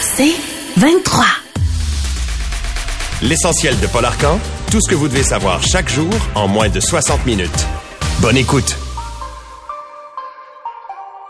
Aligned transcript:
C'est 0.00 0.34
23. 0.76 1.24
L'essentiel 3.22 3.78
de 3.80 3.86
Paul 3.86 4.04
Arcan, 4.04 4.40
tout 4.70 4.80
ce 4.80 4.88
que 4.88 4.94
vous 4.94 5.08
devez 5.08 5.22
savoir 5.22 5.62
chaque 5.62 5.88
jour 5.88 6.10
en 6.34 6.48
moins 6.48 6.68
de 6.68 6.80
60 6.80 7.26
minutes. 7.26 7.66
Bonne 8.20 8.36
écoute. 8.36 8.76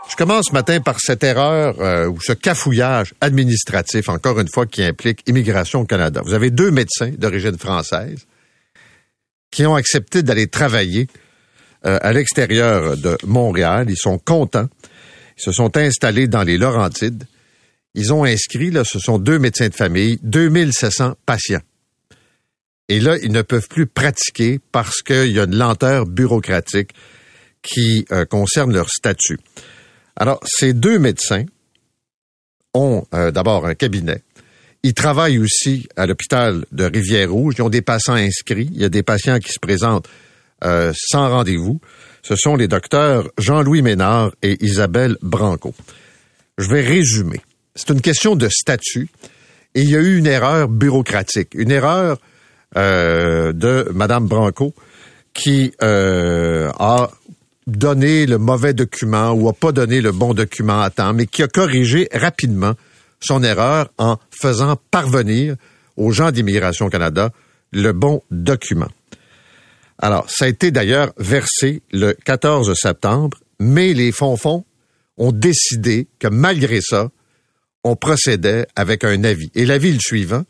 Je 0.09 0.15
commence 0.15 0.47
ce 0.49 0.53
matin 0.53 0.81
par 0.81 0.99
cette 0.99 1.23
erreur 1.23 1.75
euh, 1.79 2.07
ou 2.07 2.19
ce 2.21 2.33
cafouillage 2.33 3.13
administratif, 3.21 4.09
encore 4.09 4.39
une 4.39 4.49
fois, 4.49 4.65
qui 4.65 4.83
implique 4.83 5.21
immigration 5.27 5.81
au 5.81 5.85
Canada. 5.85 6.21
Vous 6.23 6.33
avez 6.33 6.49
deux 6.49 6.71
médecins 6.71 7.11
d'origine 7.17 7.57
française 7.57 8.25
qui 9.51 9.65
ont 9.65 9.75
accepté 9.75 10.23
d'aller 10.23 10.47
travailler 10.47 11.07
euh, 11.85 11.97
à 12.01 12.13
l'extérieur 12.13 12.97
de 12.97 13.17
Montréal. 13.25 13.87
Ils 13.89 13.97
sont 13.97 14.17
contents. 14.17 14.67
Ils 15.37 15.43
se 15.43 15.51
sont 15.51 15.75
installés 15.77 16.27
dans 16.27 16.43
les 16.43 16.57
Laurentides. 16.57 17.25
Ils 17.93 18.13
ont 18.13 18.23
inscrit, 18.23 18.71
là, 18.71 18.83
ce 18.83 18.99
sont 18.99 19.19
deux 19.19 19.39
médecins 19.39 19.67
de 19.67 19.73
famille, 19.73 20.19
2700 20.23 21.15
patients. 21.25 21.61
Et 22.87 22.99
là, 22.99 23.17
ils 23.21 23.31
ne 23.31 23.41
peuvent 23.41 23.67
plus 23.67 23.87
pratiquer 23.87 24.59
parce 24.71 25.01
qu'il 25.01 25.31
y 25.31 25.39
a 25.39 25.43
une 25.43 25.55
lenteur 25.55 26.05
bureaucratique 26.05 26.91
qui 27.61 28.05
euh, 28.11 28.25
concerne 28.25 28.73
leur 28.73 28.89
statut. 28.89 29.39
Alors, 30.15 30.39
ces 30.45 30.73
deux 30.73 30.99
médecins 30.99 31.45
ont 32.73 33.05
euh, 33.13 33.31
d'abord 33.31 33.65
un 33.65 33.75
cabinet. 33.75 34.23
Ils 34.83 34.93
travaillent 34.93 35.37
aussi 35.37 35.87
à 35.95 36.05
l'hôpital 36.05 36.65
de 36.71 36.85
Rivière-Rouge. 36.85 37.55
Ils 37.57 37.61
ont 37.61 37.69
des 37.69 37.81
patients 37.81 38.15
inscrits. 38.15 38.69
Il 38.73 38.81
y 38.81 38.85
a 38.85 38.89
des 38.89 39.03
patients 39.03 39.39
qui 39.39 39.51
se 39.51 39.59
présentent 39.59 40.07
euh, 40.63 40.91
sans 40.95 41.29
rendez-vous. 41.29 41.79
Ce 42.23 42.35
sont 42.35 42.55
les 42.55 42.67
docteurs 42.67 43.29
Jean-Louis 43.37 43.81
Ménard 43.81 44.31
et 44.41 44.63
Isabelle 44.63 45.17
Branco. 45.21 45.73
Je 46.57 46.67
vais 46.69 46.81
résumer. 46.81 47.41
C'est 47.75 47.89
une 47.89 48.01
question 48.01 48.35
de 48.35 48.49
statut 48.49 49.09
et 49.75 49.81
il 49.81 49.89
y 49.89 49.95
a 49.95 49.99
eu 49.99 50.17
une 50.17 50.27
erreur 50.27 50.67
bureaucratique, 50.67 51.53
une 51.53 51.71
erreur 51.71 52.17
euh, 52.77 53.53
de 53.53 53.89
Madame 53.93 54.27
Branco 54.27 54.73
qui 55.33 55.71
a 55.79 57.09
donné 57.67 58.25
le 58.25 58.37
mauvais 58.37 58.73
document 58.73 59.31
ou 59.31 59.47
a 59.47 59.53
pas 59.53 59.71
donné 59.71 60.01
le 60.01 60.11
bon 60.11 60.33
document 60.33 60.81
à 60.81 60.89
temps, 60.89 61.13
mais 61.13 61.25
qui 61.25 61.43
a 61.43 61.47
corrigé 61.47 62.09
rapidement 62.13 62.73
son 63.21 63.43
erreur 63.43 63.89
en 63.97 64.17
faisant 64.31 64.75
parvenir 64.89 65.55
aux 65.95 66.11
gens 66.11 66.31
d'Immigration 66.31 66.89
Canada 66.89 67.31
le 67.71 67.91
bon 67.93 68.21
document. 68.31 68.89
Alors, 69.99 70.25
ça 70.29 70.45
a 70.45 70.47
été 70.47 70.71
d'ailleurs 70.71 71.13
versé 71.17 71.83
le 71.91 72.13
14 72.25 72.73
septembre, 72.73 73.37
mais 73.59 73.93
les 73.93 74.11
fonds-fonds 74.11 74.65
ont 75.17 75.31
décidé 75.31 76.07
que 76.17 76.27
malgré 76.27 76.81
ça, 76.81 77.09
on 77.83 77.95
procédait 77.95 78.67
avec 78.75 79.03
un 79.03 79.23
avis. 79.23 79.51
Et 79.55 79.65
l'avis 79.65 79.89
est 79.89 79.93
le 79.93 79.99
suivant. 79.99 80.43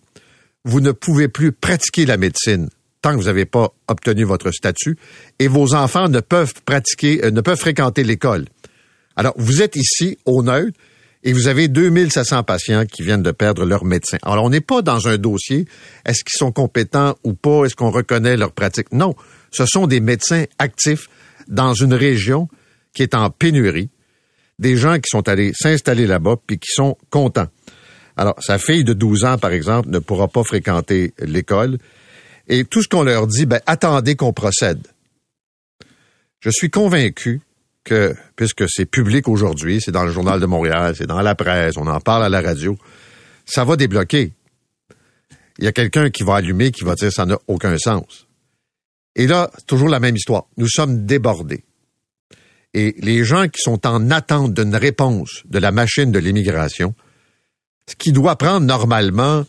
Vous 0.64 0.82
ne 0.82 0.92
pouvez 0.92 1.28
plus 1.28 1.52
pratiquer 1.52 2.06
la 2.06 2.18
médecine 2.18 2.70
tant 3.02 3.12
que 3.12 3.18
vous 3.18 3.24
n'avez 3.24 3.46
pas 3.46 3.74
obtenu 3.88 4.24
votre 4.24 4.52
statut, 4.52 4.98
et 5.40 5.48
vos 5.48 5.74
enfants 5.74 6.08
ne 6.08 6.20
peuvent 6.20 6.54
pratiquer, 6.66 7.26
euh, 7.26 7.32
ne 7.32 7.42
peuvent 7.42 7.60
fréquenter 7.60 8.04
l'école. 8.04 8.46
Alors, 9.16 9.34
vous 9.38 9.62
êtes 9.62 9.76
ici 9.76 10.18
au 10.26 10.44
neutre 10.44 10.78
et 11.24 11.34
vous 11.34 11.48
avez 11.48 11.68
2700 11.68 12.44
patients 12.44 12.86
qui 12.86 13.04
viennent 13.04 13.22
de 13.22 13.32
perdre 13.32 13.66
leur 13.66 13.86
médecin. 13.86 14.18
Alors, 14.24 14.46
on 14.46 14.50
n'est 14.50 14.62
pas 14.62 14.82
dans 14.82 15.08
un 15.08 15.18
dossier, 15.18 15.66
est-ce 16.06 16.24
qu'ils 16.24 16.38
sont 16.38 16.52
compétents 16.52 17.16
ou 17.24 17.34
pas, 17.34 17.66
est-ce 17.66 17.76
qu'on 17.76 17.92
reconnaît 17.92 18.38
leur 18.38 18.52
pratique? 18.52 18.92
Non, 18.92 19.16
ce 19.52 19.66
sont 19.66 19.88
des 19.88 20.00
médecins 20.00 20.46
actifs 20.58 21.10
dans 21.48 21.74
une 21.74 21.94
région 21.94 22.48
qui 22.94 23.04
est 23.04 23.14
en 23.14 23.30
pénurie, 23.30 23.90
des 24.62 24.78
gens 24.78 24.96
qui 24.96 25.10
sont 25.10 25.28
allés 25.28 25.52
s'installer 25.54 26.08
là-bas 26.08 26.38
puis 26.48 26.60
qui 26.60 26.72
sont 26.72 26.96
contents. 27.10 27.48
Alors, 28.16 28.36
sa 28.40 28.60
fille 28.60 28.84
de 28.84 28.94
12 28.94 29.26
ans, 29.26 29.38
par 29.38 29.52
exemple, 29.52 29.90
ne 29.90 30.00
pourra 30.00 30.28
pas 30.28 30.44
fréquenter 30.44 31.14
l'école. 31.20 31.80
Et 32.48 32.64
tout 32.64 32.84
ce 32.84 32.88
qu'on 32.88 33.04
leur 33.04 33.26
dit, 33.26 33.48
ben, 33.48 33.60
attendez 33.66 34.16
qu'on 34.16 34.34
procède. 34.34 34.86
Je 36.40 36.52
suis 36.52 36.70
convaincu 36.70 37.42
que, 37.84 38.14
puisque 38.36 38.70
c'est 38.70 38.86
public 38.86 39.28
aujourd'hui, 39.28 39.82
c'est 39.82 39.92
dans 39.92 40.04
le 40.04 40.12
Journal 40.12 40.40
de 40.40 40.46
Montréal, 40.46 40.94
c'est 40.96 41.08
dans 41.08 41.22
la 41.22 41.34
presse, 41.34 41.78
on 41.78 41.88
en 41.88 42.00
parle 42.00 42.24
à 42.24 42.30
la 42.30 42.42
radio, 42.42 42.78
ça 43.46 43.64
va 43.64 43.76
débloquer. 43.76 44.32
Il 45.58 45.66
y 45.66 45.68
a 45.68 45.72
quelqu'un 45.72 46.12
qui 46.12 46.22
va 46.24 46.36
allumer, 46.36 46.72
qui 46.72 46.84
va 46.84 46.94
dire 46.94 47.12
ça 47.12 47.26
n'a 47.26 47.40
aucun 47.48 47.78
sens. 47.80 48.28
Et 49.16 49.26
là, 49.26 49.50
toujours 49.66 49.90
la 49.90 50.00
même 50.00 50.16
histoire. 50.16 50.46
Nous 50.58 50.68
sommes 50.68 51.06
débordés. 51.06 51.64
Et 52.74 52.96
les 53.00 53.24
gens 53.24 53.48
qui 53.48 53.62
sont 53.62 53.86
en 53.86 54.12
attente 54.12 54.54
d'une 54.54 54.76
réponse 54.76 55.44
de 55.46 55.60
la 55.60 55.72
machine 55.72 56.12
de 56.12 56.20
l'immigration, 56.20 56.94
ce 57.88 57.96
qui 57.96 58.12
doit 58.12 58.38
prendre 58.38 58.66
normalement 58.66 59.46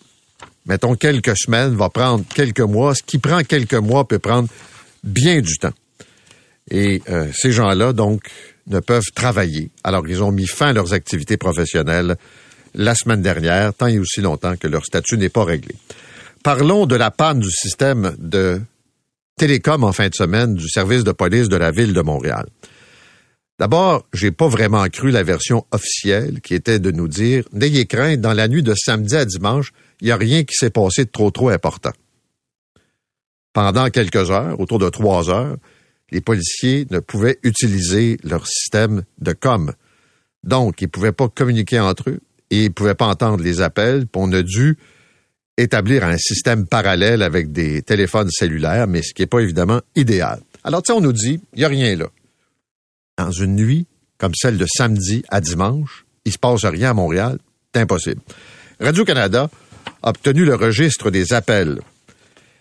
mettons 0.67 0.95
quelques 0.95 1.37
semaines, 1.37 1.75
va 1.75 1.89
prendre 1.89 2.25
quelques 2.35 2.61
mois. 2.61 2.95
Ce 2.95 3.03
qui 3.03 3.19
prend 3.19 3.43
quelques 3.43 3.75
mois 3.75 4.07
peut 4.07 4.19
prendre 4.19 4.49
bien 5.03 5.41
du 5.41 5.57
temps. 5.59 5.73
Et 6.71 7.03
euh, 7.09 7.29
ces 7.35 7.53
gens-là, 7.53 7.93
donc, 7.93 8.29
ne 8.69 8.79
peuvent 8.79 9.11
travailler. 9.15 9.71
Alors, 9.83 10.07
ils 10.09 10.23
ont 10.23 10.31
mis 10.31 10.47
fin 10.47 10.69
à 10.69 10.73
leurs 10.73 10.93
activités 10.93 11.37
professionnelles 11.37 12.17
la 12.75 12.95
semaine 12.95 13.21
dernière, 13.21 13.75
tant 13.75 13.89
et 13.89 13.99
aussi 13.99 14.21
longtemps 14.21 14.57
que 14.57 14.69
leur 14.69 14.85
statut 14.85 15.19
n'est 15.19 15.29
pas 15.29 15.45
réglé. 15.45 15.75
Parlons 16.43 16.87
de 16.87 16.97
la 16.97 17.11
panne 17.11 17.41
du 17.41 17.51
système 17.51 18.15
de 18.19 18.61
télécom 19.37 19.85
en 19.85 19.93
fin 19.93 20.09
de 20.09 20.15
semaine 20.15 20.55
du 20.55 20.69
service 20.69 21.05
de 21.05 21.13
police 21.13 21.49
de 21.49 21.57
la 21.57 21.71
ville 21.71 21.93
de 21.93 22.01
Montréal. 22.01 22.47
D'abord, 23.59 24.07
j'ai 24.13 24.33
pas 24.33 24.49
vraiment 24.49 24.87
cru 24.89 25.11
la 25.11 25.23
version 25.23 25.67
officielle 25.71 26.41
qui 26.41 26.55
était 26.55 26.79
de 26.79 26.91
nous 26.91 27.09
dire 27.09 27.45
n'ayez 27.53 27.87
crainte, 27.87 28.21
dans 28.21 28.33
la 28.33 28.49
nuit 28.49 28.63
de 28.63 28.75
samedi 28.75 29.15
à 29.15 29.25
dimanche, 29.25 29.73
il 30.01 30.07
n'y 30.07 30.11
a 30.11 30.17
rien 30.17 30.45
qui 30.45 30.55
s'est 30.55 30.71
passé 30.71 31.05
de 31.05 31.11
trop 31.11 31.31
trop 31.31 31.51
important. 31.51 31.93
Pendant 33.53 33.91
quelques 33.91 34.31
heures, 34.31 34.59
autour 34.59 34.79
de 34.79 34.89
trois 34.89 35.31
heures, 35.31 35.57
les 36.11 36.21
policiers 36.21 36.87
ne 36.91 36.99
pouvaient 36.99 37.39
utiliser 37.43 38.19
leur 38.25 38.47
système 38.47 39.03
de 39.19 39.33
com. 39.33 39.73
Donc, 40.45 40.81
ils 40.81 40.87
ne 40.87 40.91
pouvaient 40.91 41.13
pas 41.13 41.29
communiquer 41.29 41.79
entre 41.79 42.11
eux 42.11 42.21
et 42.51 42.65
ils 42.65 42.69
ne 42.69 42.73
pouvaient 42.73 42.95
pas 42.95 43.07
entendre 43.07 43.43
les 43.43 43.61
appels. 43.61 44.07
on 44.15 44.33
a 44.33 44.43
dû 44.43 44.77
établir 45.59 46.05
un 46.05 46.17
système 46.17 46.67
parallèle 46.67 47.23
avec 47.23 47.53
des 47.53 47.83
téléphones 47.83 48.31
cellulaires, 48.31 48.87
mais 48.87 49.03
ce 49.03 49.13
qui 49.15 49.23
n'est 49.23 49.27
pas 49.27 49.41
évidemment 49.41 49.81
idéal. 49.95 50.41
Alors, 50.65 50.83
tu 50.83 50.93
on 50.93 51.01
nous 51.01 51.13
dit, 51.13 51.41
il 51.53 51.59
n'y 51.59 51.65
a 51.65 51.69
rien 51.69 51.97
là. 51.97 52.07
Dans 53.19 53.31
une 53.31 53.57
nuit 53.57 53.87
comme 54.19 54.35
celle 54.35 54.57
de 54.57 54.67
samedi 54.67 55.25
à 55.31 55.41
dimanche, 55.41 56.07
il 56.25 56.33
se 56.33 56.39
passe 56.39 56.65
rien 56.65 56.91
à 56.91 56.95
Montréal, 56.95 57.39
c'est 57.75 57.81
impossible. 57.81 58.21
Radio-Canada 58.79 59.51
a 60.03 60.11
obtenu 60.11 60.45
le 60.45 60.55
registre 60.55 61.11
des 61.11 61.33
appels. 61.33 61.81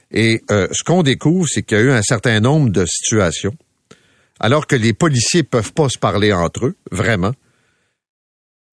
Et 0.09 0.41
euh, 0.50 0.67
ce 0.72 0.84
qu'on 0.84 1.03
découvre, 1.03 1.47
c'est 1.47 1.61
qu'il 1.61 1.78
y 1.78 1.81
a 1.81 1.84
eu 1.84 1.91
un 1.91 2.01
certain 2.01 2.40
nombre 2.40 2.69
de 2.69 2.85
situations, 2.88 3.56
alors 4.40 4.66
que 4.66 4.75
les 4.75 4.94
policiers 4.94 5.44
peuvent 5.44 5.73
pas 5.73 5.88
se 5.88 6.00
parler 6.00 6.34
entre 6.34 6.66
eux, 6.66 6.75
vraiment. 6.91 7.34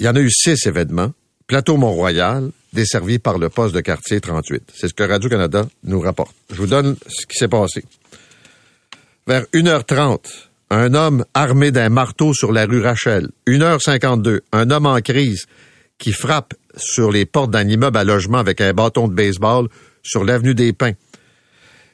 Il 0.00 0.06
y 0.06 0.08
en 0.08 0.16
a 0.16 0.20
eu 0.20 0.30
six 0.30 0.66
événements. 0.66 1.12
Plateau 1.46 1.76
Mont-Royal, 1.76 2.50
desservi 2.72 3.18
par 3.18 3.38
le 3.38 3.50
poste 3.50 3.74
de 3.74 3.80
quartier 3.80 4.20
38. 4.20 4.72
C'est 4.74 4.88
ce 4.88 4.94
que 4.94 5.02
Radio-Canada 5.02 5.68
nous 5.84 6.00
rapporte. 6.00 6.34
Je 6.50 6.56
vous 6.56 6.66
donne 6.66 6.96
ce 7.06 7.26
qui 7.26 7.36
s'est 7.36 7.48
passé. 7.48 7.84
Vers 9.26 9.44
1h30, 9.52 10.47
un 10.70 10.94
homme 10.94 11.24
armé 11.34 11.70
d'un 11.70 11.88
marteau 11.88 12.34
sur 12.34 12.52
la 12.52 12.66
rue 12.66 12.80
Rachel. 12.80 13.28
1h52, 13.46 14.40
un 14.52 14.70
homme 14.70 14.86
en 14.86 15.00
crise 15.00 15.46
qui 15.98 16.12
frappe 16.12 16.54
sur 16.76 17.10
les 17.10 17.26
portes 17.26 17.50
d'un 17.50 17.66
immeuble 17.66 17.96
à 17.96 18.04
logement 18.04 18.38
avec 18.38 18.60
un 18.60 18.72
bâton 18.72 19.08
de 19.08 19.14
baseball 19.14 19.68
sur 20.02 20.24
l'avenue 20.24 20.54
des 20.54 20.72
Pins. 20.72 20.92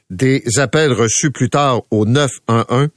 Des 0.09 0.43
appels 0.57 0.93
reçus 0.93 1.31
plus 1.31 1.49
tard 1.49 1.81
au 1.89 2.05
911 2.05 2.89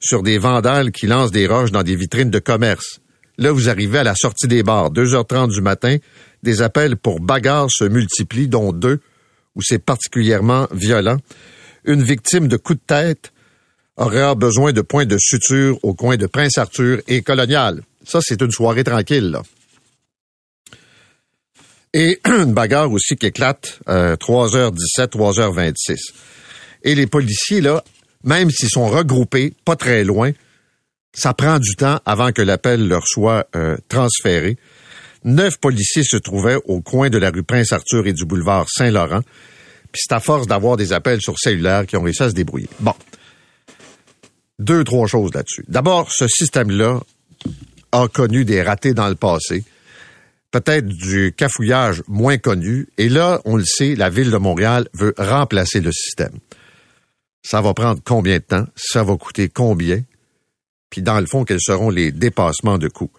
sur 0.00 0.22
des 0.22 0.38
vandales 0.38 0.90
qui 0.90 1.06
lancent 1.06 1.30
des 1.30 1.46
roches 1.46 1.70
dans 1.70 1.82
des 1.82 1.94
vitrines 1.94 2.30
de 2.30 2.38
commerce. 2.38 3.00
Là, 3.38 3.52
vous 3.52 3.68
arrivez 3.68 3.98
à 3.98 4.04
la 4.04 4.14
sortie 4.14 4.48
des 4.48 4.62
bars, 4.62 4.90
2h30 4.90 5.52
du 5.52 5.60
matin, 5.60 5.98
des 6.42 6.62
appels 6.62 6.96
pour 6.96 7.20
bagarres 7.20 7.70
se 7.70 7.84
multiplient, 7.84 8.48
dont 8.48 8.72
deux 8.72 9.00
où 9.54 9.62
c'est 9.62 9.78
particulièrement 9.78 10.66
violent. 10.72 11.18
Une 11.84 12.02
victime 12.02 12.48
de 12.48 12.56
coups 12.56 12.78
de 12.80 12.84
tête 12.86 13.32
aurait 13.96 14.34
besoin 14.34 14.72
de 14.72 14.82
points 14.82 15.06
de 15.06 15.16
suture 15.18 15.78
au 15.82 15.94
coin 15.94 16.16
de 16.16 16.26
Prince 16.26 16.58
Arthur 16.58 17.00
et 17.08 17.22
Colonial. 17.22 17.82
Ça, 18.06 18.20
c'est 18.22 18.40
une 18.40 18.50
soirée 18.50 18.84
tranquille, 18.84 19.30
là. 19.30 19.42
Et 21.92 22.20
une 22.26 22.52
bagarre 22.52 22.92
aussi 22.92 23.16
qui 23.16 23.26
éclate 23.26 23.80
euh, 23.88 24.16
3h17, 24.16 25.08
3h26. 25.08 25.96
Et 26.82 26.94
les 26.94 27.06
policiers, 27.06 27.60
là, 27.60 27.82
même 28.22 28.50
s'ils 28.50 28.68
sont 28.68 28.86
regroupés, 28.86 29.54
pas 29.64 29.76
très 29.76 30.04
loin, 30.04 30.32
ça 31.14 31.32
prend 31.32 31.58
du 31.58 31.74
temps 31.74 31.98
avant 32.04 32.32
que 32.32 32.42
l'appel 32.42 32.86
leur 32.86 33.06
soit 33.06 33.48
euh, 33.56 33.76
transféré. 33.88 34.58
Neuf 35.24 35.56
policiers 35.56 36.04
se 36.04 36.18
trouvaient 36.18 36.58
au 36.66 36.82
coin 36.82 37.08
de 37.08 37.16
la 37.18 37.30
rue 37.30 37.42
Prince-Arthur 37.42 38.06
et 38.06 38.12
du 38.12 38.26
boulevard 38.26 38.66
Saint-Laurent. 38.68 39.22
Puis 39.90 40.02
c'est 40.06 40.14
à 40.14 40.20
force 40.20 40.46
d'avoir 40.46 40.76
des 40.76 40.92
appels 40.92 41.22
sur 41.22 41.38
cellulaire 41.38 41.86
qui 41.86 41.96
ont 41.96 42.02
réussi 42.02 42.22
à 42.22 42.28
se 42.28 42.34
débrouiller. 42.34 42.68
Bon. 42.80 42.94
Deux, 44.58 44.84
trois 44.84 45.06
choses 45.06 45.34
là-dessus. 45.34 45.64
D'abord, 45.68 46.10
ce 46.10 46.26
système-là 46.28 47.00
a 47.92 48.08
connu 48.08 48.44
des 48.44 48.62
ratés 48.62 48.94
dans 48.94 49.08
le 49.08 49.14
passé. 49.14 49.64
Peut-être 50.50 50.86
du 50.86 51.34
cafouillage 51.36 52.02
moins 52.08 52.38
connu. 52.38 52.88
Et 52.96 53.08
là, 53.08 53.40
on 53.44 53.56
le 53.56 53.64
sait, 53.64 53.94
la 53.94 54.08
ville 54.08 54.30
de 54.30 54.38
Montréal 54.38 54.88
veut 54.94 55.14
remplacer 55.18 55.80
le 55.80 55.92
système. 55.92 56.38
Ça 57.42 57.60
va 57.60 57.74
prendre 57.74 58.00
combien 58.04 58.36
de 58.36 58.42
temps? 58.42 58.66
Ça 58.74 59.04
va 59.04 59.16
coûter 59.16 59.48
combien? 59.48 60.02
Puis 60.90 61.02
dans 61.02 61.20
le 61.20 61.26
fond, 61.26 61.44
quels 61.44 61.60
seront 61.60 61.90
les 61.90 62.10
dépassements 62.10 62.78
de 62.78 62.88
coûts? 62.88 63.10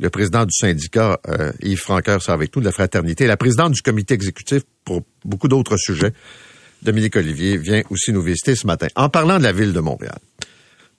Le 0.00 0.10
président 0.10 0.44
du 0.44 0.52
syndicat, 0.52 1.20
euh, 1.28 1.52
Yves 1.62 1.78
Franqueur, 1.78 2.22
ça 2.22 2.32
avec 2.32 2.56
nous, 2.56 2.60
de 2.60 2.66
la 2.66 2.72
fraternité, 2.72 3.26
la 3.26 3.36
présidente 3.36 3.72
du 3.72 3.82
comité 3.82 4.14
exécutif 4.14 4.62
pour 4.84 5.02
beaucoup 5.24 5.48
d'autres 5.48 5.76
sujets, 5.76 6.12
Dominique 6.82 7.14
Olivier, 7.14 7.56
vient 7.58 7.82
aussi 7.90 8.12
nous 8.12 8.22
visiter 8.22 8.56
ce 8.56 8.66
matin. 8.66 8.88
En 8.96 9.08
parlant 9.08 9.38
de 9.38 9.44
la 9.44 9.52
ville 9.52 9.72
de 9.72 9.80
Montréal, 9.80 10.18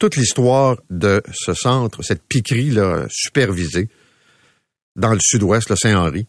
toute 0.03 0.17
l'histoire 0.17 0.75
de 0.89 1.23
ce 1.31 1.53
centre, 1.53 2.03
cette 2.03 2.23
piquerie 2.23 2.71
là, 2.71 3.05
supervisée 3.09 3.87
dans 4.97 5.13
le 5.13 5.19
sud-ouest, 5.21 5.69
le 5.69 5.77
Saint-Henri, 5.77 6.27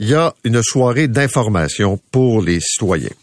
il 0.00 0.08
y 0.08 0.14
a 0.14 0.34
une 0.42 0.60
soirée 0.64 1.06
d'information 1.06 2.00
pour 2.10 2.42
les 2.42 2.58
citoyens. 2.58 3.14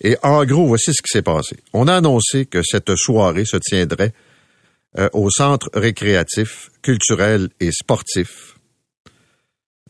Et 0.00 0.16
en 0.22 0.46
gros, 0.46 0.66
voici 0.66 0.94
ce 0.94 1.02
qui 1.02 1.10
s'est 1.10 1.20
passé. 1.20 1.58
On 1.74 1.88
a 1.88 1.96
annoncé 1.96 2.46
que 2.46 2.62
cette 2.62 2.96
soirée 2.96 3.44
se 3.44 3.58
tiendrait 3.58 4.14
euh, 4.98 5.10
au 5.12 5.28
centre 5.28 5.68
récréatif, 5.74 6.70
culturel 6.80 7.50
et 7.60 7.70
sportif. 7.70 8.54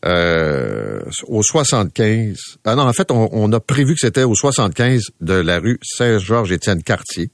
Euh, 0.03 0.99
au 1.27 1.43
75. 1.43 2.35
Ah 2.65 2.75
non, 2.75 2.83
en 2.83 2.93
fait, 2.93 3.09
on, 3.09 3.29
on 3.31 3.53
a 3.53 3.61
prévu 3.61 3.93
que 3.93 4.01
c'était 4.01 4.23
au 4.23 4.35
75 4.35 5.01
de 5.21 5.35
la 5.35 5.59
rue 5.59 5.79
Saint-Georges-Étienne-Cartier. 5.81 7.31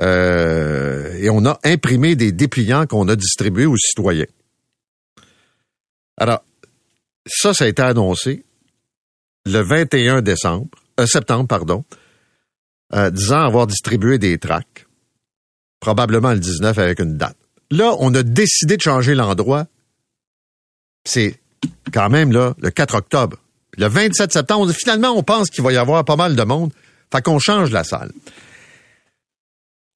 Euh, 0.00 1.14
et 1.18 1.30
on 1.30 1.44
a 1.46 1.58
imprimé 1.64 2.16
des 2.16 2.32
dépliants 2.32 2.86
qu'on 2.86 3.08
a 3.08 3.16
distribués 3.16 3.66
aux 3.66 3.76
citoyens. 3.76 4.26
Alors, 6.18 6.44
ça, 7.26 7.54
ça 7.54 7.64
a 7.64 7.68
été 7.68 7.82
annoncé 7.82 8.44
le 9.46 9.60
21 9.60 10.22
décembre, 10.22 10.68
euh, 11.00 11.06
septembre, 11.06 11.46
pardon, 11.46 11.84
euh, 12.94 13.10
disant 13.10 13.40
avoir 13.40 13.66
distribué 13.66 14.18
des 14.18 14.38
tracts, 14.38 14.86
probablement 15.80 16.32
le 16.32 16.40
19 16.40 16.78
avec 16.78 17.00
une 17.00 17.16
date. 17.16 17.36
Là, 17.70 17.94
on 17.98 18.14
a 18.14 18.22
décidé 18.22 18.76
de 18.76 18.82
changer 18.82 19.14
l'endroit. 19.14 19.66
C'est 21.04 21.38
quand 21.92 22.10
même 22.10 22.32
là 22.32 22.54
le 22.58 22.70
4 22.70 22.96
octobre. 22.96 23.38
Le 23.76 23.88
27 23.88 24.32
septembre, 24.32 24.70
finalement, 24.72 25.10
on 25.10 25.22
pense 25.22 25.50
qu'il 25.50 25.62
va 25.62 25.72
y 25.72 25.76
avoir 25.76 26.04
pas 26.04 26.16
mal 26.16 26.36
de 26.36 26.42
monde. 26.42 26.72
Fait 27.12 27.22
qu'on 27.22 27.38
change 27.38 27.70
la 27.70 27.84
salle. 27.84 28.12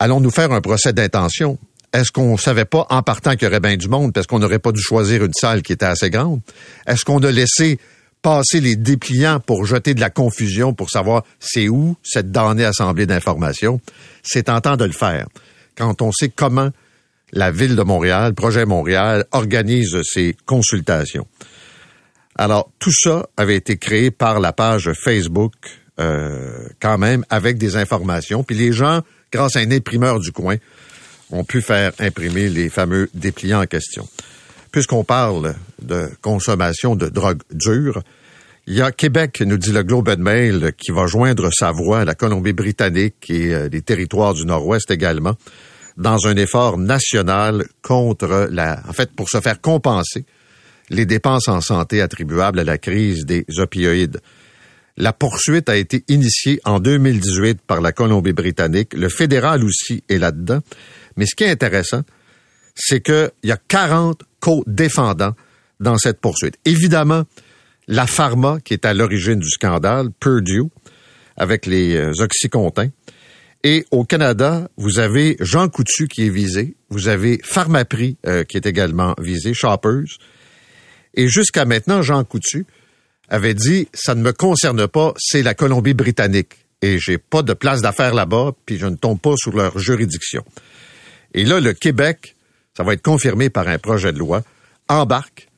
Allons-nous 0.01 0.31
faire 0.31 0.51
un 0.51 0.63
procès 0.63 0.95
d'intention? 0.95 1.59
Est-ce 1.93 2.11
qu'on 2.11 2.39
savait 2.39 2.65
pas 2.65 2.87
en 2.89 3.03
partant 3.03 3.33
qu'il 3.33 3.43
y 3.43 3.47
aurait 3.47 3.61
bien 3.61 3.77
du 3.77 3.89
monde 3.89 4.15
parce 4.15 4.27
qu'on 4.27 4.39
n'aurait 4.39 4.59
pas 4.59 4.73
dû 4.73 4.81
choisir 4.81 5.23
une 5.23 5.35
salle 5.35 5.61
qui 5.61 5.75
était 5.75 5.85
assez 5.85 6.09
grande? 6.09 6.41
Est-ce 6.87 7.05
qu'on 7.05 7.19
a 7.19 7.31
laissé 7.31 7.79
passer 8.23 8.61
les 8.61 8.77
dépliants 8.77 9.41
pour 9.41 9.67
jeter 9.67 9.93
de 9.93 10.01
la 10.01 10.09
confusion 10.09 10.73
pour 10.73 10.89
savoir 10.89 11.25
c'est 11.39 11.69
où 11.69 11.97
cette 12.03 12.31
damnée 12.31 12.65
assemblée 12.65 13.05
d'informations? 13.05 13.79
C'est 14.23 14.45
tentant 14.45 14.79
de 14.79 14.87
le 14.87 14.93
faire 14.93 15.27
quand 15.77 16.01
on 16.01 16.13
sait 16.13 16.31
comment 16.31 16.71
la 17.33 17.51
Ville 17.51 17.77
de 17.77 17.83
Montréal, 17.83 18.33
Projet 18.35 18.65
Montréal, 18.65 19.27
organise 19.33 20.01
ses 20.03 20.35
consultations. 20.47 21.27
Alors, 22.37 22.73
tout 22.79 22.93
ça 22.93 23.29
avait 23.37 23.57
été 23.57 23.77
créé 23.77 24.11
par 24.11 24.41
la 24.41 24.53
page 24.53 24.93
Facebook, 24.95 25.53
euh, 26.01 26.67
quand 26.81 26.97
même, 26.97 27.25
avec 27.29 27.59
des 27.59 27.77
informations. 27.77 28.43
Puis 28.43 28.57
les 28.57 28.73
gens, 28.73 29.03
grâce 29.33 29.57
à 29.57 29.61
un 29.61 29.71
imprimeur 29.71 30.21
du 30.21 30.33
coin, 30.33 30.57
ont 31.31 31.45
pu 31.45 31.63
faire 31.63 31.93
imprimer 31.99 32.49
les 32.49 32.69
fameux 32.69 33.09
dépliants 33.15 33.63
en 33.63 33.67
question. 33.67 34.09
Puisqu'on 34.73 35.05
parle 35.05 35.55
de 35.83 36.09
consommation 36.21 36.97
de 36.97 37.09
drogue 37.09 37.43
dure, 37.53 38.03
il 38.67 38.75
y 38.75 38.83
a 38.83 38.93
Québec, 38.93 39.43
nous 39.45 39.57
dit 39.57 39.73
le 39.73 39.83
Globe 39.83 40.11
and 40.11 40.23
Mail, 40.23 40.73
qui 40.77 40.93
va 40.93 41.07
joindre 41.07 41.51
sa 41.53 41.73
voix 41.73 42.01
à 42.01 42.05
la 42.05 42.15
Colombie-Britannique 42.15 43.31
et 43.31 43.55
euh, 43.55 43.69
les 43.71 43.83
territoires 43.83 44.35
du 44.35 44.45
Nord-Ouest 44.45 44.91
également, 44.91 45.35
dans 45.97 46.27
un 46.27 46.37
effort 46.37 46.79
national 46.79 47.65
contre 47.83 48.49
la, 48.51 48.81
en 48.89 48.93
fait, 48.93 49.11
pour 49.13 49.29
se 49.29 49.41
faire 49.41 49.61
compenser 49.61 50.25
les 50.89 51.07
dépenses 51.07 51.49
en 51.49 51.61
santé 51.61 52.01
attribuables 52.01 52.59
à 52.59 52.65
la 52.65 52.79
crise 52.79 53.25
des 53.25 53.45
opioïdes. 53.59 54.21
La 55.01 55.15
poursuite 55.15 55.71
a 55.71 55.77
été 55.77 56.05
initiée 56.09 56.61
en 56.67 56.79
2018 56.79 57.63
par 57.67 57.81
la 57.81 57.91
Colombie-Britannique. 57.91 58.93
Le 58.93 59.09
fédéral 59.09 59.65
aussi 59.65 60.05
est 60.11 60.19
là-dedans. 60.19 60.61
Mais 61.17 61.25
ce 61.25 61.35
qui 61.35 61.45
est 61.45 61.51
intéressant, 61.51 62.03
c'est 62.75 63.01
qu'il 63.01 63.31
y 63.45 63.51
a 63.51 63.57
40 63.57 64.21
co-défendants 64.41 65.35
dans 65.81 65.97
cette 65.97 66.21
poursuite. 66.21 66.59
Évidemment, 66.67 67.25
la 67.89 68.07
pharma 68.07 68.59
qui 68.63 68.75
est 68.75 68.85
à 68.85 68.93
l'origine 68.93 69.39
du 69.39 69.49
scandale, 69.49 70.11
Purdue, 70.21 70.65
avec 71.39 71.65
les 71.65 71.97
euh, 71.97 72.13
oxycontins. 72.19 72.91
Et 73.65 73.87
au 73.91 74.05
Canada, 74.05 74.69
vous 74.77 74.99
avez 74.99 75.39
Jean 75.41 75.71
Coutu 75.71 76.09
qui 76.09 76.27
est 76.27 76.31
visé, 76.31 76.77
vous 76.91 77.09
avez 77.09 77.41
Pharmaprix 77.43 78.19
euh, 78.27 78.45
qui 78.45 78.59
est 78.59 78.67
également 78.67 79.15
visé, 79.19 79.55
Shoppers. 79.55 80.19
Et 81.15 81.27
jusqu'à 81.27 81.65
maintenant, 81.65 82.03
Jean 82.03 82.23
Coutu 82.23 82.67
avait 83.31 83.55
dit 83.55 83.89
ça 83.95 84.15
ne 84.15 84.23
me 84.23 84.33
concerne 84.33 84.87
pas, 84.87 85.15
c'est 85.19 85.43
la 85.43 85.55
Colombie-Britannique 85.55 86.67
et 86.83 86.99
j'ai 86.99 87.19
pas 87.19 87.43
de 87.43 87.53
place 87.53 87.81
d'affaires 87.81 88.15
là-bas, 88.15 88.53
puis 88.67 88.79
je 88.79 88.87
ne 88.87 88.97
tombe 88.97 89.21
pas 89.21 89.35
sous 89.37 89.53
leur 89.53 89.79
juridiction. 89.79 90.45
Et 91.35 91.45
là, 91.45 91.61
le 91.61 91.73
Québec, 91.73 92.37
ça 92.77 92.83
va 92.83 92.95
être 92.95 93.03
confirmé 93.03 93.51
par 93.51 93.69
un 93.69 93.79
projet 93.79 94.13
de 94.13 94.19
loi, 94.19 94.43
embarque 94.89 95.49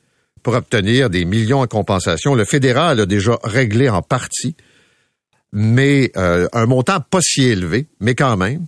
pour 0.43 0.53
obtenir 0.53 1.09
des 1.09 1.25
millions 1.25 1.61
en 1.61 1.67
compensation. 1.67 2.35
Le 2.35 2.45
fédéral 2.45 2.99
a 2.99 3.05
déjà 3.05 3.39
réglé 3.43 3.89
en 3.89 4.01
partie, 4.01 4.55
mais 5.53 6.11
euh, 6.17 6.47
un 6.51 6.65
montant 6.65 6.99
pas 6.99 7.21
si 7.21 7.43
élevé, 7.43 7.87
mais 7.99 8.13
quand 8.13 8.35
même. 8.35 8.65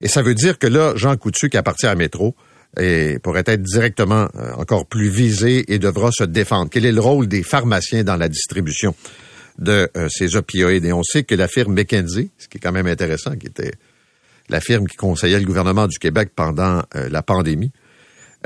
Et 0.00 0.08
ça 0.08 0.22
veut 0.22 0.34
dire 0.34 0.58
que 0.58 0.66
là, 0.66 0.94
Jean 0.96 1.16
Coutu, 1.16 1.50
qui 1.50 1.56
appartient 1.56 1.86
à 1.86 1.94
Métro, 1.94 2.36
et 2.78 3.18
pourrait 3.20 3.44
être 3.46 3.62
directement 3.62 4.28
euh, 4.34 4.52
encore 4.54 4.86
plus 4.86 5.08
visé 5.08 5.72
et 5.72 5.78
devra 5.78 6.10
se 6.12 6.24
défendre. 6.24 6.70
Quel 6.70 6.86
est 6.86 6.92
le 6.92 7.00
rôle 7.00 7.28
des 7.28 7.42
pharmaciens 7.42 8.04
dans 8.04 8.16
la 8.16 8.28
distribution 8.28 8.94
de 9.58 9.88
euh, 9.96 10.08
ces 10.10 10.36
opioïdes? 10.36 10.84
Et 10.84 10.92
on 10.92 11.02
sait 11.02 11.24
que 11.24 11.34
la 11.34 11.48
firme 11.48 11.74
McKenzie, 11.74 12.30
ce 12.38 12.48
qui 12.48 12.58
est 12.58 12.60
quand 12.60 12.72
même 12.72 12.86
intéressant, 12.86 13.36
qui 13.36 13.46
était 13.46 13.72
la 14.48 14.60
firme 14.60 14.86
qui 14.86 14.96
conseillait 14.96 15.38
le 15.38 15.46
gouvernement 15.46 15.86
du 15.86 15.98
Québec 15.98 16.30
pendant 16.34 16.82
euh, 16.96 17.08
la 17.10 17.22
pandémie, 17.22 17.72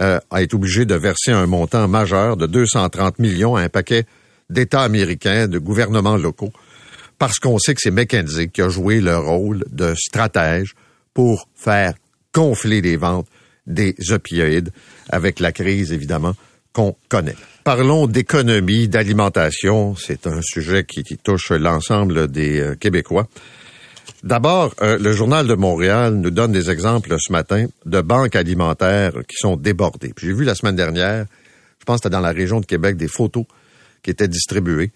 a 0.00 0.42
été 0.42 0.54
obligée 0.54 0.84
de 0.84 0.94
verser 0.94 1.32
un 1.32 1.46
montant 1.46 1.88
majeur 1.88 2.36
de 2.36 2.46
230 2.46 3.18
millions 3.18 3.56
à 3.56 3.62
un 3.62 3.68
paquet 3.68 4.04
d'États 4.48 4.82
américains, 4.82 5.48
de 5.48 5.58
gouvernements 5.58 6.16
locaux, 6.16 6.52
parce 7.18 7.40
qu'on 7.40 7.58
sait 7.58 7.74
que 7.74 7.80
c'est 7.82 7.90
McKenzie 7.90 8.48
qui 8.48 8.62
a 8.62 8.68
joué 8.68 9.00
le 9.00 9.18
rôle 9.18 9.64
de 9.72 9.96
stratège 9.96 10.76
pour 11.14 11.48
faire 11.56 11.94
gonfler 12.32 12.80
les 12.80 12.96
ventes 12.96 13.26
des 13.68 13.94
opioïdes 14.10 14.70
avec 15.08 15.38
la 15.38 15.52
crise, 15.52 15.92
évidemment, 15.92 16.34
qu'on 16.72 16.96
connaît. 17.08 17.36
Parlons 17.64 18.06
d'économie, 18.06 18.88
d'alimentation. 18.88 19.94
C'est 19.94 20.26
un 20.26 20.40
sujet 20.42 20.84
qui, 20.84 21.04
touche 21.16 21.50
l'ensemble 21.50 22.28
des 22.28 22.60
euh, 22.60 22.74
Québécois. 22.74 23.28
D'abord, 24.24 24.74
euh, 24.82 24.98
le 24.98 25.12
Journal 25.12 25.46
de 25.46 25.54
Montréal 25.54 26.14
nous 26.14 26.30
donne 26.30 26.50
des 26.50 26.70
exemples 26.70 27.14
ce 27.18 27.30
matin 27.30 27.66
de 27.84 28.00
banques 28.00 28.34
alimentaires 28.34 29.12
qui 29.28 29.36
sont 29.36 29.56
débordées. 29.56 30.12
J'ai 30.18 30.32
vu 30.32 30.44
la 30.44 30.54
semaine 30.54 30.76
dernière, 30.76 31.26
je 31.78 31.84
pense 31.84 31.96
que 31.96 32.04
c'était 32.04 32.14
dans 32.14 32.20
la 32.20 32.32
région 32.32 32.60
de 32.60 32.66
Québec, 32.66 32.96
des 32.96 33.08
photos 33.08 33.44
qui 34.02 34.10
étaient 34.10 34.28
distribuées. 34.28 34.90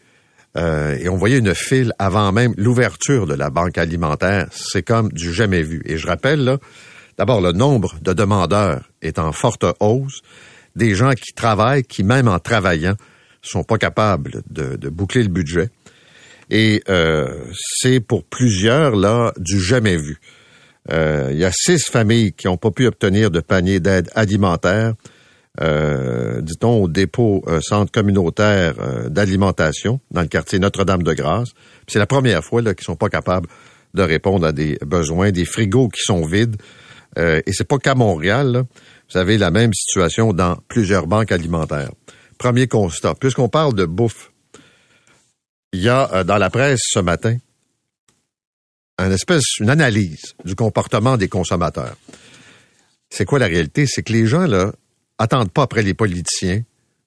Euh, 0.57 0.97
et 0.99 1.09
on 1.09 1.17
voyait 1.17 1.39
une 1.39 1.55
file 1.55 1.93
avant 1.99 2.33
même 2.33 2.53
l'ouverture 2.57 3.27
de 3.27 3.35
la 3.35 3.51
banque 3.51 3.79
alimentaire. 3.79 4.49
C'est 4.53 4.83
comme 4.83 5.11
du 5.13 5.33
jamais 5.33 5.63
vu. 5.63 5.83
Et 5.87 5.97
je 5.97 6.07
rappelle, 6.07 6.45
là, 6.45 6.59
D'abord, 7.23 7.41
le 7.41 7.53
nombre 7.53 7.95
de 8.03 8.13
demandeurs 8.15 8.91
est 9.01 9.21
en 9.21 9.31
forte 9.31 9.65
hausse. 9.79 10.23
Des 10.75 10.97
gens 10.97 11.13
qui 11.13 11.33
travaillent, 11.33 11.85
qui 11.85 12.03
même 12.03 12.27
en 12.27 12.41
travaillant, 12.41 12.97
sont 13.43 13.63
pas 13.63 13.79
capables 13.79 14.43
de, 14.51 14.89
boucler 14.89 15.23
le 15.23 15.29
budget. 15.29 15.71
Et 16.51 16.83
euh, 16.89 17.45
c'est 17.77 18.01
pour 18.01 18.25
plusieurs, 18.25 18.97
là, 18.97 19.33
du 19.39 19.61
jamais 19.61 19.97
vu. 19.97 20.19
Euh, 20.91 21.29
il 21.31 21.39
y 21.39 21.45
a 21.45 21.53
six 21.53 21.85
familles 21.85 22.33
qui 22.33 22.49
n'ont 22.49 22.57
pas 22.57 22.73
pu 22.73 22.89
obtenir 22.89 23.31
de 23.31 23.39
panier 23.39 23.79
d'aide 23.79 24.11
alimentaire. 24.17 24.95
Euh, 25.61 26.41
dit-on, 26.41 26.83
au 26.83 26.89
dépôt 26.89 27.45
centre 27.61 27.93
communautaire 27.93 28.75
d'alimentation 29.11 30.01
dans 30.11 30.23
le 30.23 30.27
quartier 30.27 30.59
Notre-Dame-de-Grâce. 30.59 31.51
C'est 31.87 32.01
la 32.01 32.07
première 32.07 32.43
fois 32.43 32.63
qu'ils 32.75 32.85
sont 32.85 32.97
pas 32.97 33.11
capables 33.11 33.49
de 33.95 34.03
répondre 34.03 34.45
à 34.45 34.51
des 34.51 34.77
besoins, 34.85 35.31
des 35.31 35.45
frigos 35.45 35.87
qui 35.87 36.01
sont 36.03 36.27
vides. 36.27 36.57
Et 37.17 37.53
c'est 37.53 37.67
pas 37.67 37.79
qu'à 37.79 37.95
Montréal. 37.95 38.65
Vous 39.11 39.19
avez 39.19 39.39
la 39.39 39.51
même 39.51 39.73
situation 39.75 40.33
dans 40.33 40.57
plusieurs 40.69 41.07
banques 41.07 41.33
alimentaires. 41.33 41.91
Premier 42.39 42.67
constat. 42.67 43.15
Puisqu'on 43.15 43.49
parle 43.49 43.75
de 43.75 43.85
bouffe, 43.85 44.33
il 45.73 45.83
y 45.83 45.89
a 45.89 46.25
dans 46.25 46.39
la 46.39 46.51
presse 46.51 46.81
ce 46.85 46.99
matin 46.99 47.37
une 48.99 49.13
espèce, 49.13 49.59
une 49.59 49.71
analyse 49.71 50.35
du 50.45 50.55
comportement 50.55 51.17
des 51.17 51.29
consommateurs. 51.29 51.97
C'est 53.11 53.25
quoi 53.25 53.39
la 53.39 53.47
réalité? 53.47 53.87
C'est 53.87 54.03
que 54.03 54.13
les 54.13 54.27
gens, 54.27 54.47
là, 54.47 54.73
attendent 55.19 55.51
pas 55.51 55.63
après 55.63 55.83
les 55.83 55.95
politiciens 55.95 56.63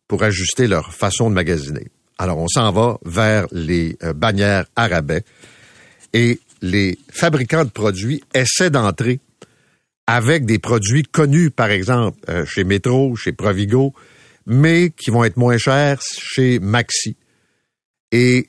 pour 0.07 0.23
ajuster 0.23 0.67
leur 0.67 0.93
façon 0.93 1.29
de 1.29 1.35
magasiner. 1.35 1.87
Alors, 2.17 2.37
on 2.37 2.47
s'en 2.47 2.71
va 2.71 2.97
vers 3.05 3.47
les 3.51 3.97
euh, 4.03 4.13
bannières 4.13 4.65
arabais 4.75 5.23
et 6.13 6.39
les 6.61 6.97
fabricants 7.11 7.65
de 7.65 7.69
produits 7.69 8.23
essaient 8.33 8.69
d'entrer 8.69 9.19
avec 10.07 10.45
des 10.45 10.59
produits 10.59 11.03
connus, 11.03 11.51
par 11.51 11.69
exemple, 11.69 12.19
euh, 12.29 12.45
chez 12.45 12.63
Metro, 12.63 13.15
chez 13.15 13.31
Provigo, 13.31 13.93
mais 14.45 14.91
qui 14.91 15.09
vont 15.09 15.23
être 15.23 15.37
moins 15.37 15.57
chers 15.57 15.99
chez 16.01 16.59
Maxi. 16.59 17.17
Et 18.11 18.47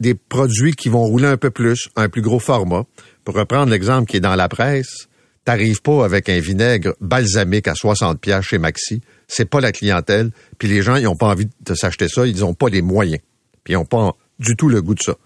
des 0.00 0.14
produits 0.14 0.72
qui 0.72 0.88
vont 0.88 1.04
rouler 1.04 1.26
un 1.26 1.36
peu 1.36 1.50
plus, 1.50 1.88
un 1.96 2.08
plus 2.08 2.22
gros 2.22 2.38
format. 2.38 2.84
Pour 3.24 3.34
reprendre 3.34 3.70
l'exemple 3.70 4.10
qui 4.10 4.16
est 4.16 4.20
dans 4.20 4.34
la 4.34 4.48
presse, 4.48 5.08
t'arrives 5.44 5.80
pas 5.80 6.04
avec 6.04 6.28
un 6.28 6.40
vinaigre 6.40 6.94
balsamique 7.00 7.68
à 7.68 7.74
60 7.74 8.20
pièces 8.20 8.44
chez 8.44 8.58
Maxi. 8.58 9.00
C'est 9.28 9.48
pas 9.48 9.60
la 9.60 9.72
clientèle. 9.72 10.32
Puis 10.58 10.68
les 10.68 10.82
gens, 10.82 10.96
ils 10.96 11.06
ont 11.06 11.16
pas 11.16 11.28
envie 11.28 11.48
de 11.60 11.74
s'acheter 11.74 12.08
ça. 12.08 12.26
Ils 12.26 12.44
ont 12.44 12.54
pas 12.54 12.68
les 12.68 12.82
moyens. 12.82 13.20
Puis 13.64 13.74
ils 13.74 13.76
ont 13.76 13.84
pas 13.84 14.12
du 14.38 14.56
tout 14.56 14.68
le 14.68 14.82
goût 14.82 14.94
de 14.94 15.02
ça. 15.02 15.16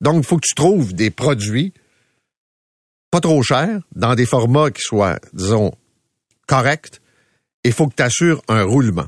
Donc, 0.00 0.24
faut 0.24 0.36
que 0.36 0.46
tu 0.46 0.54
trouves 0.54 0.94
des 0.94 1.10
produits 1.10 1.72
pas 3.10 3.20
trop 3.20 3.42
chers, 3.42 3.80
dans 3.94 4.14
des 4.14 4.26
formats 4.26 4.70
qui 4.70 4.82
soient, 4.82 5.18
disons, 5.32 5.72
corrects. 6.46 7.00
Il 7.64 7.72
faut 7.72 7.86
que 7.86 7.94
tu 7.96 8.02
assures 8.02 8.42
un 8.48 8.62
roulement. 8.62 9.06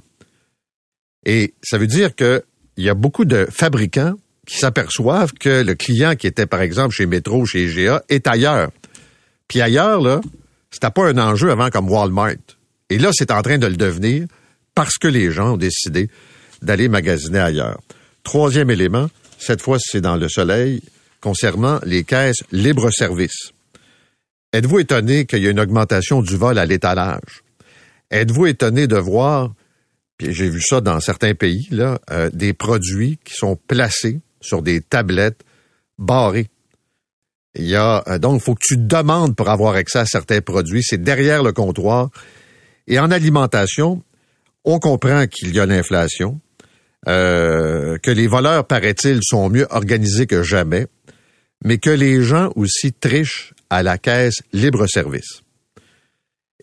Et 1.25 1.55
ça 1.63 1.79
veut 1.79 1.87
dire 1.87 2.15
qu'il 2.15 2.43
y 2.79 2.89
a 2.89 2.95
beaucoup 2.95 3.25
de 3.25 3.47
fabricants 3.51 4.15
qui 4.47 4.59
s'aperçoivent 4.59 5.33
que 5.33 5.63
le 5.63 5.75
client 5.75 6.17
qui 6.17 6.27
était, 6.27 6.47
par 6.47 6.61
exemple, 6.61 6.95
chez 6.95 7.07
Metro, 7.07 7.45
chez 7.45 7.67
GA, 7.67 8.03
est 8.09 8.27
ailleurs. 8.27 8.71
Puis 9.49 9.61
ailleurs, 9.61 10.01
là, 10.01 10.21
c'était 10.71 10.91
pas 10.91 11.09
un 11.09 11.19
enjeu 11.19 11.51
avant 11.51 11.71
comme 11.71 11.91
Walmart. 11.91 12.37
Et 12.89 12.99
là, 12.99 13.11
c'est 13.13 13.31
en 13.31 13.43
train 13.43 13.59
de 13.59 13.67
le 13.67 13.77
devenir 13.77 14.27
parce 14.75 14.99
que 14.99 15.09
les 15.09 15.31
gens 15.31 15.55
ont 15.55 15.57
décidé 15.57 16.09
d'aller 16.63 16.89
magasiner 16.89 17.39
ailleurs. 17.39 17.81
Troisième 18.23 18.71
élément, 18.71 19.09
cette 19.39 19.63
fois, 19.63 19.79
c'est 19.81 20.01
dans 20.01 20.17
le 20.17 20.29
soleil, 20.29 20.83
concernant 21.21 21.81
les 21.85 22.05
caisses 22.05 22.43
libre-service. 22.53 23.53
Êtes-vous 24.53 24.81
étonné 24.81 25.27
qu'il 25.27 25.43
y 25.43 25.47
ait 25.47 25.51
une 25.51 25.61
augmentation 25.61 26.23
du 26.23 26.37
vol 26.37 26.59
à 26.59 26.67
l'étalage? 26.67 27.45
Êtes-vous 28.11 28.47
étonné 28.47 28.89
de 28.89 28.97
voir, 28.97 29.55
puis 30.17 30.33
j'ai 30.33 30.51
vu 30.51 30.61
ça 30.61 30.81
dans 30.81 30.99
certains 30.99 31.35
pays, 31.35 31.69
là, 31.71 32.01
euh, 32.11 32.31
des 32.33 32.53
produits 32.53 33.19
qui 33.25 33.35
sont 33.35 33.55
placés 33.55 34.21
sur 34.41 34.63
des 34.63 34.81
tablettes 34.81 35.43
barrées? 35.99 36.49
Il 37.55 37.67
y 37.67 37.77
a, 37.77 38.03
euh, 38.09 38.19
donc, 38.19 38.41
il 38.41 38.45
faut 38.45 38.55
que 38.55 38.65
tu 38.65 38.77
demandes 38.77 39.37
pour 39.37 39.49
avoir 39.51 39.75
accès 39.75 40.01
à 40.01 40.07
certains 40.07 40.41
produits. 40.41 40.83
C'est 40.83 41.03
derrière 41.03 41.43
le 41.43 41.53
comptoir. 41.53 42.11
Et 42.89 42.99
en 42.99 43.13
alimentation, 43.13 44.03
on 44.65 44.81
comprend 44.81 45.27
qu'il 45.29 45.55
y 45.55 45.61
a 45.61 45.67
l'inflation, 45.67 46.41
euh, 47.09 47.99
que 47.99 48.11
les 48.11 48.27
voleurs, 48.27 48.67
paraît-il, 48.67 49.21
sont 49.23 49.49
mieux 49.49 49.67
organisés 49.71 50.27
que 50.27 50.43
jamais, 50.43 50.87
mais 51.65 51.79
que 51.79 51.91
les 51.91 52.23
gens 52.23 52.51
aussi 52.57 52.93
trichent 52.93 53.55
à 53.71 53.83
la 53.83 53.99
caisse 53.99 54.41
libre-service. 54.53 55.43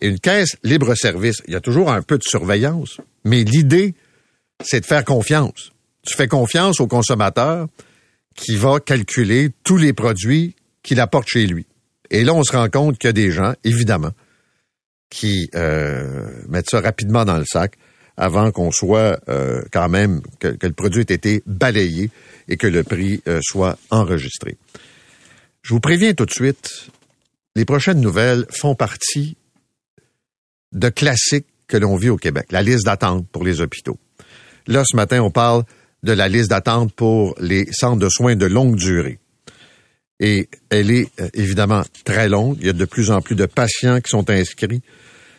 Une 0.00 0.20
caisse 0.20 0.56
libre-service, 0.62 1.42
il 1.48 1.54
y 1.54 1.56
a 1.56 1.60
toujours 1.60 1.90
un 1.90 2.02
peu 2.02 2.18
de 2.18 2.22
surveillance, 2.22 2.98
mais 3.24 3.42
l'idée, 3.42 3.94
c'est 4.62 4.80
de 4.80 4.86
faire 4.86 5.04
confiance 5.04 5.72
tu 6.08 6.16
fais 6.16 6.28
confiance 6.28 6.80
au 6.80 6.86
consommateur 6.86 7.68
qui 8.34 8.56
va 8.56 8.80
calculer 8.80 9.50
tous 9.62 9.76
les 9.76 9.92
produits 9.92 10.54
qu'il 10.82 11.00
apporte 11.00 11.28
chez 11.28 11.46
lui. 11.46 11.66
Et 12.10 12.24
là, 12.24 12.34
on 12.34 12.42
se 12.42 12.56
rend 12.56 12.68
compte 12.68 12.98
qu'il 12.98 13.08
y 13.08 13.10
a 13.10 13.12
des 13.12 13.30
gens, 13.30 13.52
évidemment, 13.64 14.12
qui 15.10 15.50
euh, 15.54 16.26
mettent 16.48 16.70
ça 16.70 16.80
rapidement 16.80 17.24
dans 17.24 17.36
le 17.36 17.44
sac 17.44 17.74
avant 18.16 18.50
qu'on 18.50 18.70
soit 18.70 19.20
euh, 19.28 19.62
quand 19.72 19.88
même, 19.88 20.22
que, 20.40 20.56
le 20.60 20.72
produit 20.72 21.02
ait 21.02 21.14
été 21.14 21.42
balayé 21.46 22.10
et 22.48 22.56
que 22.56 22.66
le 22.66 22.82
prix 22.82 23.22
euh, 23.28 23.40
soit 23.42 23.78
enregistré. 23.90 24.56
Je 25.62 25.74
vous 25.74 25.80
préviens 25.80 26.14
tout 26.14 26.24
de 26.24 26.32
suite, 26.32 26.88
les 27.58 27.64
prochaines 27.64 28.00
nouvelles 28.00 28.46
font 28.50 28.76
partie 28.76 29.36
de 30.70 30.88
classiques 30.90 31.48
que 31.66 31.76
l'on 31.76 31.96
vit 31.96 32.08
au 32.08 32.16
Québec, 32.16 32.46
la 32.52 32.62
liste 32.62 32.84
d'attente 32.84 33.26
pour 33.32 33.42
les 33.42 33.60
hôpitaux. 33.60 33.98
Là, 34.68 34.84
ce 34.86 34.94
matin, 34.94 35.20
on 35.22 35.32
parle 35.32 35.64
de 36.04 36.12
la 36.12 36.28
liste 36.28 36.50
d'attente 36.50 36.92
pour 36.92 37.34
les 37.40 37.66
centres 37.72 37.98
de 37.98 38.08
soins 38.08 38.36
de 38.36 38.46
longue 38.46 38.76
durée. 38.76 39.18
Et 40.20 40.48
elle 40.70 40.92
est 40.92 41.08
euh, 41.20 41.28
évidemment 41.34 41.82
très 42.04 42.28
longue. 42.28 42.58
Il 42.60 42.66
y 42.66 42.70
a 42.70 42.72
de 42.72 42.84
plus 42.84 43.10
en 43.10 43.20
plus 43.22 43.34
de 43.34 43.46
patients 43.46 44.00
qui 44.00 44.10
sont 44.10 44.30
inscrits. 44.30 44.82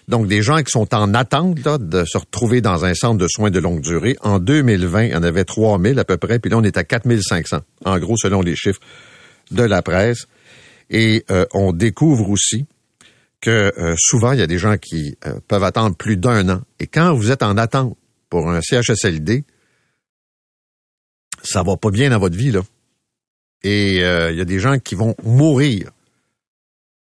Donc, 0.09 0.27
des 0.27 0.41
gens 0.41 0.57
qui 0.57 0.71
sont 0.71 0.93
en 0.93 1.13
attente 1.13 1.55
de 1.55 2.03
se 2.03 2.17
retrouver 2.17 2.59
dans 2.59 2.83
un 2.83 2.95
centre 2.95 3.17
de 3.17 3.27
soins 3.29 3.49
de 3.49 3.59
longue 3.59 3.79
durée. 3.79 4.17
En 4.19 4.39
2020, 4.39 5.03
il 5.03 5.11
y 5.11 5.15
en 5.15 5.23
avait 5.23 5.45
3000 5.45 5.97
à 5.97 6.03
peu 6.03 6.17
près, 6.17 6.39
puis 6.39 6.51
là, 6.51 6.57
on 6.57 6.63
est 6.63 6.75
à 6.75 6.83
4500, 6.83 7.59
en 7.85 7.97
gros, 7.97 8.17
selon 8.17 8.41
les 8.41 8.57
chiffres 8.57 8.81
de 9.51 9.63
la 9.63 9.81
presse. 9.81 10.25
Et 10.89 11.25
euh, 11.29 11.45
on 11.53 11.71
découvre 11.71 12.29
aussi 12.29 12.65
que 13.41 13.71
euh, 13.77 13.95
souvent, 13.97 14.33
il 14.33 14.39
y 14.39 14.43
a 14.43 14.47
des 14.47 14.57
gens 14.57 14.77
qui 14.77 15.17
peuvent 15.47 15.63
attendre 15.63 15.95
plus 15.95 16.17
d'un 16.17 16.49
an. 16.49 16.61
Et 16.79 16.87
quand 16.87 17.13
vous 17.13 17.31
êtes 17.31 17.43
en 17.43 17.57
attente 17.57 17.97
pour 18.29 18.49
un 18.49 18.61
CHSLD, 18.61 19.43
ça 21.43 21.63
va 21.63 21.77
pas 21.77 21.91
bien 21.91 22.09
dans 22.09 22.19
votre 22.19 22.37
vie, 22.37 22.51
là. 22.51 22.61
Et 23.63 23.97
il 23.97 24.03
euh, 24.03 24.31
y 24.31 24.41
a 24.41 24.45
des 24.45 24.59
gens 24.59 24.79
qui 24.79 24.95
vont 24.95 25.15
mourir 25.23 25.91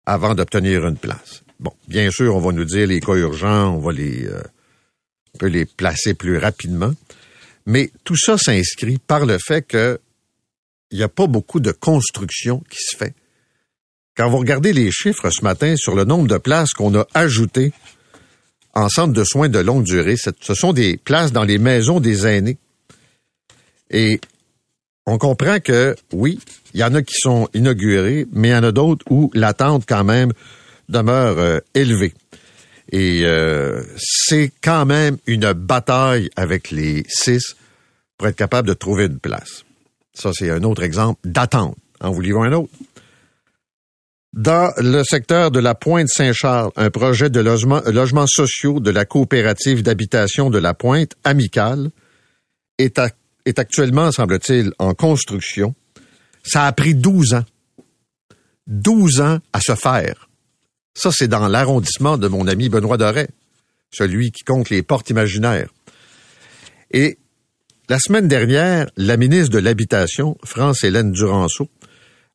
avant 0.06 0.34
d'obtenir 0.34 0.86
une 0.86 0.96
place. 0.96 1.42
Bon, 1.58 1.72
bien 1.88 2.10
sûr, 2.10 2.36
on 2.36 2.40
va 2.40 2.52
nous 2.52 2.64
dire 2.64 2.86
les 2.86 3.00
cas 3.00 3.14
urgents, 3.14 3.74
on 3.74 3.78
va 3.78 3.92
les 3.92 4.26
euh, 4.26 4.42
peut 5.38 5.46
les 5.46 5.64
placer 5.64 6.14
plus 6.14 6.38
rapidement. 6.38 6.92
Mais 7.66 7.90
tout 8.04 8.16
ça 8.16 8.38
s'inscrit 8.38 8.98
par 8.98 9.26
le 9.26 9.38
fait 9.38 9.62
que 9.62 9.98
il 10.90 10.98
n'y 10.98 11.02
a 11.02 11.08
pas 11.08 11.26
beaucoup 11.26 11.58
de 11.58 11.72
construction 11.72 12.62
qui 12.70 12.78
se 12.78 12.96
fait. 12.96 13.14
Quand 14.16 14.30
vous 14.30 14.38
regardez 14.38 14.72
les 14.72 14.90
chiffres 14.92 15.30
ce 15.30 15.42
matin 15.42 15.74
sur 15.76 15.96
le 15.96 16.04
nombre 16.04 16.28
de 16.28 16.38
places 16.38 16.72
qu'on 16.72 16.94
a 16.96 17.06
ajoutées 17.14 17.72
en 18.72 18.88
centre 18.88 19.12
de 19.12 19.24
soins 19.24 19.48
de 19.48 19.58
longue 19.58 19.84
durée, 19.84 20.16
ce 20.16 20.54
sont 20.54 20.72
des 20.72 20.96
places 20.96 21.32
dans 21.32 21.44
les 21.44 21.58
maisons 21.58 22.00
des 22.00 22.26
aînés. 22.26 22.58
Et 23.90 24.20
on 25.06 25.18
comprend 25.18 25.60
que, 25.60 25.94
oui, 26.12 26.38
il 26.72 26.80
y 26.80 26.84
en 26.84 26.94
a 26.94 27.02
qui 27.02 27.14
sont 27.16 27.48
inaugurés, 27.54 28.26
mais 28.32 28.48
il 28.48 28.52
y 28.52 28.56
en 28.56 28.62
a 28.62 28.72
d'autres 28.72 29.04
où 29.10 29.30
l'attente 29.34 29.84
quand 29.86 30.04
même 30.04 30.32
demeure 30.88 31.38
euh, 31.38 31.60
élevée. 31.74 32.14
Et 32.90 33.22
euh, 33.24 33.82
c'est 33.96 34.52
quand 34.62 34.86
même 34.86 35.18
une 35.26 35.52
bataille 35.52 36.30
avec 36.36 36.70
les 36.70 37.04
six 37.08 37.56
pour 38.16 38.28
être 38.28 38.36
capable 38.36 38.68
de 38.68 38.74
trouver 38.74 39.06
une 39.06 39.18
place. 39.18 39.64
Ça, 40.14 40.30
c'est 40.32 40.50
un 40.50 40.62
autre 40.62 40.82
exemple 40.82 41.20
d'attente. 41.24 41.76
En 42.00 42.10
vous 42.10 42.20
livrant 42.20 42.44
un 42.44 42.52
autre? 42.52 42.70
Dans 44.36 44.72
le 44.78 45.04
secteur 45.04 45.52
de 45.52 45.60
la 45.60 45.76
Pointe 45.76 46.08
Saint-Charles, 46.08 46.72
un 46.74 46.90
projet 46.90 47.30
de 47.30 47.38
logement, 47.38 47.80
logements 47.86 48.26
sociaux 48.26 48.80
de 48.80 48.90
la 48.90 49.04
coopérative 49.04 49.84
d'habitation 49.84 50.50
de 50.50 50.58
la 50.58 50.74
Pointe, 50.74 51.12
Amicale, 51.22 51.90
est 52.78 52.98
actuellement, 53.58 54.10
semble-t-il, 54.10 54.72
en 54.80 54.92
construction. 54.92 55.76
Ça 56.42 56.66
a 56.66 56.72
pris 56.72 56.96
12 56.96 57.34
ans. 57.34 57.44
12 58.66 59.20
ans 59.20 59.38
à 59.52 59.60
se 59.60 59.76
faire. 59.76 60.28
Ça, 60.94 61.10
c'est 61.12 61.28
dans 61.28 61.46
l'arrondissement 61.46 62.18
de 62.18 62.26
mon 62.26 62.48
ami 62.48 62.68
Benoît 62.68 62.96
Doré, 62.96 63.28
celui 63.92 64.32
qui 64.32 64.42
compte 64.42 64.68
les 64.68 64.82
portes 64.82 65.10
imaginaires. 65.10 65.68
Et 66.90 67.18
la 67.88 68.00
semaine 68.00 68.26
dernière, 68.26 68.90
la 68.96 69.16
ministre 69.16 69.50
de 69.50 69.58
l'Habitation, 69.58 70.36
France-Hélène 70.44 71.12
Duranceau, 71.12 71.68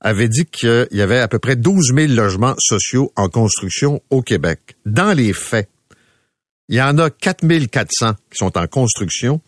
avait 0.02 0.30
dit 0.30 0.46
qu'il 0.46 0.88
y 0.92 1.02
avait 1.02 1.20
à 1.20 1.28
peu 1.28 1.40
près 1.40 1.56
12 1.56 1.94
000 1.96 2.14
logements 2.14 2.56
sociaux 2.58 3.12
en 3.16 3.30
construction 3.30 4.02
au 4.10 4.22
Québec. 4.22 4.78
Dans 4.86 5.14
les 5.14 5.34
faits, 5.34 5.70
il 6.70 6.76
y 6.76 6.82
en 6.82 6.98
a 6.98 7.10
4 7.10 7.68
400 7.68 8.14
qui 8.30 8.38
sont 8.38 8.58
en 8.58 8.68
construction 8.68 9.42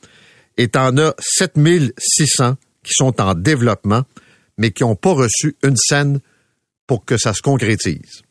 et 0.58 0.68
t'en 0.68 0.98
as 0.98 1.16
7600 1.20 2.58
qui 2.84 2.94
sont 2.94 3.22
en 3.22 3.36
développement, 3.36 4.04
mais 4.58 4.72
qui 4.72 4.84
n'ont 4.84 4.96
pas 4.96 5.14
reçu 5.14 5.56
une 5.64 5.78
scène 5.78 6.20
pour 6.88 7.06
que 7.06 7.18
ça 7.18 7.34
se 7.34 7.42
concrétise. 7.42 8.24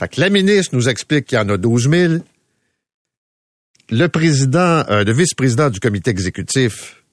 Fait 0.00 0.08
que 0.08 0.20
la 0.20 0.30
ministre 0.30 0.74
nous 0.74 0.88
explique 0.88 1.26
qu'il 1.26 1.38
y 1.38 1.40
en 1.40 1.48
a 1.48 1.56
12 1.56 1.88
000. 1.88 2.14
le 3.90 4.06
président, 4.08 4.84
euh, 4.88 5.04
le 5.04 5.12
vice-président 5.12 5.70
du 5.70 5.78
comité 5.78 6.10
exécutif, 6.10 7.04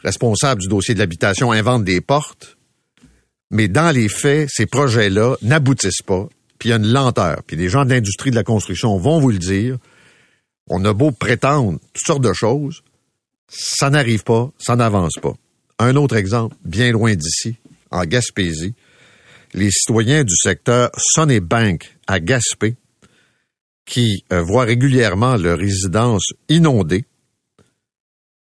responsable 0.00 0.60
du 0.60 0.68
dossier 0.68 0.94
de 0.94 0.98
l'habitation, 0.98 1.52
invente 1.52 1.84
des 1.84 2.00
portes, 2.00 2.58
mais 3.52 3.68
dans 3.68 3.94
les 3.94 4.08
faits, 4.08 4.48
ces 4.50 4.66
projets-là 4.66 5.36
n'aboutissent 5.42 6.02
pas, 6.02 6.26
puis 6.58 6.70
il 6.70 6.72
y 6.72 6.72
a 6.72 6.78
une 6.78 6.90
lenteur. 6.90 7.42
Puis 7.46 7.56
les 7.56 7.68
gens 7.68 7.84
de 7.84 7.90
l'industrie 7.90 8.30
de 8.30 8.34
la 8.34 8.44
construction 8.44 8.96
vont 8.96 9.20
vous 9.20 9.30
le 9.30 9.38
dire. 9.38 9.76
On 10.68 10.84
a 10.86 10.94
beau 10.94 11.10
prétendre 11.10 11.78
toutes 11.92 12.06
sortes 12.06 12.24
de 12.24 12.32
choses, 12.32 12.82
ça 13.48 13.90
n'arrive 13.90 14.24
pas, 14.24 14.50
ça 14.58 14.74
n'avance 14.74 15.14
pas. 15.20 15.34
Un 15.78 15.96
autre 15.96 16.16
exemple, 16.16 16.56
bien 16.64 16.92
loin 16.92 17.14
d'ici, 17.14 17.56
en 17.90 18.04
Gaspésie, 18.04 18.74
les 19.52 19.70
citoyens 19.70 20.24
du 20.24 20.34
secteur 20.34 20.90
Sonny 20.96 21.40
Bank 21.40 21.94
à 22.06 22.20
Gaspé, 22.20 22.76
qui 23.84 24.24
euh, 24.32 24.40
voient 24.40 24.64
régulièrement 24.64 25.36
leur 25.36 25.58
résidence 25.58 26.32
inondée, 26.48 27.04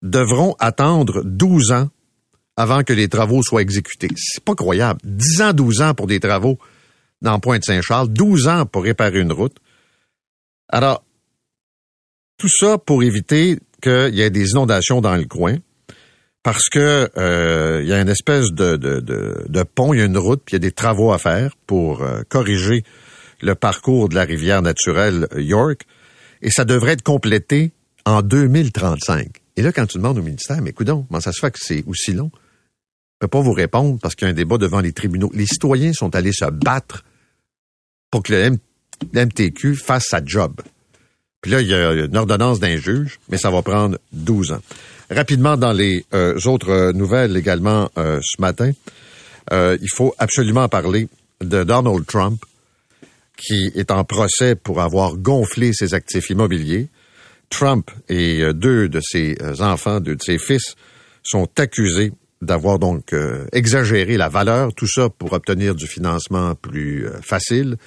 devront 0.02 0.56
attendre 0.60 1.22
12 1.24 1.72
ans 1.72 1.90
avant 2.58 2.84
que 2.84 2.92
les 2.92 3.08
travaux 3.08 3.44
soient 3.44 3.62
exécutés. 3.62 4.10
C'est 4.18 4.44
pas 4.44 4.56
croyable. 4.56 5.00
10 5.04 5.42
ans, 5.42 5.54
12 5.54 5.82
ans 5.82 5.94
pour 5.94 6.08
des 6.08 6.20
travaux 6.20 6.58
dans 7.22 7.40
Pointe-Saint-Charles, 7.40 8.10
12 8.10 8.48
ans 8.48 8.66
pour 8.66 8.84
réparer 8.84 9.20
une 9.20 9.32
route. 9.32 9.56
Alors, 10.68 11.04
tout 12.38 12.50
ça 12.50 12.78
pour 12.78 13.04
éviter 13.04 13.60
qu'il 13.82 14.16
y 14.16 14.22
ait 14.22 14.30
des 14.32 14.50
inondations 14.52 15.02
dans 15.02 15.16
le 15.16 15.26
coin, 15.26 15.58
parce 16.44 16.70
que 16.70 17.10
euh, 17.18 17.84
y 17.84 17.94
a 17.94 18.02
une 18.02 18.10
espèce 18.10 18.52
de, 18.52 19.64
pont, 19.64 19.94
il 19.94 20.00
y 20.00 20.02
a 20.02 20.06
une 20.06 20.18
route, 20.18 20.42
puis 20.44 20.54
il 20.54 20.56
y 20.56 20.64
a 20.64 20.68
des 20.68 20.72
travaux 20.72 21.12
à 21.12 21.20
faire 21.20 21.56
pour 21.68 22.02
euh, 22.02 22.22
corriger 22.28 22.84
le 23.42 23.54
parcours 23.54 24.10
de 24.10 24.16
la 24.16 24.24
rivière 24.24 24.62
naturelle 24.64 25.28
York, 25.36 25.86
et 26.42 26.50
ça 26.50 26.66
devrait 26.66 26.94
être 26.94 27.04
complété 27.04 27.72
en 28.06 28.22
2035. 28.22 29.28
Et 29.58 29.62
là, 29.62 29.72
quand 29.72 29.86
tu 29.86 29.98
demandes 29.98 30.18
au 30.18 30.22
ministère, 30.24 30.62
mais 30.62 30.72
écoute, 30.72 30.88
comment 30.88 31.20
ça 31.20 31.32
se 31.32 31.40
fait 31.40 31.52
que 31.52 31.60
c'est 31.62 31.84
aussi 31.88 32.14
long? 32.14 32.32
Je 33.20 33.26
ne 33.26 33.30
peux 33.30 33.40
pas 33.40 33.42
vous 33.42 33.54
répondre 33.54 33.98
parce 34.00 34.14
qu'il 34.14 34.28
y 34.28 34.30
a 34.30 34.32
un 34.32 34.36
débat 34.36 34.60
devant 34.60 34.80
les 34.80 34.92
tribunaux. 34.92 35.32
Les 35.34 35.48
citoyens 35.48 35.92
sont 35.92 36.16
allés 36.16 36.32
se 36.32 36.46
battre 36.46 37.04
pour 38.12 38.22
que 38.22 38.32
le 38.32 38.58
MTQ 39.26 39.74
fasse 39.76 40.06
sa 40.10 40.24
job. 40.24 40.62
Puis 41.42 41.50
là, 41.50 41.62
il 41.62 41.68
y 41.68 41.74
a 41.74 41.94
une 41.94 42.16
ordonnance 42.16 42.60
d'un 42.60 42.78
juge, 42.78 43.20
mais 43.30 43.40
ça 43.40 43.50
va 43.50 43.64
prendre 43.64 43.98
12 44.12 44.52
ans. 44.52 44.62
Rapidement, 45.10 45.58
dans 45.58 45.74
les 45.74 46.06
euh, 46.14 46.40
autres 46.46 46.92
nouvelles 46.92 47.36
également 47.38 47.90
euh, 47.98 48.20
ce 48.22 48.40
matin, 48.40 48.72
euh, 49.52 49.80
il 49.82 49.90
faut 49.90 50.14
absolument 50.20 50.70
parler 50.70 51.08
de 51.42 51.64
Donald 51.64 52.06
Trump, 52.06 52.44
qui 53.36 53.72
est 53.74 53.90
en 53.90 54.04
procès 54.04 54.56
pour 54.56 54.80
avoir 54.80 55.16
gonflé 55.18 55.74
ses 55.74 55.96
actifs 55.96 56.30
immobiliers. 56.30 56.88
Trump 57.50 57.90
et 58.10 58.44
deux 58.54 58.90
de 58.90 59.00
ses 59.02 59.38
enfants, 59.60 60.02
deux 60.02 60.16
de 60.16 60.22
ses 60.22 60.38
fils, 60.38 60.76
sont 61.24 61.48
accusés 61.58 62.12
d'avoir 62.42 62.80
donc 62.80 63.14
euh, 63.14 63.46
exagéré 63.52 64.18
la 64.18 64.30
valeur, 64.30 64.74
tout 64.74 64.88
ça 64.88 65.10
pour 65.10 65.34
obtenir 65.34 65.76
du 65.76 65.88
financement 65.88 66.56
plus 66.56 67.08
euh, 67.08 67.22
facile, 67.22 67.78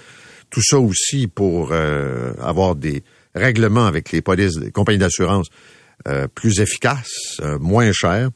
tout 0.51 0.63
ça 0.63 0.79
aussi 0.79 1.29
pour 1.29 1.71
euh, 1.73 2.33
avoir 2.41 2.75
des 2.75 3.03
règlements 3.35 3.87
avec 3.87 4.11
les 4.11 4.23
polices, 4.23 4.59
les 4.59 4.73
compagnies 4.73 4.99
d'assurance 4.99 5.49
plus 6.35 6.61
efficaces, 6.61 7.43
moins 7.61 7.93
chers. 7.93 8.31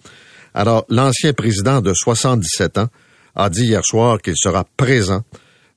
Alors, 0.52 0.85
l'ancien 0.90 1.33
président 1.33 1.80
de 1.80 1.94
77 1.94 2.76
ans 2.76 2.88
a 3.35 3.49
dit 3.49 3.64
hier 3.64 3.80
soir 3.83 4.21
qu'il 4.21 4.37
sera 4.37 4.66
présent 4.76 5.23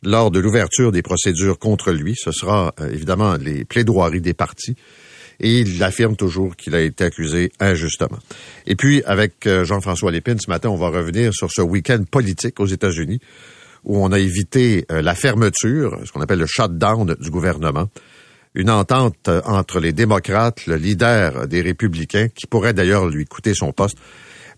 lors 0.03 0.29
de 0.29 0.39
l'ouverture 0.41 0.91
des 0.91 1.01
procédures 1.01 1.57
contre 1.57 1.93
lui. 1.93 2.13
Ce 2.17 2.33
sera 2.33 2.75
évidemment 2.91 3.37
les 3.37 3.63
plaidoiries 3.63 4.19
des 4.19 4.33
partis 4.33 4.75
et 5.39 5.59
il 5.59 5.83
affirme 5.83 6.15
toujours 6.15 6.55
qu'il 6.55 6.75
a 6.75 6.81
été 6.81 7.03
accusé 7.03 7.51
injustement. 7.59 8.19
Et 8.65 8.75
puis, 8.75 9.03
avec 9.05 9.45
euh, 9.45 9.65
Jean-François 9.65 10.11
Lépine, 10.11 10.39
ce 10.39 10.49
matin, 10.49 10.69
on 10.69 10.75
va 10.75 10.89
revenir 10.89 11.33
sur 11.33 11.49
ce 11.51 11.61
week-end 11.61 12.03
politique 12.09 12.59
aux 12.59 12.65
États-Unis 12.65 13.19
où 13.83 14.03
on 14.03 14.11
a 14.11 14.19
évité 14.19 14.85
euh, 14.91 15.01
la 15.01 15.15
fermeture, 15.15 15.99
ce 16.03 16.11
qu'on 16.11 16.21
appelle 16.21 16.39
le 16.39 16.47
shutdown 16.47 17.15
du 17.19 17.29
gouvernement, 17.29 17.87
une 18.55 18.69
entente 18.69 19.27
euh, 19.27 19.41
entre 19.45 19.79
les 19.79 19.93
démocrates, 19.93 20.65
le 20.65 20.75
leader 20.75 21.47
des 21.47 21.61
républicains, 21.61 22.27
qui 22.29 22.47
pourrait 22.47 22.73
d'ailleurs 22.73 23.07
lui 23.07 23.25
coûter 23.25 23.53
son 23.53 23.71
poste, 23.71 23.97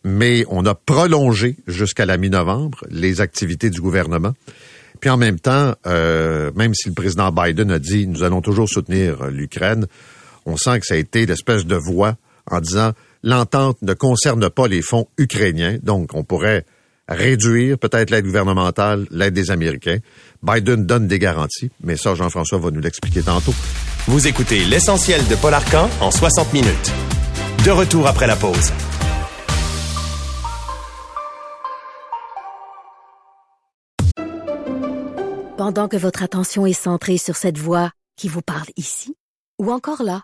mais 0.05 0.45
on 0.47 0.65
a 0.65 0.73
prolongé 0.73 1.57
jusqu'à 1.67 2.05
la 2.05 2.17
mi-novembre 2.17 2.85
les 2.89 3.19
activités 3.19 3.69
du 3.69 3.81
gouvernement. 3.81 4.33
Puis 5.01 5.09
en 5.09 5.17
même 5.17 5.39
temps, 5.39 5.75
même 5.85 6.73
si 6.73 6.89
le 6.89 6.93
président 6.93 7.31
Biden 7.31 7.71
a 7.71 7.79
dit 7.79 8.07
nous 8.07 8.23
allons 8.23 8.41
toujours 8.41 8.67
soutenir 8.67 9.27
l'Ukraine, 9.27 9.87
on 10.49 10.57
sent 10.57 10.79
que 10.79 10.85
ça 10.85 10.95
a 10.95 10.97
été 10.97 11.25
l'espèce 11.25 11.65
de 11.65 11.75
voix 11.75 12.15
en 12.49 12.59
disant 12.59 12.91
l'entente 13.23 13.81
ne 13.81 13.93
concerne 13.93 14.49
pas 14.49 14.67
les 14.67 14.81
fonds 14.81 15.07
ukrainiens, 15.17 15.77
donc 15.81 16.13
on 16.13 16.23
pourrait 16.23 16.65
réduire 17.07 17.77
peut-être 17.77 18.11
l'aide 18.11 18.25
gouvernementale, 18.25 19.07
l'aide 19.11 19.33
des 19.33 19.51
Américains. 19.51 19.97
Biden 20.43 20.85
donne 20.85 21.07
des 21.07 21.19
garanties, 21.19 21.71
mais 21.83 21.97
ça, 21.97 22.15
Jean-François 22.15 22.59
va 22.59 22.71
nous 22.71 22.81
l'expliquer 22.81 23.21
tantôt. 23.21 23.53
Vous 24.07 24.27
écoutez 24.27 24.63
l'essentiel 24.65 25.25
de 25.27 25.35
Paul 25.35 25.53
Arcan 25.53 25.89
en 26.01 26.11
60 26.11 26.53
minutes. 26.53 26.91
De 27.65 27.71
retour 27.71 28.07
après 28.07 28.27
la 28.27 28.35
pause. 28.35 28.71
Pendant 35.57 35.89
que 35.89 35.97
votre 35.97 36.23
attention 36.23 36.65
est 36.65 36.71
centrée 36.71 37.17
sur 37.17 37.35
cette 37.35 37.57
voix 37.57 37.91
qui 38.15 38.29
vous 38.29 38.41
parle 38.41 38.67
ici, 38.77 39.17
ou 39.59 39.71
encore 39.73 40.03
là, 40.03 40.23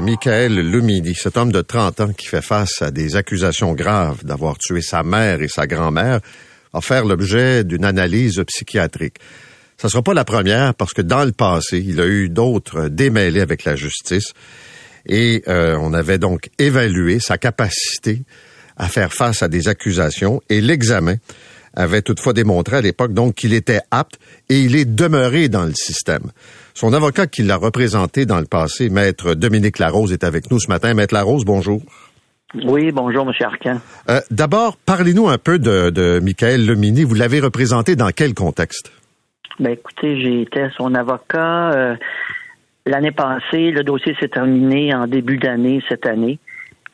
Michael 0.00 0.58
Lumini, 0.70 1.14
cet 1.14 1.36
homme 1.36 1.52
de 1.52 1.60
30 1.60 2.00
ans 2.00 2.12
qui 2.12 2.26
fait 2.26 2.42
face 2.42 2.82
à 2.82 2.90
des 2.90 3.16
accusations 3.16 3.72
graves 3.72 4.24
d'avoir 4.24 4.58
tué 4.58 4.80
sa 4.80 5.02
mère 5.02 5.42
et 5.42 5.48
sa 5.48 5.66
grand-mère, 5.66 6.20
va 6.72 6.80
faire 6.80 7.04
l'objet 7.04 7.64
d'une 7.64 7.84
analyse 7.84 8.42
psychiatrique. 8.46 9.16
Ce 9.78 9.86
ne 9.86 9.90
sera 9.90 10.02
pas 10.02 10.14
la 10.14 10.24
première 10.24 10.74
parce 10.74 10.92
que 10.92 11.02
dans 11.02 11.24
le 11.24 11.32
passé, 11.32 11.84
il 11.86 12.00
a 12.00 12.06
eu 12.06 12.28
d'autres 12.28 12.88
démêlés 12.88 13.40
avec 13.40 13.64
la 13.64 13.76
justice 13.76 14.32
et 15.06 15.42
euh, 15.48 15.76
on 15.80 15.92
avait 15.92 16.18
donc 16.18 16.50
évalué 16.58 17.20
sa 17.20 17.38
capacité 17.38 18.22
à 18.76 18.88
faire 18.88 19.12
face 19.12 19.42
à 19.42 19.48
des 19.48 19.68
accusations 19.68 20.42
et 20.48 20.60
l'examen 20.60 21.16
avait 21.74 22.02
toutefois 22.02 22.32
démontré 22.32 22.76
à 22.76 22.80
l'époque 22.80 23.12
qu'il 23.34 23.52
était 23.52 23.80
apte 23.90 24.18
et 24.48 24.60
il 24.60 24.76
est 24.76 24.84
demeuré 24.84 25.48
dans 25.48 25.64
le 25.64 25.74
système. 25.74 26.30
Son 26.76 26.92
avocat 26.92 27.28
qui 27.28 27.42
l'a 27.44 27.56
représenté 27.56 28.26
dans 28.26 28.40
le 28.40 28.46
passé, 28.46 28.90
Maître 28.90 29.34
Dominique 29.34 29.78
Larose, 29.78 30.12
est 30.12 30.24
avec 30.24 30.50
nous 30.50 30.58
ce 30.58 30.68
matin. 30.68 30.92
Maître 30.92 31.14
Larose, 31.14 31.44
bonjour. 31.44 31.80
Oui, 32.64 32.90
bonjour, 32.90 33.22
M. 33.28 33.32
Arcan. 33.40 33.80
Euh, 34.08 34.20
D'abord, 34.32 34.76
parlez-nous 34.84 35.28
un 35.28 35.38
peu 35.38 35.60
de, 35.60 35.90
de 35.90 36.18
Michael 36.20 36.66
Lemini. 36.66 37.04
Vous 37.04 37.14
l'avez 37.14 37.38
représenté 37.38 37.94
dans 37.94 38.10
quel 38.10 38.34
contexte? 38.34 38.92
Ben, 39.60 39.70
écoutez, 39.74 40.20
j'étais 40.20 40.68
son 40.76 40.96
avocat. 40.96 41.70
Euh, 41.70 41.96
l'année 42.86 43.12
passée, 43.12 43.70
le 43.70 43.84
dossier 43.84 44.16
s'est 44.18 44.28
terminé 44.28 44.92
en 44.94 45.06
début 45.06 45.38
d'année, 45.38 45.80
cette 45.88 46.06
année. 46.06 46.40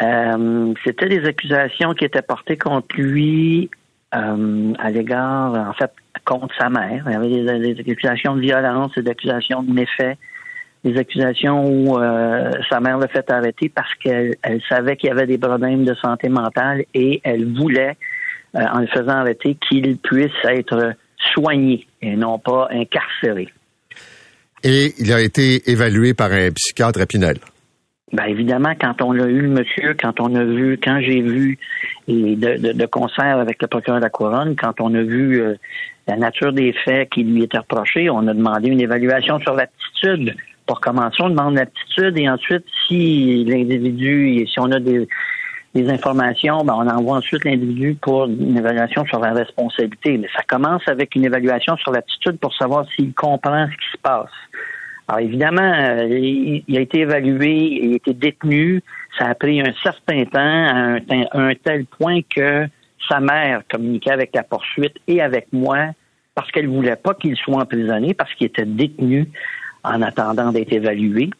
Euh, 0.02 0.74
C'était 0.84 1.08
des 1.08 1.24
accusations 1.26 1.94
qui 1.94 2.04
étaient 2.04 2.20
portées 2.22 2.58
contre 2.58 2.96
lui 2.98 3.70
euh, 4.14 4.72
à 4.78 4.90
l'égard, 4.90 5.54
en 5.54 5.72
fait, 5.72 5.92
contre 6.24 6.54
sa 6.58 6.68
mère. 6.68 7.04
Il 7.06 7.12
y 7.12 7.14
avait 7.14 7.74
des, 7.74 7.90
accusations 7.92 8.34
de 8.34 8.40
violence, 8.40 8.92
des 8.96 9.08
accusations 9.08 9.62
de 9.62 9.72
méfaits, 9.72 10.18
des 10.84 10.96
accusations 10.98 11.64
où 11.66 11.98
euh, 11.98 12.50
sa 12.68 12.80
mère 12.80 12.98
l'a 12.98 13.08
fait 13.08 13.30
arrêter 13.30 13.68
parce 13.68 13.94
qu'elle 13.94 14.36
savait 14.68 14.96
qu'il 14.96 15.08
y 15.08 15.12
avait 15.12 15.26
des 15.26 15.38
problèmes 15.38 15.84
de 15.84 15.94
santé 15.94 16.28
mentale 16.28 16.84
et 16.94 17.20
elle 17.22 17.52
voulait, 17.56 17.96
euh, 18.56 18.60
en 18.72 18.80
le 18.80 18.86
faisant 18.88 19.18
arrêter, 19.18 19.56
qu'il 19.68 19.98
puisse 19.98 20.30
être 20.44 20.94
soigné 21.34 21.86
et 22.02 22.16
non 22.16 22.38
pas 22.38 22.68
incarcéré. 22.70 23.48
Et 24.62 24.92
il 24.98 25.12
a 25.12 25.20
été 25.20 25.70
évalué 25.70 26.14
par 26.14 26.32
un 26.32 26.50
psychiatre 26.50 27.00
à 27.00 27.06
Pinel. 27.06 27.38
Ben 28.12 28.24
évidemment, 28.24 28.72
quand 28.80 29.02
on 29.02 29.12
l'a 29.12 29.26
eu, 29.26 29.46
monsieur, 29.46 29.94
quand 29.94 30.20
on 30.20 30.34
a 30.34 30.42
vu, 30.42 30.78
quand 30.82 31.00
j'ai 31.00 31.20
vu 31.20 31.58
et 32.08 32.34
de, 32.34 32.72
de, 32.72 32.86
concert 32.86 33.38
avec 33.38 33.62
le 33.62 33.68
procureur 33.68 34.00
de 34.00 34.04
la 34.04 34.10
couronne, 34.10 34.56
quand 34.56 34.80
on 34.80 34.92
a 34.94 35.02
vu 35.02 35.40
euh, 35.40 35.54
la 36.08 36.16
nature 36.16 36.52
des 36.52 36.72
faits 36.72 37.08
qui 37.10 37.22
lui 37.22 37.44
étaient 37.44 37.58
reprochés, 37.58 38.10
on 38.10 38.26
a 38.26 38.34
demandé 38.34 38.68
une 38.68 38.80
évaluation 38.80 39.38
sur 39.38 39.54
l'aptitude 39.54 40.34
Pour 40.66 40.80
commencer, 40.80 41.18
on 41.20 41.30
demande 41.30 41.54
l'aptitude 41.54 42.18
et 42.18 42.28
ensuite, 42.28 42.64
si 42.88 43.44
l'individu, 43.44 44.44
si 44.48 44.58
on 44.58 44.72
a 44.72 44.80
des, 44.80 45.06
des 45.74 45.88
informations, 45.88 46.64
ben, 46.64 46.74
on 46.76 46.88
envoie 46.88 47.18
ensuite 47.18 47.44
l'individu 47.44 47.96
pour 48.00 48.24
une 48.24 48.56
évaluation 48.56 49.04
sur 49.06 49.20
la 49.20 49.32
responsabilité. 49.32 50.18
Mais 50.18 50.28
ça 50.34 50.42
commence 50.42 50.82
avec 50.88 51.14
une 51.14 51.24
évaluation 51.24 51.76
sur 51.76 51.92
l'attitude 51.92 52.38
pour 52.40 52.52
savoir 52.54 52.86
s'il 52.96 53.14
comprend 53.14 53.66
ce 53.66 53.76
qui 53.76 53.92
se 53.92 53.98
passe. 54.02 54.30
Alors 55.10 55.26
évidemment, 55.26 55.72
euh, 55.74 56.06
il, 56.68 56.78
a 56.78 56.80
été 56.80 57.00
évalué, 57.00 57.80
il 57.82 57.92
a 57.94 57.96
été 57.96 58.14
détenu. 58.14 58.80
Ça 59.18 59.26
a 59.26 59.34
pris 59.34 59.60
un 59.60 59.72
certain 59.82 60.24
temps, 60.24 60.38
à 60.38 60.98
un, 61.32 61.54
tel 61.64 61.84
point 61.86 62.20
que 62.22 62.66
sa 63.08 63.18
mère 63.18 63.62
communiquait 63.68 64.12
avec 64.12 64.30
la 64.34 64.44
poursuite 64.44 64.94
et 65.08 65.20
avec 65.20 65.48
moi 65.52 65.88
parce 66.36 66.48
qu'elle 66.52 66.68
voulait 66.68 66.94
pas 66.94 67.14
qu'il 67.14 67.34
soit 67.34 67.56
emprisonné, 67.56 68.14
parce 68.14 68.32
qu'il 68.34 68.46
était 68.46 68.64
détenu 68.64 69.26
en 69.82 70.00
attendant 70.00 70.52
d'être 70.52 70.72
évalué. 70.72 71.30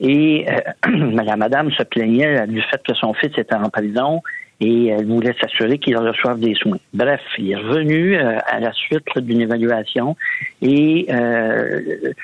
Et 0.00 0.46
euh, 0.48 0.90
la 1.12 1.36
madame 1.36 1.70
se 1.72 1.82
plaignait 1.82 2.46
du 2.46 2.62
fait 2.62 2.82
que 2.82 2.94
son 2.94 3.12
fils 3.12 3.36
était 3.36 3.54
en 3.54 3.68
prison 3.68 4.22
et 4.60 4.86
elle 4.86 5.04
voulait 5.04 5.34
s'assurer 5.38 5.78
qu'il 5.78 5.98
reçoive 5.98 6.40
des 6.40 6.54
soins. 6.54 6.78
Bref, 6.94 7.20
il 7.36 7.50
est 7.50 7.56
revenu 7.56 8.16
euh, 8.16 8.38
à 8.46 8.58
la 8.58 8.72
suite 8.72 9.18
d'une 9.18 9.42
évaluation 9.42 10.16
et 10.62 11.06
euh, 11.10 12.14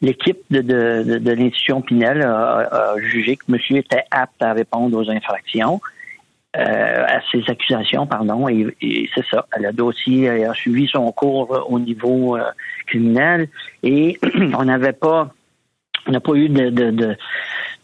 l'équipe 0.00 0.38
de, 0.50 0.60
de, 0.60 1.18
de, 1.18 1.32
l'institution 1.32 1.80
Pinel 1.80 2.22
a, 2.22 2.92
a, 2.92 3.00
jugé 3.00 3.36
que 3.36 3.44
monsieur 3.48 3.78
était 3.78 4.04
apte 4.10 4.42
à 4.42 4.52
répondre 4.52 4.96
aux 4.96 5.10
infractions. 5.10 5.80
Euh, 6.56 7.04
à 7.06 7.20
ces 7.30 7.42
accusations, 7.46 8.06
pardon, 8.06 8.48
et, 8.48 8.74
et 8.80 9.08
c'est 9.14 9.24
ça. 9.30 9.46
Le 9.58 9.70
dossier 9.70 10.30
a 10.30 10.54
suivi 10.54 10.88
son 10.88 11.12
cours 11.12 11.66
au 11.68 11.78
niveau 11.78 12.38
euh, 12.38 12.42
criminel 12.86 13.48
et 13.82 14.18
on 14.58 14.64
n'avait 14.64 14.94
pas 14.94 15.30
on 16.08 16.12
n'a 16.12 16.20
pas 16.20 16.32
eu 16.34 16.48
de, 16.48 16.70
de, 16.70 16.90
de 16.90 17.16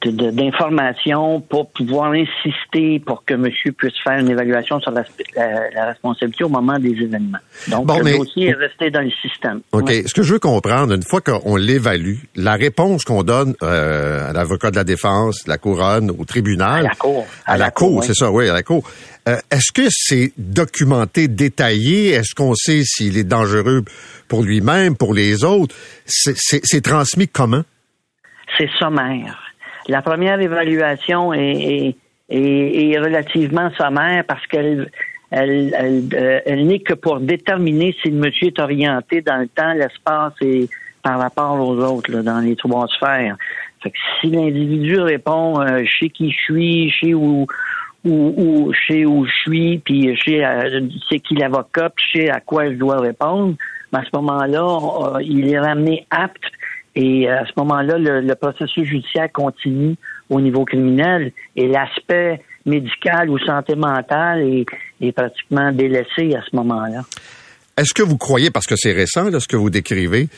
d'informations 0.04 1.40
pour 1.40 1.70
pouvoir 1.70 2.12
insister 2.12 3.00
pour 3.00 3.24
que 3.24 3.32
monsieur 3.32 3.72
puisse 3.72 3.94
faire 4.04 4.18
une 4.18 4.28
évaluation 4.28 4.78
sur 4.78 4.90
la, 4.90 5.02
la, 5.34 5.70
la 5.70 5.87
responsabilité 5.87 6.44
au 6.44 6.50
moment 6.50 6.78
des 6.78 6.90
événements. 6.90 7.38
Donc, 7.68 7.87
Bon, 7.87 7.96
le 7.98 8.04
mais- 8.04 8.18
dossier 8.18 8.48
est 8.48 8.52
resté 8.54 8.90
dans 8.90 9.00
le 9.00 9.10
système. 9.22 9.60
OK. 9.72 9.87
Ouais. 9.88 10.02
Ce 10.06 10.12
que 10.12 10.22
je 10.22 10.34
veux 10.34 10.38
comprendre, 10.38 10.92
une 10.92 11.02
fois 11.02 11.22
qu'on 11.22 11.56
l'évalue, 11.56 12.16
la 12.37 12.52
réponse 12.54 13.04
qu'on 13.04 13.22
donne 13.22 13.54
euh, 13.62 14.28
à 14.28 14.32
l'avocat 14.34 14.70
de 14.70 14.76
la 14.76 14.84
défense, 14.84 15.46
la 15.46 15.56
couronne, 15.56 16.10
au 16.10 16.24
tribunal. 16.26 16.80
À 16.84 16.88
la 16.90 16.94
cour. 16.94 17.26
À, 17.46 17.56
la, 17.56 17.70
cour, 17.70 17.96
oui. 18.00 18.04
c'est 18.06 18.14
ça, 18.14 18.30
oui, 18.30 18.46
à 18.46 18.52
la 18.52 18.62
cour. 18.62 18.84
Euh, 19.26 19.37
Est-ce 19.50 19.72
que 19.72 19.88
c'est 19.90 20.32
documenté, 20.37 21.28
détaillé? 21.28 22.10
Est-ce 22.10 22.34
qu'on 22.34 22.54
sait 22.54 22.82
s'il 22.84 23.16
est 23.16 23.24
dangereux 23.24 23.82
pour 24.28 24.42
lui-même, 24.42 24.96
pour 24.96 25.14
les 25.14 25.44
autres? 25.44 25.74
C'est 26.04 26.82
transmis 26.82 27.26
comment? 27.26 27.62
C'est 28.59 28.70
sommaire. 28.78 29.38
La 29.88 30.02
première 30.02 30.40
évaluation 30.40 31.33
est, 31.33 31.40
est, 31.40 31.96
est- 32.30 32.90
est 32.92 32.98
relativement 32.98 33.70
sommaire 33.76 34.24
parce 34.26 34.46
qu'elle 34.46 34.90
elle, 35.30 35.74
elle, 35.76 36.02
euh, 36.14 36.40
elle 36.46 36.66
n'est 36.66 36.78
que 36.78 36.94
pour 36.94 37.18
déterminer 37.18 37.94
si 38.02 38.11
le 38.11 38.18
monsieur 38.18 38.48
est 38.48 38.59
orienté 38.61 39.20
dans 39.20 39.38
le 39.38 39.48
temps, 39.48 39.72
l'espace 39.72 40.33
et 40.40 40.68
par 41.02 41.18
rapport 41.18 41.59
aux 41.61 41.76
autres, 41.78 42.11
là, 42.12 42.22
dans 42.22 42.38
les 42.38 42.54
trois 42.57 42.87
sphères. 42.88 43.37
Fait 43.83 43.90
que 43.90 43.96
si 44.20 44.28
l'individu 44.30 44.98
répond 45.00 45.61
euh, 45.61 45.83
sais 45.98 46.09
qui 46.09 46.30
je 46.30 46.38
suis, 46.38 46.94
sais 47.00 47.14
où 47.14 47.46
où, 48.04 48.35
où 48.37 48.72
sais 48.87 49.04
où 49.07 49.24
je 49.26 49.33
suis, 49.50 49.78
puis 49.78 50.16
sais 50.24 50.44
euh, 50.44 50.80
c'est 51.11 51.18
qui 51.20 51.35
l'avocat, 51.35 51.90
puis 51.90 52.04
sais 52.12 52.30
à 52.30 52.40
quoi 52.40 52.66
je 52.66 52.74
dois 52.76 53.00
répondre, 53.00 53.54
mais 53.92 53.98
à 54.00 54.02
ce 54.04 54.11
moment-là, 54.14 55.18
il 55.22 55.48
est 55.48 55.59
ramené 55.59 56.07
apte 56.11 56.44
et 56.96 57.28
euh, 57.28 57.40
à 57.40 57.46
ce 57.46 57.52
moment-là, 57.57 57.98
le, 57.98 58.20
le 58.20 58.35
processus 58.35 58.87
judiciaire 58.87 59.30
continue 59.33 59.96
au 60.30 60.40
niveau 60.40 60.64
criminel 60.64 61.33
et 61.57 61.66
l'aspect 61.66 62.40
médical 62.66 63.28
ou 63.30 63.38
santé 63.38 63.74
mentale 63.74 64.42
est, 64.42 64.66
est 65.00 65.12
pratiquement 65.12 65.72
délaissé 65.72 66.35
à 66.35 66.42
ce 66.48 66.57
moment-là. 66.57 67.02
Est-ce 67.76 67.92
que 67.92 68.02
vous 68.02 68.16
croyez, 68.16 68.50
parce 68.50 68.66
que 68.66 68.76
c'est 68.76 68.92
récent, 68.92 69.28
là, 69.28 69.40
ce 69.40 69.48
que 69.48 69.57
vous 69.57 69.70
décrivez, 69.70 70.28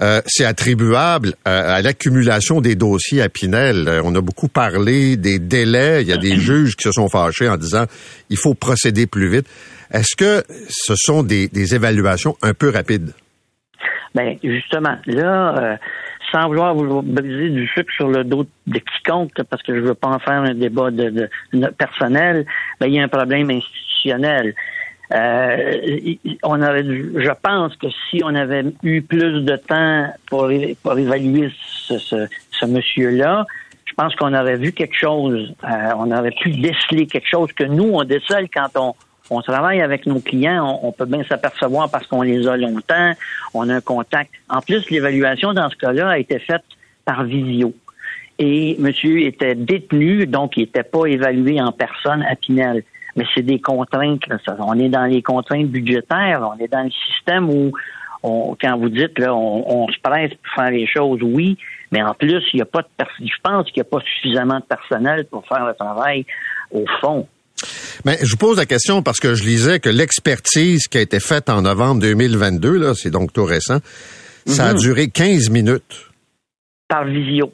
euh, 0.00 0.20
c'est 0.26 0.44
attribuable 0.44 1.34
à, 1.44 1.74
à 1.74 1.82
l'accumulation 1.82 2.60
des 2.60 2.76
dossiers 2.76 3.20
à 3.20 3.28
Pinel? 3.28 3.88
Euh, 3.88 4.02
on 4.04 4.14
a 4.14 4.20
beaucoup 4.20 4.48
parlé 4.48 5.16
des 5.16 5.38
délais. 5.38 6.02
Il 6.02 6.08
y 6.08 6.12
a 6.12 6.16
des 6.16 6.36
juges 6.38 6.76
qui 6.76 6.84
se 6.84 6.92
sont 6.92 7.08
fâchés 7.08 7.48
en 7.48 7.56
disant 7.56 7.84
il 8.30 8.36
faut 8.36 8.54
procéder 8.54 9.06
plus 9.06 9.28
vite. 9.28 9.46
Est-ce 9.92 10.16
que 10.16 10.44
ce 10.68 10.94
sont 10.96 11.22
des, 11.22 11.48
des 11.48 11.74
évaluations 11.74 12.36
un 12.42 12.54
peu 12.54 12.70
rapides? 12.70 13.12
Ben 14.14 14.36
justement, 14.44 14.96
là, 15.06 15.54
euh, 15.58 15.76
sans 16.32 16.48
vouloir 16.48 16.74
vous 16.74 17.02
briser 17.02 17.50
du 17.50 17.66
sucre 17.68 17.92
sur 17.94 18.08
le 18.08 18.24
dos 18.24 18.46
de 18.66 18.78
quiconque, 18.78 19.32
parce 19.50 19.62
que 19.62 19.74
je 19.74 19.80
veux 19.80 19.94
pas 19.94 20.08
en 20.08 20.18
faire 20.18 20.40
un 20.42 20.54
débat 20.54 20.90
de, 20.90 21.10
de- 21.10 21.30
de- 21.52 21.66
personnel, 21.68 22.46
ben, 22.80 22.86
il 22.86 22.94
y 22.94 23.00
a 23.00 23.02
un 23.04 23.08
problème 23.08 23.50
institutionnel. 23.50 24.54
Euh, 25.12 25.72
on 26.42 26.62
aurait 26.62 26.82
dû- 26.82 27.12
je 27.16 27.30
pense 27.42 27.76
que 27.76 27.86
si 28.10 28.22
on 28.24 28.34
avait 28.34 28.64
eu 28.82 29.02
plus 29.02 29.42
de 29.44 29.56
temps 29.56 30.06
pour, 30.28 30.50
pour 30.82 30.98
évaluer 30.98 31.50
ce, 31.86 31.98
ce, 31.98 32.26
ce 32.50 32.66
monsieur-là, 32.66 33.46
je 33.84 33.92
pense 33.94 34.14
qu'on 34.16 34.34
aurait 34.34 34.56
vu 34.56 34.72
quelque 34.72 34.96
chose. 34.96 35.54
Euh, 35.62 35.92
on 35.98 36.10
aurait 36.10 36.32
pu 36.32 36.50
déceler 36.50 37.06
quelque 37.06 37.28
chose 37.28 37.52
que 37.52 37.64
nous, 37.64 37.90
on 37.92 38.02
décèle 38.04 38.48
quand 38.52 38.68
on, 38.76 38.94
on 39.30 39.40
travaille 39.40 39.80
avec 39.80 40.06
nos 40.06 40.20
clients. 40.20 40.80
On, 40.82 40.92
peut 40.92 41.06
bien 41.06 41.24
s'apercevoir 41.24 41.90
parce 41.90 42.06
qu'on 42.06 42.22
les 42.22 42.46
a 42.46 42.56
longtemps, 42.56 43.12
on 43.54 43.68
a 43.68 43.76
un 43.76 43.80
contact. 43.80 44.30
En 44.48 44.60
plus, 44.60 44.88
l'évaluation 44.90 45.52
dans 45.52 45.70
ce 45.70 45.76
cas-là 45.76 46.10
a 46.10 46.18
été 46.18 46.38
faite 46.38 46.64
par 47.04 47.24
visio. 47.24 47.72
Et 48.38 48.76
monsieur 48.78 49.20
était 49.20 49.54
détenu, 49.54 50.26
donc 50.26 50.56
il 50.56 50.60
n'était 50.60 50.82
pas 50.82 51.06
évalué 51.06 51.60
en 51.60 51.72
personne 51.72 52.22
à 52.22 52.34
Pinel. 52.34 52.82
Mais 53.16 53.24
c'est 53.34 53.42
des 53.42 53.60
contraintes. 53.60 54.24
ça. 54.44 54.56
On 54.58 54.78
est 54.78 54.88
dans 54.88 55.04
les 55.04 55.22
contraintes 55.22 55.68
budgétaires. 55.68 56.42
On 56.42 56.58
est 56.62 56.68
dans 56.68 56.82
le 56.82 56.90
système 56.90 57.48
où, 57.48 57.72
quand 58.22 58.76
vous 58.76 58.88
dites 58.88 59.18
là, 59.18 59.34
on, 59.34 59.86
se 59.88 59.98
presse 60.02 60.34
pour 60.34 60.54
faire 60.54 60.70
les 60.70 60.86
choses, 60.86 61.20
oui, 61.22 61.56
mais 61.92 62.02
en 62.02 62.14
plus, 62.14 62.42
il 62.52 62.58
y 62.58 62.62
a 62.62 62.66
pas 62.66 62.82
de 62.82 62.88
je 63.20 63.34
pense 63.42 63.66
qu'il 63.70 63.82
n'y 63.82 63.86
a 63.86 63.90
pas 63.90 64.00
suffisamment 64.00 64.58
de 64.58 64.64
personnel 64.64 65.26
pour 65.26 65.46
faire 65.46 65.64
le 65.64 65.74
travail 65.74 66.26
au 66.72 66.84
fond. 67.00 67.28
Mais 68.04 68.18
je 68.22 68.30
vous 68.30 68.36
pose 68.36 68.56
la 68.56 68.66
question 68.66 69.02
parce 69.02 69.20
que 69.20 69.34
je 69.34 69.44
lisais 69.44 69.80
que 69.80 69.88
l'expertise 69.88 70.88
qui 70.88 70.98
a 70.98 71.00
été 71.00 71.20
faite 71.20 71.48
en 71.48 71.62
novembre 71.62 72.00
2022, 72.00 72.78
là, 72.78 72.94
c'est 72.94 73.10
donc 73.10 73.32
tout 73.32 73.44
récent, 73.44 73.80
ça 74.46 74.66
a 74.68 74.74
duré 74.74 75.08
15 75.08 75.50
minutes. 75.50 76.10
Par 76.88 77.04
visio. 77.06 77.52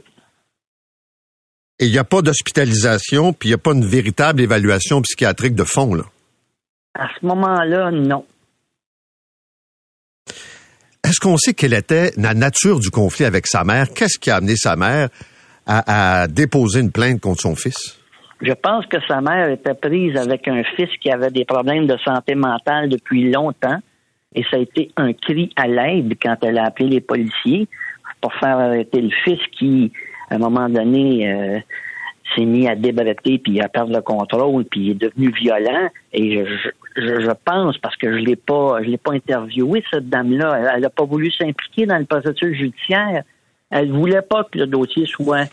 Et 1.79 1.87
il 1.87 1.93
n'y 1.93 1.99
a 1.99 2.05
pas 2.05 2.21
d'hospitalisation, 2.21 3.33
puis 3.33 3.49
il 3.49 3.53
n'y 3.53 3.55
a 3.55 3.59
pas 3.59 3.73
une 3.73 3.87
véritable 3.87 4.43
évaluation 4.43 5.01
psychiatrique 5.03 5.55
de 5.55 5.65
fond. 5.65 5.95
Là. 5.95 6.05
À 6.99 7.07
ce 7.19 7.25
moment-là, 7.25 7.91
non. 7.91 8.25
Est-ce 11.03 11.21
qu'on 11.21 11.39
sait 11.39 11.55
quelle 11.55 11.73
était 11.73 12.13
la 12.17 12.35
nature 12.35 12.79
du 12.81 12.91
conflit 12.91 13.25
avec 13.25 13.47
sa 13.47 13.65
mère? 13.65 13.93
Qu'est-ce 13.95 14.19
qui 14.19 14.31
a 14.31 14.37
amené 14.37 14.57
sa 14.57 14.77
mère 14.77 15.09
à, 15.67 16.23
à 16.23 16.29
déposer 16.29 16.81
une 16.81 16.93
plainte 16.93 17.21
contre 17.21 17.41
son 17.41 17.57
fils? 17.57 18.00
Je 18.41 18.53
pense 18.53 18.87
que 18.87 18.97
sa 19.07 19.21
mère 19.21 19.51
était 19.51 19.75
prise 19.75 20.17
avec 20.17 20.49
un 20.49 20.63
fils 20.65 20.89
qui 21.01 21.11
avait 21.11 21.31
des 21.31 21.45
problèmes 21.45 21.87
de 21.87 21.97
santé 21.99 22.35
mentale 22.35 22.89
depuis 22.89 23.31
longtemps. 23.31 23.79
Et 24.35 24.45
ça 24.45 24.57
a 24.57 24.61
été 24.61 24.91
un 24.97 25.13
cri 25.13 25.53
à 25.57 25.67
l'aide 25.67 26.15
quand 26.23 26.37
elle 26.43 26.59
a 26.59 26.65
appelé 26.65 26.89
les 26.89 27.01
policiers 27.01 27.69
pour 28.21 28.33
faire 28.35 28.59
arrêter 28.59 29.01
le 29.01 29.11
fils 29.25 29.41
qui, 29.59 29.93
à 30.31 30.37
un 30.37 30.39
moment 30.39 30.69
donné, 30.69 31.31
euh, 31.31 31.59
s'est 32.35 32.45
mis 32.45 32.69
à 32.69 32.77
débretter 32.77 33.39
puis 33.39 33.61
à 33.61 33.69
perdre 33.69 33.93
le 33.93 34.01
contrôle 34.01 34.65
puis 34.65 34.91
est 34.91 34.95
devenu 34.95 35.33
violent. 35.33 35.89
Et 36.13 36.45
je, 36.47 36.71
je, 36.97 37.21
je 37.21 37.31
pense, 37.45 37.77
parce 37.79 37.97
que 37.97 38.11
je 38.13 38.19
l'ai 38.19 38.37
pas, 38.37 38.83
je 38.83 38.89
l'ai 38.89 38.99
pas 38.99 39.13
interviewé, 39.13 39.85
cette 39.91 40.09
dame-là, 40.09 40.75
elle 40.77 40.83
n'a 40.83 40.91
pas 40.91 41.05
voulu 41.05 41.31
s'impliquer 41.33 41.87
dans 41.87 41.99
le 41.99 42.07
processus 42.07 42.57
judiciaire. 42.57 43.23
Elle 43.71 43.91
voulait 43.91 44.23
pas 44.23 44.45
que 44.45 44.59
le 44.59 44.67
dossier 44.67 45.07
soit 45.07 45.49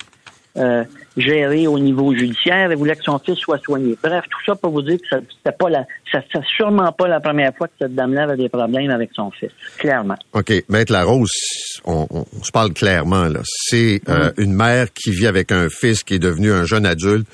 euh, 0.58 0.84
géré 1.16 1.68
au 1.68 1.78
niveau 1.80 2.14
judiciaire. 2.14 2.70
Elle 2.72 2.78
voulait 2.78 2.96
que 2.96 3.04
son 3.04 3.20
fils 3.20 3.38
soit 3.38 3.60
soigné. 3.60 3.98
Bref, 4.04 4.24
tout 4.30 4.40
ça 4.46 4.56
pour 4.56 4.72
vous 4.72 4.82
dire 4.82 4.98
que 4.98 5.18
c'était 5.36 5.56
pas 5.58 5.70
la, 5.70 5.86
ça, 6.12 6.22
sûrement 6.56 6.92
pas 6.92 7.08
la 7.08 7.20
première 7.20 7.54
fois 7.56 7.68
que 7.68 7.74
cette 7.80 7.96
dame-là 7.96 8.24
avait 8.24 8.38
des 8.38 8.50
problèmes 8.50 8.90
avec 8.92 9.10
son 9.16 9.32
fils. 9.32 9.52
Clairement. 9.78 10.16
OK. 10.34 10.52
Maître 10.70 10.92
Larose, 10.94 11.32
on, 11.86 12.08
on- 12.10 12.26
on 12.40 12.44
se 12.44 12.52
parle 12.52 12.74
clairement. 12.74 13.26
là. 13.28 13.40
C'est 13.44 14.02
euh, 14.10 14.32
une 14.38 14.54
mère 14.54 14.92
qui 14.94 15.12
vit 15.12 15.28
avec 15.28 15.52
un 15.52 15.70
fils 15.70 16.04
qui 16.04 16.16
est 16.16 16.20
devenu 16.20 16.52
un 16.52 16.64
jeune 16.66 16.86
adulte 16.86 17.28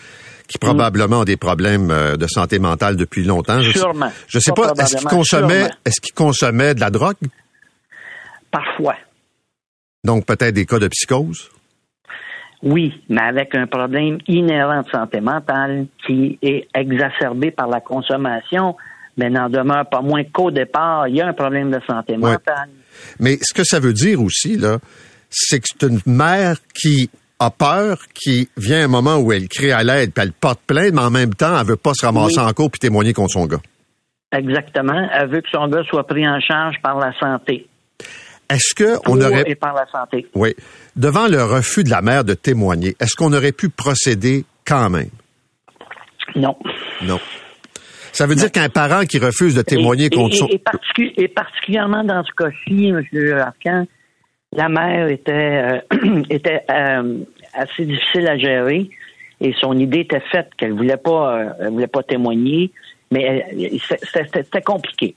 qui 0.48 0.58
probablement 0.58 1.22
a 1.22 1.26
des 1.26 1.38
problèmes 1.38 1.90
euh, 1.90 2.18
de 2.18 2.28
santé 2.28 2.60
mentale 2.60 2.96
depuis 2.98 3.24
longtemps. 3.24 3.62
Je 3.62 3.72
sais- 3.72 3.80
Sûrement. 3.80 4.12
Je 4.28 4.40
sais 4.40 4.52
Pas 4.52 4.74
pas, 4.74 4.84
est-ce 4.84 4.98
qu'il 4.98 5.08
consommait, 5.08 5.70
est-ce 5.86 6.02
qu'il 6.02 6.14
consommait 6.14 6.76
de 6.76 6.80
la 6.82 6.90
drogue? 6.90 7.16
Parfois. 8.52 8.96
Donc 10.04 10.26
peut-être 10.26 10.54
des 10.54 10.66
cas 10.66 10.80
de 10.80 10.88
psychose? 10.90 11.50
Oui, 12.63 12.93
mais 13.10 13.21
avec 13.21 13.54
un 13.56 13.67
problème 13.67 14.19
inhérent 14.28 14.82
de 14.82 14.89
santé 14.89 15.19
mentale 15.19 15.86
qui 16.08 16.39
est 16.41 16.67
exacerbé 16.73 17.52
par 17.52 17.67
la 17.67 17.82
consommation, 17.82 18.76
mais 19.17 19.30
n'en 19.30 19.49
demeure 19.49 19.86
pas 19.89 20.02
moins 20.02 20.23
qu'au 20.23 20.49
départ, 20.49 21.08
il 21.10 21.17
y 21.17 21.21
a 21.21 21.28
un 21.28 21.34
problème 21.34 21.69
de 21.71 21.80
santé 21.88 22.13
Ouais. 22.13 22.19
mentale. 22.19 22.69
Mais 23.19 23.38
ce 23.41 23.54
que 23.54 23.63
ça 23.65 23.80
veut 23.80 23.91
dire 23.93 24.21
aussi, 24.21 24.56
là, 24.58 24.78
c'est 25.30 25.60
que 25.60 25.65
c'est 25.67 25.88
une 25.88 25.99
mère 26.06 26.56
qui 26.73 27.10
a 27.39 27.49
peur, 27.52 27.97
qui 28.13 28.47
vient 28.56 28.86
un 28.86 28.88
moment 28.88 29.17
où 29.17 29.34
elle 29.34 29.49
crie 29.49 29.71
à 29.73 29.84
l'aide, 29.84 30.13
puis 30.13 30.23
elle 30.23 30.32
porte 30.32 30.62
plainte, 30.65 30.93
mais 30.93 31.02
en 31.02 31.12
même 31.12 31.34
temps, 31.34 31.60
elle 31.60 31.67
veut 31.67 31.76
pas 31.76 31.93
se 31.93 32.06
ramasser 32.06 32.39
Oui. 32.39 32.45
en 32.47 32.54
cours 32.54 32.71
puis 32.71 32.80
témoigner 32.80 33.12
contre 33.12 33.32
son 33.34 33.45
gars. 33.45 33.60
Exactement. 34.32 35.08
Elle 35.13 35.30
veut 35.30 35.41
que 35.41 35.49
son 35.52 35.67
gars 35.67 35.84
soit 35.89 36.08
pris 36.08 36.28
en 36.28 36.39
charge 36.39 36.76
par 36.82 36.97
la 36.97 37.12
santé. 37.19 37.67
Est-ce 38.50 38.74
que 38.76 38.98
on 39.10 39.16
Pour 39.18 39.26
aurait 39.26 39.44
Et 39.48 39.56
par 39.56 39.74
la 39.74 39.86
santé. 39.88 40.28
Oui. 40.36 40.54
Devant 40.96 41.28
le 41.28 41.44
refus 41.44 41.84
de 41.84 41.90
la 41.90 42.02
mère 42.02 42.24
de 42.24 42.34
témoigner, 42.34 42.96
est-ce 43.00 43.16
qu'on 43.16 43.34
aurait 43.34 43.52
pu 43.52 43.70
procéder 43.70 44.46
quand 44.66 44.90
même? 44.90 45.10
Non. 46.36 46.56
Non. 47.02 47.20
Ça 48.12 48.28
veut 48.28 48.36
dire 48.36 48.52
qu'un 48.52 48.70
parent 48.70 49.06
qui 49.06 49.18
refuse 49.18 49.56
de 49.56 49.62
témoigner 49.64 50.06
et, 50.06 50.10
contre 50.10 50.36
et- 50.36 50.38
son... 50.38 50.48
et 50.48 50.58
particu- 50.60 51.14
et 51.18 51.28
particulièrement 51.28 52.04
dans 52.04 52.24
ce 52.24 52.32
cas-ci, 52.38 52.88
M. 52.90 53.04
Arcan, 53.40 53.86
la 54.52 54.70
mère 54.70 55.08
était, 55.08 55.82
euh, 55.92 56.24
était 56.30 56.62
euh, 56.70 57.18
assez 57.54 57.86
difficile 57.86 58.28
à 58.28 58.38
gérer 58.38 58.90
et 59.42 59.54
son 59.60 59.78
idée 59.78 60.02
était 60.02 60.22
faite 60.32 60.50
qu'elle 60.58 60.74
voulait 60.74 60.98
pas, 60.98 61.38
euh, 61.40 61.50
elle 61.60 61.70
voulait 61.72 61.88
pas 61.88 62.04
témoigner, 62.04 62.72
mais 63.12 63.46
c'était 64.14 64.62
compliqué. 64.62 65.16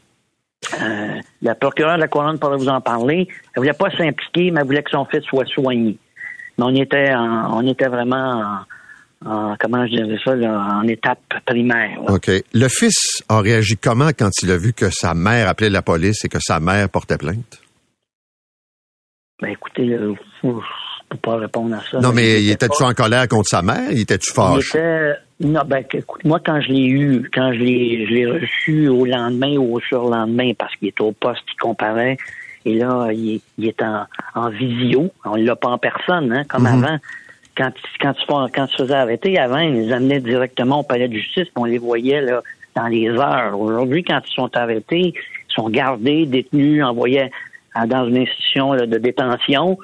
Euh, 0.80 1.20
la 1.42 1.54
procureure 1.54 1.96
de 1.96 2.00
la 2.00 2.08
couronne 2.08 2.38
pourrait 2.38 2.56
vous 2.56 2.68
en 2.68 2.80
parler. 2.80 3.28
Elle 3.54 3.60
voulait 3.60 3.72
pas 3.72 3.90
s'impliquer, 3.90 4.50
mais 4.50 4.60
elle 4.60 4.66
voulait 4.66 4.82
que 4.82 4.90
son 4.90 5.04
fils 5.04 5.22
soit 5.24 5.46
soigné. 5.46 5.96
Mais 6.58 6.64
on 6.64 6.74
était, 6.74 7.14
en- 7.14 7.58
on 7.58 7.66
était 7.68 7.86
vraiment 7.88 8.64
en, 9.24 9.30
en- 9.30 9.56
comment 9.60 9.86
je 9.86 9.92
dirais 9.96 10.18
ça, 10.24 10.34
là, 10.34 10.80
en 10.82 10.88
étape 10.88 11.20
primaire. 11.44 12.00
là. 12.02 12.14
OK. 12.14 12.30
Le 12.52 12.68
fils 12.68 13.22
a 13.28 13.40
réagi 13.40 13.76
comment 13.76 14.08
quand 14.08 14.30
il 14.42 14.50
a 14.50 14.56
vu 14.56 14.72
que 14.72 14.90
sa 14.90 15.14
mère 15.14 15.48
appelait 15.48 15.70
la 15.70 15.82
police 15.82 16.24
et 16.24 16.28
que 16.28 16.38
sa 16.40 16.58
mère 16.58 16.88
portait 16.88 17.18
plainte? 17.18 17.60
Ben 19.40 19.48
écoutez, 19.50 19.88
euh, 19.92 20.14
peux 21.08 21.16
pas 21.18 21.36
répondre 21.36 21.74
à 21.76 21.80
ça. 21.90 22.00
non, 22.00 22.12
mais 22.12 22.42
il 22.42 22.50
était 22.50 22.66
était-tu 22.66 22.82
en 22.82 22.92
colère 22.92 23.28
contre 23.28 23.48
sa 23.48 23.62
mère? 23.62 23.90
Il 23.90 24.00
était-tu 24.00 24.30
il 24.30 24.34
fâché? 24.34 24.78
était- 24.78 25.12
Non, 25.40 25.60
ben 25.66 25.84
écoute, 25.92 26.24
moi 26.24 26.40
quand 26.44 26.60
je 26.60 26.68
l'ai 26.68 26.86
eu, 26.86 27.28
quand 27.32 27.52
je 27.52 27.58
l'ai 27.58 28.06
je 28.06 28.12
l'ai 28.14 28.26
reçu 28.26 28.88
au 28.88 29.04
lendemain 29.04 29.56
ou 29.58 29.76
au 29.76 29.80
surlendemain, 29.80 30.52
parce 30.58 30.74
qu'il 30.76 30.88
était 30.88 31.02
au 31.02 31.12
poste, 31.12 31.42
il 31.52 31.56
comparait, 31.60 32.16
et 32.64 32.74
là, 32.74 33.08
il, 33.12 33.34
est- 33.36 33.40
il 33.58 33.68
est 33.68 33.82
en, 33.82 34.04
en 34.34 34.48
visio. 34.50 35.10
On 35.24 35.36
l'a 35.36 35.54
pas 35.56 35.68
en 35.68 35.78
personne, 35.78 36.32
hein, 36.32 36.42
comme 36.48 36.62
Mhm. 36.62 36.84
avant. 36.84 36.98
Quand, 37.56 37.70
quand, 38.00 38.12
tu, 38.14 38.26
quand 38.54 38.66
tu 38.66 38.76
faisais 38.76 38.94
arrêter, 38.94 39.38
avant, 39.38 39.58
ils 39.58 39.74
les 39.86 39.92
amenaient 39.92 40.20
directement 40.20 40.80
au 40.80 40.82
palais 40.82 41.08
de 41.08 41.14
justice, 41.14 41.46
on 41.56 41.64
les 41.64 41.78
voyait 41.78 42.20
là, 42.20 42.42
dans 42.74 42.86
les 42.88 43.08
heures. 43.08 43.58
Aujourd'hui, 43.58 44.04
quand 44.04 44.20
ils 44.28 44.34
sont 44.34 44.50
arrêtés, 44.56 45.14
ils 45.14 45.54
sont 45.54 45.70
gardés, 45.70 46.26
détenus, 46.26 46.82
envoyés 46.84 47.30
dans 47.86 48.06
une 48.08 48.18
institution 48.18 48.72
là, 48.74 48.84
de 48.86 48.98
détention. 48.98 49.78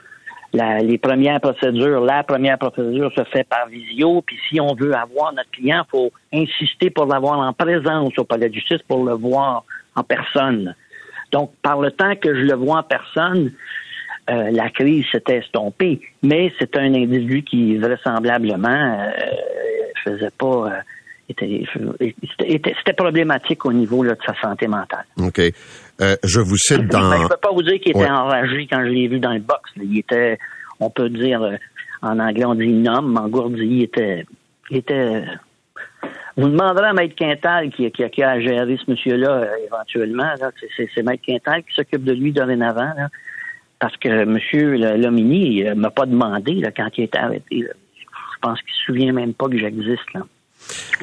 La- 0.52 0.80
les 0.80 0.98
premières 0.98 1.40
procédures, 1.40 2.02
la 2.02 2.22
première 2.24 2.58
procédure 2.58 3.10
se 3.14 3.24
fait 3.24 3.44
par 3.44 3.66
visio, 3.68 4.20
puis 4.20 4.38
si 4.48 4.60
on 4.60 4.74
veut 4.74 4.94
avoir 4.94 5.32
notre 5.32 5.50
client, 5.50 5.82
faut 5.90 6.12
insister 6.32 6.90
pour 6.90 7.06
l'avoir 7.06 7.38
en 7.38 7.52
présence 7.54 8.12
au 8.18 8.24
palais 8.24 8.48
de 8.50 8.54
justice 8.54 8.82
pour 8.86 9.04
le 9.04 9.14
voir 9.14 9.64
en 9.96 10.02
personne. 10.02 10.74
Donc, 11.30 11.52
par 11.62 11.80
le 11.80 11.90
temps 11.90 12.14
que 12.16 12.34
je 12.34 12.42
le 12.42 12.54
vois 12.54 12.78
en 12.78 12.82
personne, 12.82 13.50
euh, 14.30 14.50
la 14.50 14.68
crise 14.70 15.06
s'était 15.10 15.38
estompée, 15.38 16.00
mais 16.22 16.52
c'est 16.58 16.76
un 16.76 16.94
individu 16.94 17.42
qui 17.42 17.76
vraisemblablement 17.78 18.68
euh, 18.68 19.10
faisait 20.04 20.30
pas, 20.38 20.46
euh, 20.46 20.70
était, 21.32 21.64
était- 22.00 22.14
était- 22.54 22.74
c'était 22.78 22.92
problématique 22.94 23.64
au 23.66 23.72
niveau 23.72 24.02
là, 24.02 24.14
de 24.14 24.20
sa 24.24 24.34
santé 24.40 24.66
mentale. 24.68 25.04
OK. 25.20 25.38
Euh, 26.00 26.16
je 26.24 26.40
vous 26.40 26.56
cite 26.56 26.78
Ben, 26.88 27.00
dans... 27.00 27.22
je 27.22 27.28
peux 27.28 27.36
pas 27.36 27.52
vous 27.52 27.62
dire 27.62 27.78
qu'il 27.80 27.90
était 27.90 28.00
Ouais. 28.00 28.08
enragé 28.10 28.66
quand 28.70 28.80
je 28.84 28.90
l'ai 28.90 29.08
vu 29.08 29.18
dans 29.20 29.32
le 29.32 29.40
box. 29.40 29.70
là. 29.76 29.82
Il 29.84 29.98
était, 29.98 30.38
on 30.80 30.88
peut 30.90 31.08
dire, 31.10 31.42
euh, 31.42 31.56
en 32.02 32.18
anglais, 32.18 32.44
on 32.44 32.54
dit 32.54 32.72
nomme, 32.72 33.16
engourdi. 33.18 33.62
Il 33.64 33.82
était, 33.82 34.24
il 34.70 34.78
était. 34.78 35.24
Vous 36.36 36.48
demanderez 36.48 36.86
à 36.88 36.92
Maître 36.94 37.14
Quintal 37.14 37.70
qui, 37.70 37.90
qui, 37.92 38.08
qui 38.08 38.22
a 38.22 38.40
géré 38.40 38.76
ce 38.84 38.90
monsieur-là 38.90 39.30
euh, 39.30 39.46
éventuellement. 39.66 40.24
là. 40.40 40.50
C'est- 40.58 40.68
C'est 40.76 40.88
c'est 40.94 41.02
Maître 41.02 41.22
Quintal 41.26 41.62
qui 41.62 41.74
s'occupe 41.74 42.04
de 42.04 42.12
lui 42.12 42.32
dorénavant. 42.32 42.92
Là, 42.96 43.08
parce 43.78 43.96
que 43.98 44.24
monsieur 44.24 44.76
Lomini 44.96 45.66
euh, 45.68 45.74
m'a 45.74 45.90
pas 45.90 46.06
demandé 46.06 46.54
là, 46.54 46.70
quand 46.74 46.88
il 46.96 47.04
était 47.04 47.18
arrêté. 47.18 47.58
là. 47.62 47.70
Je 48.00 48.38
pense 48.48 48.60
qu'il 48.62 48.72
se 48.74 48.82
souvient 48.86 49.12
même 49.12 49.34
pas 49.34 49.46
que 49.48 49.56
j'existe. 49.58 50.12
là. 50.14 50.22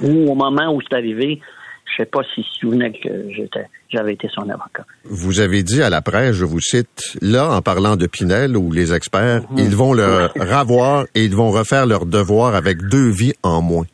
Ou 0.01 0.31
au 0.31 0.35
moment 0.35 0.73
où 0.73 0.81
c'est 0.81 0.95
arrivé, 0.95 1.39
je 1.85 2.03
sais 2.03 2.05
pas 2.09 2.21
s'il 2.33 2.43
se 2.43 2.59
souvenait 2.59 2.91
que 2.91 3.09
j'étais, 3.35 3.65
j'avais 3.89 4.13
été 4.13 4.27
son 4.33 4.43
avocat. 4.43 4.85
Vous 5.05 5.39
avez 5.39 5.63
dit 5.63 5.81
à 5.81 5.89
la 5.89 6.01
presse, 6.01 6.35
je 6.35 6.45
vous 6.45 6.59
cite, 6.61 7.17
là, 7.21 7.49
en 7.51 7.61
parlant 7.61 7.95
de 7.95 8.05
Pinel 8.07 8.55
ou 8.57 8.71
les 8.71 8.93
experts, 8.93 9.41
Mhm. 9.51 9.57
ils 9.57 9.75
vont 9.75 9.93
le 9.93 10.27
ravoir 10.39 11.05
et 11.15 11.23
ils 11.25 11.35
vont 11.35 11.49
refaire 11.51 11.85
leur 11.85 12.05
devoir 12.05 12.55
avec 12.55 12.77
deux 12.89 13.09
vies 13.09 13.33
en 13.43 13.61
moins. 13.61 13.85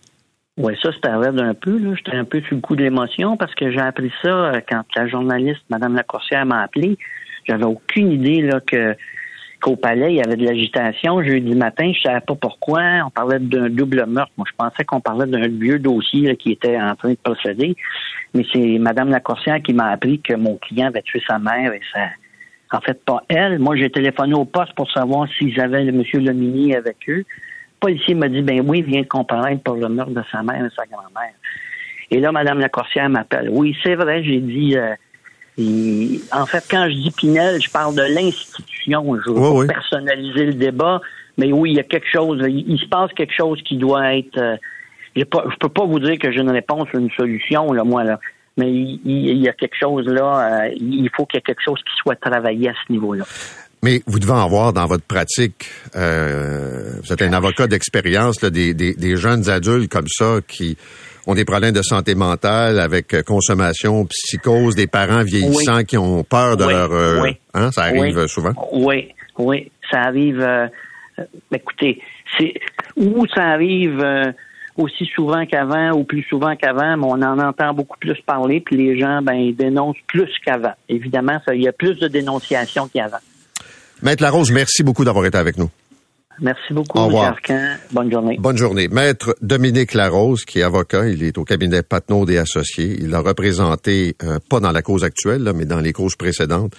Oui, 0.57 0.73
ça, 0.81 0.89
c'était 0.93 1.09
un 1.09 1.53
peu. 1.53 1.77
là. 1.77 1.93
J'étais 1.97 2.15
un 2.17 2.23
peu 2.23 2.39
sur 2.41 2.55
le 2.55 2.61
coup 2.61 2.75
de 2.77 2.83
l'émotion 2.83 3.35
parce 3.35 3.53
que 3.55 3.71
j'ai 3.71 3.79
appris 3.81 4.09
ça 4.23 4.29
euh, 4.53 4.61
quand 4.69 4.83
la 4.95 5.07
journaliste, 5.07 5.59
Mme 5.69 5.95
Lacourcière, 5.95 6.45
m'a 6.45 6.61
appelé. 6.61 6.97
J'avais 7.45 7.65
aucune 7.65 8.11
idée 8.13 8.41
là, 8.41 8.59
que 8.65 8.95
qu'au 9.61 9.75
palais, 9.75 10.13
il 10.13 10.17
y 10.17 10.21
avait 10.21 10.35
de 10.35 10.45
l'agitation. 10.45 11.23
Jeudi 11.23 11.55
matin, 11.55 11.91
je 11.93 12.01
savais 12.01 12.21
pas 12.21 12.35
pourquoi. 12.35 12.81
On 13.05 13.09
parlait 13.09 13.39
d'un 13.39 13.69
double 13.69 14.05
meurtre. 14.05 14.31
Moi, 14.37 14.45
je 14.49 14.55
pensais 14.57 14.83
qu'on 14.83 15.01
parlait 15.01 15.25
d'un 15.25 15.47
vieux 15.47 15.79
dossier 15.79 16.27
là, 16.27 16.35
qui 16.35 16.51
était 16.51 16.79
en 16.79 16.95
train 16.95 17.11
de 17.11 17.17
procéder. 17.23 17.75
Mais 18.33 18.45
c'est 18.51 18.77
Mme 18.79 19.09
Lacourcière 19.09 19.61
qui 19.61 19.73
m'a 19.73 19.91
appris 19.91 20.19
que 20.19 20.33
mon 20.33 20.57
client 20.57 20.87
avait 20.87 21.01
tué 21.01 21.21
sa 21.27 21.39
mère 21.39 21.73
et 21.73 21.81
ça. 21.93 22.07
En 22.71 22.81
fait, 22.81 23.03
pas 23.05 23.23
elle. 23.29 23.59
Moi, 23.59 23.75
j'ai 23.77 23.89
téléphoné 23.89 24.33
au 24.33 24.45
poste 24.45 24.73
pour 24.75 24.91
savoir 24.91 25.27
s'ils 25.37 25.59
avaient 25.59 25.83
le 25.83 25.91
monsieur 25.91 26.19
Lomini 26.19 26.75
avec 26.75 26.97
eux. 27.07 27.19
Le 27.19 27.23
policier 27.79 28.15
m'a 28.15 28.27
dit, 28.27 28.41
ben 28.41 28.61
oui, 28.67 28.79
il 28.79 28.85
vient 28.85 29.01
de 29.01 29.07
comparaître 29.07 29.61
pour 29.63 29.75
le 29.75 29.87
meurtre 29.87 30.13
de 30.13 30.23
sa 30.31 30.43
mère 30.43 30.65
et 30.65 30.69
sa 30.75 30.85
grand-mère. 30.85 31.33
Et 32.11 32.19
là, 32.19 32.31
Mme 32.31 32.59
Lacourcière 32.59 33.09
m'appelle. 33.09 33.49
Oui, 33.51 33.75
c'est 33.83 33.95
vrai, 33.95 34.23
j'ai 34.23 34.39
dit... 34.39 34.77
euh, 34.77 34.95
en 35.57 36.45
fait, 36.45 36.63
quand 36.69 36.87
je 36.89 36.95
dis 36.95 37.11
Pinel, 37.11 37.61
je 37.61 37.69
parle 37.69 37.95
de 37.95 38.01
l'institution. 38.13 39.17
Je 39.25 39.31
veux 39.31 39.37
Oui, 39.37 39.41
pas 39.41 39.51
oui. 39.53 39.67
personnaliser 39.67 40.45
le 40.47 40.53
débat, 40.53 41.01
mais 41.37 41.51
oui, 41.53 41.71
il 41.71 41.77
y 41.77 41.79
a 41.79 41.83
quelque 41.83 42.07
chose. 42.11 42.39
Il, 42.47 42.65
il 42.69 42.79
se 42.79 42.87
passe 42.87 43.11
quelque 43.15 43.33
chose 43.35 43.61
qui 43.63 43.77
doit 43.77 44.15
être... 44.15 44.37
euh, 44.37 45.25
pas, 45.31 45.45
je 45.49 45.55
peux 45.59 45.69
pas 45.69 45.85
vous 45.85 45.99
dire 45.99 46.17
que 46.19 46.31
j'ai 46.31 46.41
une 46.41 46.51
réponse 46.51 46.87
ou 46.93 46.99
une 46.99 47.09
solution, 47.11 47.71
là, 47.71 47.83
moi, 47.83 48.03
là. 48.03 48.19
Mais 48.57 48.71
il, 48.71 49.37
y 49.41 49.49
a 49.49 49.53
quelque 49.53 49.75
chose 49.77 50.05
là, 50.07 50.63
euh, 50.67 50.69
il 50.79 51.09
faut 51.13 51.25
qu'il 51.25 51.37
y 51.37 51.39
ait 51.39 51.41
quelque 51.41 51.61
chose 51.63 51.79
qui 51.79 51.93
soit 52.01 52.15
travaillé 52.15 52.69
à 52.69 52.73
ce 52.87 52.91
niveau-là. 52.91 53.25
Mais 53.83 54.01
vous 54.07 54.17
devez 54.17 54.31
en 54.31 54.47
voir 54.47 54.71
dans 54.71 54.85
votre 54.85 55.03
pratique, 55.03 55.69
euh, 55.95 56.93
vous 57.03 57.11
êtes 57.11 57.21
un 57.21 57.33
avocat 57.33 57.67
d'expérience, 57.67 58.41
là, 58.41 58.49
des, 58.49 58.73
des, 58.73 58.93
des 58.93 59.17
jeunes 59.17 59.49
adultes 59.49 59.91
comme 59.91 60.07
ça 60.07 60.37
qui 60.47 60.77
ont 61.27 61.33
des 61.35 61.45
problèmes 61.45 61.73
de 61.73 61.81
santé 61.81 62.15
mentale 62.15 62.79
avec 62.79 63.13
euh, 63.13 63.23
consommation, 63.23 64.05
psychose, 64.05 64.75
des 64.75 64.87
parents 64.87 65.23
vieillissants 65.23 65.83
qui 65.83 65.97
ont 65.97 66.23
peur 66.23 66.57
de 66.57 66.65
Oui, 66.65 66.73
leur... 66.73 66.91
euh, 66.91 67.21
oui. 67.21 67.37
hein, 67.53 67.71
ça 67.71 67.83
arrive 67.83 68.17
Oui. 68.17 68.29
souvent. 68.29 68.53
Oui, 68.71 69.09
oui, 69.37 69.71
ça 69.91 70.01
arrive. 70.01 70.39
euh, 70.39 70.67
euh, 71.19 71.23
écoutez, 71.51 72.01
c'est 72.37 72.53
ou 72.97 73.25
ça 73.33 73.43
arrive 73.43 73.99
euh, 74.01 74.31
aussi 74.77 75.05
souvent 75.15 75.45
qu'avant 75.45 75.91
ou 75.93 76.03
plus 76.03 76.23
souvent 76.23 76.55
qu'avant, 76.55 76.97
mais 76.97 77.05
on 77.05 77.21
en 77.21 77.39
entend 77.39 77.73
beaucoup 77.73 77.97
plus 77.97 78.19
parler, 78.25 78.59
puis 78.59 78.75
les 78.75 78.99
gens, 78.99 79.21
ben, 79.21 79.33
ils 79.35 79.55
dénoncent 79.55 79.95
plus 80.07 80.29
qu'avant. 80.45 80.73
Évidemment, 80.89 81.39
ça, 81.45 81.55
il 81.55 81.63
y 81.63 81.67
a 81.67 81.71
plus 81.71 81.95
de 81.99 82.07
dénonciations 82.07 82.89
qu'avant. 82.93 83.17
Maître 84.01 84.21
Larose, 84.21 84.51
merci 84.51 84.83
beaucoup 84.83 85.05
d'avoir 85.05 85.25
été 85.25 85.37
avec 85.37 85.57
nous. 85.57 85.69
Merci 86.41 86.73
beaucoup, 86.73 86.99
Au 86.99 87.09
M. 87.09 87.15
Arcan. 87.15 87.75
Bonne 87.91 88.11
journée. 88.11 88.37
Bonne 88.39 88.57
journée. 88.57 88.87
Maître 88.87 89.35
Dominique 89.41 89.93
Larose, 89.93 90.45
qui 90.45 90.59
est 90.59 90.63
avocat, 90.63 91.07
il 91.07 91.23
est 91.23 91.37
au 91.37 91.43
cabinet 91.43 91.81
Patnaud 91.81 92.27
et 92.29 92.37
Associés. 92.37 92.97
Il 92.99 93.13
a 93.15 93.19
représenté, 93.19 94.15
euh, 94.23 94.39
pas 94.49 94.59
dans 94.59 94.71
la 94.71 94.81
cause 94.81 95.03
actuelle, 95.03 95.43
là, 95.43 95.53
mais 95.53 95.65
dans 95.65 95.79
les 95.79 95.93
causes 95.93 96.15
précédentes, 96.15 96.73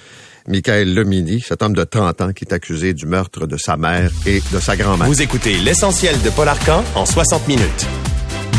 Michael 0.46 0.94
Lemini, 0.94 1.40
cet 1.40 1.62
homme 1.62 1.74
de 1.74 1.84
30 1.84 2.20
ans 2.20 2.32
qui 2.32 2.44
est 2.44 2.52
accusé 2.52 2.94
du 2.94 3.06
meurtre 3.06 3.46
de 3.46 3.56
sa 3.56 3.76
mère 3.76 4.10
et 4.26 4.40
de 4.52 4.60
sa 4.60 4.76
grand-mère. 4.76 5.08
Vous 5.08 5.22
écoutez 5.22 5.56
l'essentiel 5.58 6.20
de 6.22 6.30
Paul 6.30 6.48
Arcan 6.48 6.84
en 6.94 7.06
60 7.06 7.48
minutes. 7.48 7.86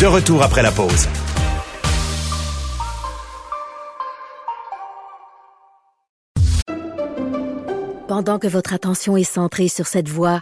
De 0.02 0.06
retour 0.06 0.44
après 0.44 0.64
la 0.64 0.72
pause. 0.72 1.08
Pendant 8.08 8.40
que 8.40 8.48
votre 8.48 8.74
attention 8.74 9.18
est 9.18 9.24
centrée 9.24 9.68
sur 9.68 9.86
cette 9.86 10.08
voix 10.08 10.42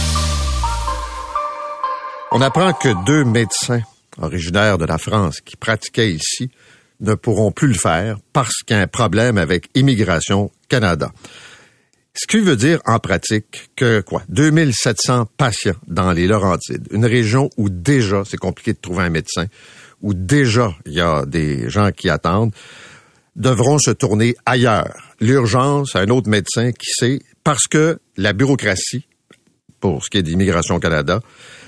On 2.33 2.39
apprend 2.39 2.71
que 2.71 3.03
deux 3.05 3.25
médecins 3.25 3.81
originaires 4.17 4.77
de 4.77 4.85
la 4.85 4.97
France 4.97 5.41
qui 5.41 5.57
pratiquaient 5.57 6.13
ici 6.13 6.49
ne 7.01 7.13
pourront 7.13 7.51
plus 7.51 7.67
le 7.67 7.73
faire 7.73 8.19
parce 8.31 8.63
qu'il 8.65 8.77
y 8.77 8.79
a 8.79 8.81
un 8.81 8.87
problème 8.87 9.37
avec 9.37 9.67
Immigration 9.75 10.49
Canada. 10.69 11.11
Ce 12.13 12.25
qui 12.27 12.39
veut 12.39 12.55
dire 12.55 12.79
en 12.85 12.99
pratique 12.99 13.71
que 13.75 13.99
quoi? 13.99 14.23
2700 14.29 15.27
patients 15.35 15.75
dans 15.87 16.13
les 16.13 16.25
Laurentides, 16.25 16.87
une 16.91 17.05
région 17.05 17.49
où 17.57 17.69
déjà 17.69 18.23
c'est 18.25 18.37
compliqué 18.37 18.71
de 18.71 18.79
trouver 18.79 19.03
un 19.03 19.09
médecin, 19.09 19.47
où 20.01 20.13
déjà 20.13 20.73
il 20.85 20.93
y 20.93 21.01
a 21.01 21.25
des 21.25 21.69
gens 21.69 21.91
qui 21.91 22.09
attendent, 22.09 22.53
devront 23.35 23.77
se 23.77 23.91
tourner 23.91 24.35
ailleurs. 24.45 25.15
L'urgence, 25.19 25.97
un 25.97 26.07
autre 26.07 26.29
médecin 26.29 26.71
qui 26.71 26.91
sait, 26.91 27.21
parce 27.43 27.67
que 27.67 27.99
la 28.15 28.31
bureaucratie, 28.31 29.05
pour 29.81 30.05
ce 30.05 30.09
qui 30.09 30.17
est 30.17 30.23
d'Immigration 30.23 30.79
Canada, 30.79 31.19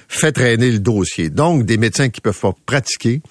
fait 0.08 0.32
traîner 0.32 0.72
le 0.72 0.80
dossier. 0.80 1.30
Donc, 1.30 1.64
des 1.64 1.78
médecins 1.78 2.10
qui 2.10 2.22
peuvent 2.22 2.40
pas 2.40 2.54
pratiquer, 2.66 3.22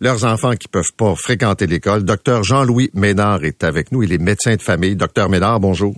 leurs 0.00 0.24
enfants 0.24 0.54
qui 0.54 0.68
peuvent 0.68 0.92
pas 0.96 1.14
fréquenter 1.14 1.66
l'école. 1.66 2.04
Docteur 2.04 2.44
Jean-Louis 2.44 2.90
Ménard 2.94 3.44
est 3.44 3.64
avec 3.64 3.92
nous. 3.92 4.02
Il 4.02 4.12
est 4.12 4.18
médecin 4.18 4.56
de 4.56 4.62
famille. 4.62 4.96
Docteur 4.96 5.28
Ménard, 5.28 5.60
bonjour. 5.60 5.94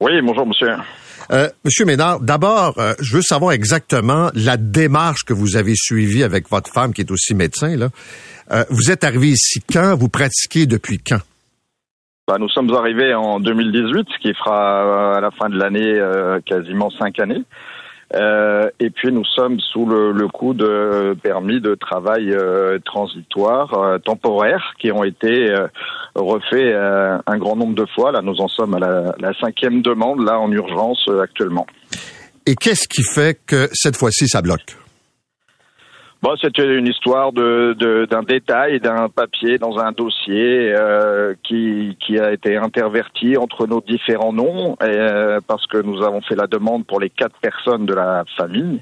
Oui, 0.00 0.20
bonjour, 0.22 0.46
monsieur. 0.46 0.72
Euh, 1.30 1.48
monsieur 1.64 1.84
Ménard, 1.84 2.20
d'abord, 2.20 2.74
euh, 2.78 2.94
je 3.00 3.16
veux 3.16 3.22
savoir 3.22 3.52
exactement 3.52 4.30
la 4.34 4.56
démarche 4.56 5.24
que 5.24 5.32
vous 5.32 5.56
avez 5.56 5.74
suivie 5.76 6.24
avec 6.24 6.48
votre 6.50 6.70
femme, 6.70 6.92
qui 6.92 7.02
est 7.02 7.10
aussi 7.10 7.34
médecin. 7.34 7.76
Là. 7.76 7.88
Euh, 8.50 8.64
vous 8.70 8.90
êtes 8.90 9.04
arrivé 9.04 9.28
ici 9.28 9.60
quand? 9.72 9.94
Vous 9.96 10.08
pratiquez 10.08 10.66
depuis 10.66 10.98
quand? 10.98 11.20
Bah, 12.26 12.36
nous 12.38 12.48
sommes 12.48 12.72
arrivés 12.74 13.14
en 13.14 13.40
2018, 13.40 14.08
ce 14.12 14.18
qui 14.20 14.34
fera 14.34 15.16
à 15.16 15.20
la 15.20 15.30
fin 15.30 15.48
de 15.48 15.56
l'année 15.56 16.00
quasiment 16.46 16.90
cinq 16.90 17.18
années. 17.18 17.42
Euh, 18.14 18.68
et 18.78 18.90
puis 18.90 19.10
nous 19.10 19.24
sommes 19.24 19.58
sous 19.60 19.86
le, 19.86 20.12
le 20.12 20.28
coup 20.28 20.52
de 20.52 21.16
permis 21.22 21.60
de 21.60 21.74
travail 21.74 22.32
euh, 22.32 22.78
transitoire 22.84 23.72
euh, 23.74 23.98
temporaire 23.98 24.74
qui 24.78 24.92
ont 24.92 25.04
été 25.04 25.50
euh, 25.50 25.66
refaits 26.14 26.74
un 27.26 27.38
grand 27.38 27.56
nombre 27.56 27.74
de 27.74 27.86
fois. 27.94 28.12
Là, 28.12 28.20
nous 28.22 28.40
en 28.40 28.48
sommes 28.48 28.74
à 28.74 28.78
la, 28.78 29.14
la 29.18 29.32
cinquième 29.40 29.80
demande 29.80 30.24
là 30.24 30.38
en 30.38 30.50
urgence 30.52 31.08
actuellement. 31.22 31.66
Et 32.44 32.54
qu'est-ce 32.54 32.88
qui 32.88 33.02
fait 33.02 33.38
que 33.46 33.68
cette 33.72 33.96
fois-ci 33.96 34.28
ça 34.28 34.42
bloque? 34.42 34.81
Bon, 36.22 36.36
c'était 36.40 36.76
une 36.76 36.86
histoire 36.86 37.32
de, 37.32 38.06
d'un 38.08 38.22
détail, 38.22 38.78
d'un 38.78 39.08
papier 39.08 39.58
dans 39.58 39.78
un 39.78 39.90
dossier 39.90 40.72
euh, 40.72 41.34
qui, 41.42 41.96
qui 41.98 42.16
a 42.16 42.32
été 42.32 42.56
interverti 42.56 43.36
entre 43.36 43.66
nos 43.66 43.80
différents 43.80 44.32
noms 44.32 44.76
euh, 44.84 45.40
parce 45.48 45.66
que 45.66 45.78
nous 45.78 46.00
avons 46.04 46.20
fait 46.20 46.36
la 46.36 46.46
demande 46.46 46.86
pour 46.86 47.00
les 47.00 47.10
quatre 47.10 47.34
personnes 47.40 47.86
de 47.86 47.94
la 47.94 48.22
famille 48.36 48.80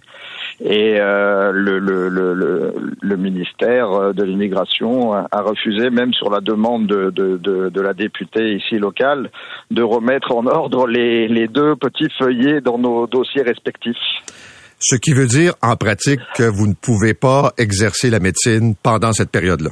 et 0.63 1.01
euh, 1.01 1.51
le, 1.53 1.79
le, 1.79 2.11
le, 2.11 2.75
le, 3.01 3.17
ministère 3.17 4.13
de 4.13 4.23
l'immigration 4.23 5.15
a 5.15 5.41
refusé, 5.41 5.89
même 5.89 6.13
sur 6.13 6.29
la 6.29 6.43
demande 6.43 6.87
de, 6.87 7.09
de, 7.09 7.39
de, 7.39 7.71
de, 7.71 7.81
la 7.81 7.95
députée 7.95 8.57
ici 8.57 8.77
locale, 8.77 9.31
de 9.71 9.83
remettre 9.83 10.37
en 10.37 10.45
ordre 10.45 10.87
les, 10.87 11.27
les 11.27 11.49
deux 11.49 11.75
petits 11.75 12.11
feuillets 12.19 12.61
dans 12.61 12.77
nos 12.77 13.07
dossiers 13.07 13.43
respectifs. 13.43 13.97
Ce 14.81 14.97
qui 14.97 15.13
veut 15.13 15.27
dire, 15.27 15.55
en 15.63 15.77
pratique, 15.77 16.21
que 16.35 16.43
vous 16.43 16.67
ne 16.67 16.75
pouvez 16.75 17.15
pas 17.15 17.53
exercer 17.59 18.09
la 18.09 18.19
médecine 18.19 18.75
pendant 18.83 19.13
cette 19.13 19.31
période-là. 19.31 19.71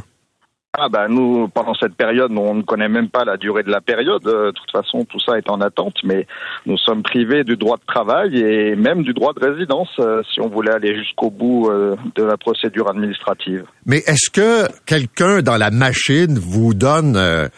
Ah 0.81 0.89
ben 0.89 1.09
nous, 1.09 1.49
pendant 1.49 1.75
cette 1.75 1.95
période, 1.95 2.31
on 2.37 2.55
ne 2.55 2.63
connaît 2.63 2.91
même 2.91 3.09
pas 3.09 3.25
la 3.25 3.37
durée 3.39 3.63
de 3.63 3.71
la 3.71 3.81
période. 3.81 4.23
De 4.23 4.53
toute 4.53 4.71
façon, 4.71 5.05
tout 5.07 5.19
ça 5.19 5.39
est 5.39 5.49
en 5.51 5.61
attente, 5.61 5.97
mais 6.05 6.27
nous 6.67 6.77
sommes 6.77 7.03
privés 7.03 7.43
du 7.43 7.57
droit 7.57 7.79
de 7.79 7.85
travail 7.87 8.39
et 8.39 8.77
même 8.77 9.03
du 9.03 9.15
droit 9.15 9.33
de 9.33 9.45
résidence 9.45 9.89
euh, 9.99 10.23
si 10.33 10.41
on 10.41 10.49
voulait 10.49 10.73
aller 10.73 10.95
jusqu'au 10.95 11.31
bout 11.31 11.69
euh, 11.69 11.97
de 12.15 12.23
la 12.23 12.37
procédure 12.37 12.89
administrative. 12.91 13.65
Mais 13.87 13.99
est-ce 14.07 14.31
que 14.31 14.69
quelqu'un 14.85 15.41
dans 15.41 15.57
la 15.57 15.71
machine 15.71 16.39
vous 16.39 16.75
donne 16.75 17.17
euh, 17.17 17.49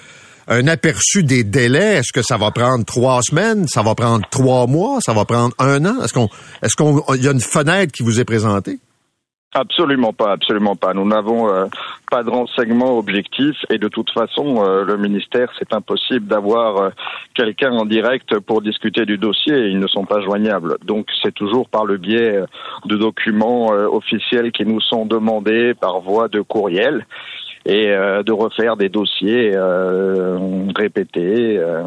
un 0.50 0.66
aperçu 0.66 1.22
des 1.22 1.44
délais. 1.44 1.98
Est-ce 1.98 2.12
que 2.12 2.22
ça 2.22 2.36
va 2.36 2.50
prendre 2.50 2.84
trois 2.84 3.22
semaines? 3.22 3.66
Ça 3.68 3.82
va 3.82 3.94
prendre 3.94 4.28
trois 4.30 4.66
mois? 4.66 4.98
Ça 5.00 5.14
va 5.14 5.24
prendre 5.24 5.54
un 5.58 5.84
an? 5.86 6.02
Est-ce 6.02 6.12
qu'on, 6.12 6.28
est-ce 6.62 6.76
qu'on, 6.76 7.02
il 7.14 7.24
y 7.24 7.28
a 7.28 7.32
une 7.32 7.40
fenêtre 7.40 7.92
qui 7.92 8.02
vous 8.02 8.20
est 8.20 8.24
présentée? 8.24 8.78
Absolument 9.52 10.12
pas, 10.12 10.30
absolument 10.30 10.76
pas. 10.76 10.94
Nous 10.94 11.06
n'avons 11.08 11.52
euh, 11.52 11.66
pas 12.08 12.22
de 12.22 12.30
renseignements 12.30 12.96
objectifs 12.96 13.58
et 13.68 13.78
de 13.78 13.88
toute 13.88 14.10
façon, 14.12 14.64
euh, 14.64 14.84
le 14.84 14.96
ministère, 14.96 15.50
c'est 15.58 15.72
impossible 15.74 16.28
d'avoir 16.28 16.76
euh, 16.76 16.90
quelqu'un 17.34 17.72
en 17.72 17.84
direct 17.84 18.38
pour 18.38 18.62
discuter 18.62 19.06
du 19.06 19.18
dossier. 19.18 19.66
Ils 19.66 19.80
ne 19.80 19.88
sont 19.88 20.04
pas 20.04 20.20
joignables. 20.20 20.76
Donc, 20.84 21.06
c'est 21.20 21.34
toujours 21.34 21.68
par 21.68 21.84
le 21.84 21.96
biais 21.96 22.38
de 22.84 22.96
documents 22.96 23.70
officiels 23.70 24.52
qui 24.52 24.64
nous 24.64 24.80
sont 24.80 25.04
demandés 25.04 25.74
par 25.74 26.00
voie 26.00 26.28
de 26.28 26.42
courriel 26.42 27.04
et 27.66 27.88
euh, 27.90 28.22
de 28.22 28.32
refaire 28.32 28.76
des 28.76 28.88
dossiers 28.88 29.52
euh, 29.54 30.38
répétés 30.74 31.58
euh, 31.58 31.82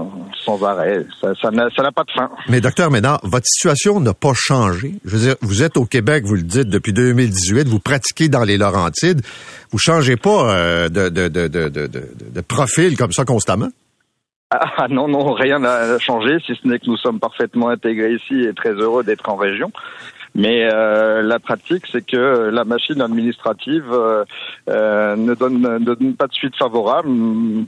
sans 0.45 0.63
arrêt. 0.63 1.05
Ça, 1.19 1.33
ça 1.41 1.51
n'a 1.51 1.91
pas 1.91 2.03
de 2.03 2.11
fin. 2.11 2.29
Mais 2.47 2.61
docteur 2.61 2.91
Ménard, 2.91 3.19
votre 3.23 3.45
situation 3.45 3.99
n'a 3.99 4.13
pas 4.13 4.33
changé. 4.35 4.93
Je 5.03 5.15
veux 5.15 5.27
dire, 5.27 5.35
vous 5.41 5.63
êtes 5.63 5.77
au 5.77 5.85
Québec, 5.85 6.25
vous 6.25 6.35
le 6.35 6.43
dites, 6.43 6.69
depuis 6.69 6.93
2018, 6.93 7.67
vous 7.67 7.79
pratiquez 7.79 8.29
dans 8.29 8.43
les 8.43 8.57
Laurentides. 8.57 9.21
Vous 9.71 9.79
changez 9.79 10.15
pas 10.15 10.89
de, 10.89 11.09
de, 11.09 11.27
de, 11.27 11.47
de, 11.47 11.67
de, 11.67 11.87
de 11.87 12.41
profil 12.41 12.95
comme 12.95 13.11
ça 13.11 13.25
constamment? 13.25 13.69
Ah 14.51 14.87
non, 14.87 15.07
non, 15.07 15.33
rien 15.33 15.57
n'a 15.57 15.97
changé, 15.97 16.37
si 16.45 16.53
ce 16.53 16.67
n'est 16.67 16.77
que 16.77 16.85
nous 16.85 16.97
sommes 16.97 17.19
parfaitement 17.19 17.69
intégrés 17.69 18.13
ici 18.13 18.41
et 18.41 18.53
très 18.53 18.73
heureux 18.73 19.03
d'être 19.03 19.27
en 19.27 19.35
région. 19.35 19.71
Mais 20.35 20.67
euh, 20.71 21.21
la 21.21 21.39
pratique, 21.39 21.85
c'est 21.91 22.05
que 22.05 22.49
la 22.49 22.63
machine 22.63 23.01
administrative 23.01 23.85
euh, 23.91 24.25
euh, 24.67 25.15
ne, 25.15 25.35
donne, 25.35 25.61
ne, 25.61 25.77
donne, 25.77 26.15
pas 26.15 26.25
de 26.25 26.33
suite 26.33 26.55
favorable 26.57 27.09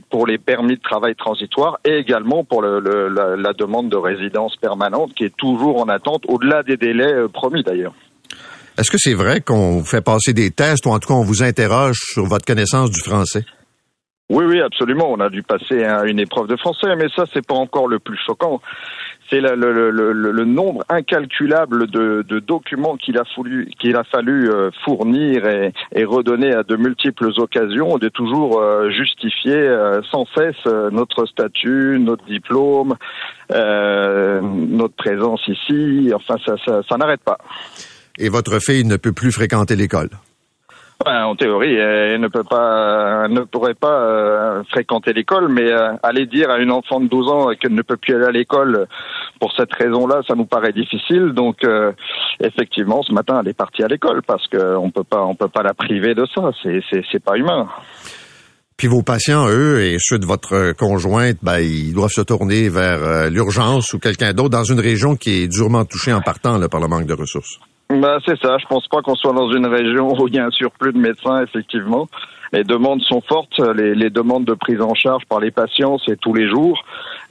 pour 0.09 0.25
les 0.25 0.39
permis 0.39 0.75
de 0.75 0.81
travail 0.81 1.15
transitoire 1.15 1.77
et 1.85 1.97
également 1.97 2.43
pour 2.43 2.63
le, 2.63 2.79
le, 2.79 3.07
la, 3.09 3.35
la, 3.35 3.53
demande 3.53 3.89
de 3.89 3.97
résidence 3.97 4.55
permanente 4.55 5.13
qui 5.13 5.25
est 5.25 5.35
toujours 5.37 5.79
en 5.79 5.89
attente, 5.89 6.23
au-delà 6.27 6.63
des 6.63 6.77
délais 6.77 7.13
euh, 7.13 7.27
promis 7.27 7.61
d'ailleurs. 7.61 7.93
Est-ce 8.79 8.89
que 8.89 8.97
c'est 8.97 9.13
vrai 9.13 9.41
qu'on 9.41 9.83
fait 9.83 10.01
passer 10.03 10.33
des 10.33 10.49
tests 10.49 10.87
ou 10.87 10.89
en 10.89 10.97
tout 10.97 11.07
cas 11.07 11.13
on 11.13 11.23
vous 11.23 11.43
interroge 11.43 11.97
sur 11.97 12.25
votre 12.25 12.45
connaissance 12.45 12.89
du 12.89 12.99
français? 12.99 13.45
Oui, 14.27 14.43
oui, 14.45 14.59
absolument. 14.59 15.11
On 15.11 15.19
a 15.19 15.29
dû 15.29 15.43
passer 15.43 15.85
une 16.05 16.19
épreuve 16.19 16.47
de 16.47 16.55
français, 16.55 16.95
mais 16.97 17.05
ça, 17.15 17.25
c'est 17.31 17.45
pas 17.45 17.53
encore 17.53 17.87
le 17.87 17.99
plus 17.99 18.17
choquant 18.25 18.59
c'est 19.29 19.41
le, 19.41 19.55
le, 19.55 20.45
nombre 20.45 20.83
incalculable 20.89 21.87
de, 21.87 22.39
documents 22.39 22.95
qu'il 22.97 23.17
a, 23.17 23.23
fallu, 23.35 23.69
qu'il 23.79 23.95
a 23.95 24.03
fallu 24.03 24.49
euh, 24.49 24.69
fournir 24.83 25.45
et, 25.47 26.05
redonner 26.05 26.53
à 26.53 26.63
de 26.63 26.75
multiples 26.75 27.31
occasions, 27.37 27.97
de 27.97 28.09
toujours 28.09 28.59
euh, 28.59 28.89
justifier 28.91 29.55
euh, 29.57 30.01
sans 30.11 30.25
cesse 30.35 30.65
notre 30.91 31.25
statut, 31.25 31.97
notre 31.99 32.25
diplôme, 32.25 32.95
notre 33.49 34.95
présence 34.95 35.41
ici. 35.47 36.11
Enfin, 36.13 36.35
ça 36.65 36.97
n'arrête 36.97 37.21
pas. 37.21 37.37
Et 38.17 38.29
votre 38.29 38.59
fille 38.59 38.85
ne 38.85 38.97
peut 38.97 39.11
plus 39.11 39.31
fréquenter 39.31 39.75
l'école? 39.75 40.09
En 41.03 41.35
théorie, 41.35 41.75
elle 41.75 42.21
ne 42.21 42.27
peut 42.27 42.43
pas, 42.43 43.27
ne 43.27 43.41
pourrait 43.41 43.73
pas 43.73 43.99
euh, 43.99 44.63
fréquenter 44.71 45.13
l'école, 45.13 45.49
mais 45.49 45.69
euh, 45.69 45.93
aller 46.03 46.25
dire 46.25 46.49
à 46.49 46.57
une 46.57 46.71
enfant 46.71 46.99
de 46.99 47.07
12 47.07 47.29
ans 47.29 47.49
qu'elle 47.59 47.73
ne 47.73 47.81
peut 47.81 47.97
plus 47.97 48.15
aller 48.15 48.25
à 48.25 48.31
l'école 48.31 48.87
pour 49.39 49.51
cette 49.57 49.73
raison-là, 49.73 50.21
ça 50.27 50.35
nous 50.35 50.45
paraît 50.45 50.71
difficile. 50.71 51.33
Donc, 51.33 51.63
euh, 51.63 51.91
effectivement, 52.39 53.03
ce 53.03 53.13
matin, 53.13 53.39
elle 53.41 53.49
est 53.49 53.57
partie 53.57 53.83
à 53.83 53.87
l'école 53.87 54.21
parce 54.25 54.47
qu'on 54.47 54.89
peut 54.89 55.03
pas, 55.03 55.23
on 55.23 55.35
peut 55.35 55.49
pas 55.49 55.63
la 55.63 55.73
priver 55.73 56.15
de 56.15 56.25
ça. 56.33 56.51
C'est, 56.63 57.23
pas 57.23 57.37
humain. 57.37 57.67
Puis 58.77 58.87
vos 58.87 59.01
patients, 59.01 59.47
eux, 59.49 59.81
et 59.81 59.97
ceux 59.99 60.19
de 60.19 60.25
votre 60.25 60.73
conjointe, 60.73 61.37
ben, 61.41 61.59
ils 61.59 61.93
doivent 61.93 62.11
se 62.11 62.21
tourner 62.21 62.69
vers 62.69 63.29
l'urgence 63.29 63.93
ou 63.93 63.99
quelqu'un 63.99 64.33
d'autre 64.33 64.49
dans 64.49 64.63
une 64.63 64.79
région 64.79 65.15
qui 65.15 65.43
est 65.43 65.47
durement 65.47 65.85
touchée 65.85 66.13
en 66.13 66.21
partant 66.21 66.59
par 66.67 66.81
le 66.81 66.87
manque 66.87 67.05
de 67.05 67.13
ressources. 67.13 67.59
Bah, 67.89 68.17
c'est 68.25 68.39
ça. 68.41 68.57
Je 68.57 68.65
pense 68.65 68.87
pas 68.87 69.01
qu'on 69.01 69.15
soit 69.15 69.33
dans 69.33 69.51
une 69.51 69.67
région 69.67 70.13
où 70.19 70.27
il 70.27 70.35
y 70.35 70.39
a 70.39 70.45
un 70.45 70.51
surplus 70.51 70.91
de 70.91 70.97
médecins, 70.97 71.43
effectivement. 71.43 72.07
Les 72.51 72.63
demandes 72.63 73.01
sont 73.01 73.21
fortes. 73.21 73.59
Les, 73.75 74.09
demandes 74.09 74.45
de 74.45 74.53
prise 74.53 74.81
en 74.81 74.95
charge 74.95 75.23
par 75.29 75.39
les 75.39 75.51
patients, 75.51 75.97
c'est 76.05 76.19
tous 76.19 76.33
les 76.33 76.49
jours. 76.49 76.83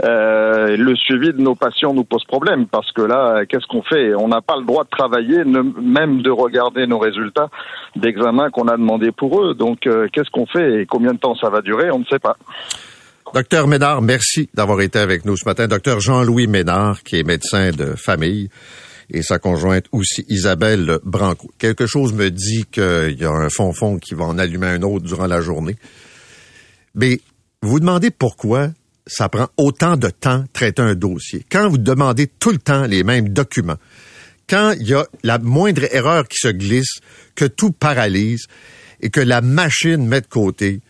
Euh, 0.04 0.76
le 0.76 0.94
suivi 0.96 1.32
de 1.32 1.40
nos 1.40 1.54
patients 1.54 1.94
nous 1.94 2.04
pose 2.04 2.24
problème 2.24 2.66
parce 2.66 2.92
que 2.92 3.02
là, 3.02 3.44
qu'est-ce 3.46 3.66
qu'on 3.66 3.82
fait? 3.82 4.14
On 4.14 4.28
n'a 4.28 4.42
pas 4.42 4.56
le 4.56 4.64
droit 4.64 4.84
de 4.84 4.90
travailler, 4.90 5.44
même 5.44 6.22
de 6.22 6.30
regarder 6.30 6.86
nos 6.86 6.98
résultats 6.98 7.48
d'examen 7.96 8.50
qu'on 8.50 8.68
a 8.68 8.76
demandé 8.76 9.12
pour 9.12 9.42
eux. 9.42 9.54
Donc, 9.54 9.86
euh, 9.86 10.08
qu'est-ce 10.12 10.30
qu'on 10.30 10.46
fait 10.46 10.82
et 10.82 10.86
combien 10.86 11.12
de 11.14 11.18
temps 11.18 11.34
ça 11.36 11.48
va 11.48 11.62
durer? 11.62 11.90
On 11.90 12.00
ne 12.00 12.04
sait 12.04 12.18
pas. 12.18 12.36
Docteur 13.32 13.66
Ménard, 13.66 14.02
merci 14.02 14.50
d'avoir 14.54 14.80
été 14.82 14.98
avec 14.98 15.24
nous 15.24 15.36
ce 15.36 15.48
matin. 15.48 15.66
Docteur 15.66 16.00
Jean-Louis 16.00 16.46
Ménard, 16.46 17.02
qui 17.02 17.18
est 17.18 17.24
médecin 17.24 17.70
de 17.70 17.94
famille 17.96 18.48
et 19.10 19.22
sa 19.22 19.38
conjointe 19.38 19.86
aussi, 19.92 20.24
Isabelle 20.28 20.98
Branco. 21.04 21.50
Quelque 21.58 21.86
chose 21.86 22.12
me 22.12 22.30
dit 22.30 22.64
qu'il 22.70 23.16
y 23.18 23.24
a 23.24 23.30
un 23.30 23.48
fond-fond 23.50 23.98
qui 23.98 24.14
va 24.14 24.24
en 24.24 24.38
allumer 24.38 24.68
un 24.68 24.82
autre 24.82 25.04
durant 25.04 25.26
la 25.26 25.40
journée. 25.40 25.76
Mais 26.94 27.20
vous 27.62 27.70
vous 27.70 27.80
demandez 27.80 28.10
pourquoi 28.10 28.70
ça 29.06 29.28
prend 29.28 29.48
autant 29.56 29.96
de 29.96 30.08
temps 30.08 30.44
traiter 30.52 30.82
un 30.82 30.94
dossier. 30.94 31.44
Quand 31.50 31.68
vous 31.68 31.78
demandez 31.78 32.26
tout 32.26 32.50
le 32.50 32.58
temps 32.58 32.84
les 32.84 33.04
mêmes 33.04 33.28
documents, 33.28 33.78
quand 34.48 34.74
il 34.78 34.88
y 34.88 34.94
a 34.94 35.06
la 35.22 35.38
moindre 35.38 35.84
erreur 35.94 36.28
qui 36.28 36.38
se 36.38 36.48
glisse, 36.48 37.00
que 37.34 37.44
tout 37.44 37.72
paralyse 37.72 38.46
et 39.00 39.10
que 39.10 39.20
la 39.20 39.40
machine 39.40 40.06
met 40.06 40.20
de 40.20 40.26
côté 40.26 40.80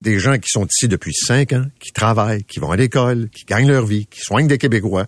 des 0.00 0.18
gens 0.18 0.38
qui 0.38 0.48
sont 0.48 0.66
ici 0.66 0.88
depuis 0.88 1.14
cinq 1.14 1.52
ans, 1.52 1.64
qui 1.78 1.92
travaillent, 1.92 2.44
qui 2.44 2.58
vont 2.58 2.72
à 2.72 2.76
l'école, 2.76 3.28
qui 3.30 3.44
gagnent 3.44 3.68
leur 3.68 3.86
vie, 3.86 4.06
qui 4.06 4.20
soignent 4.20 4.48
des 4.48 4.58
Québécois, 4.58 5.06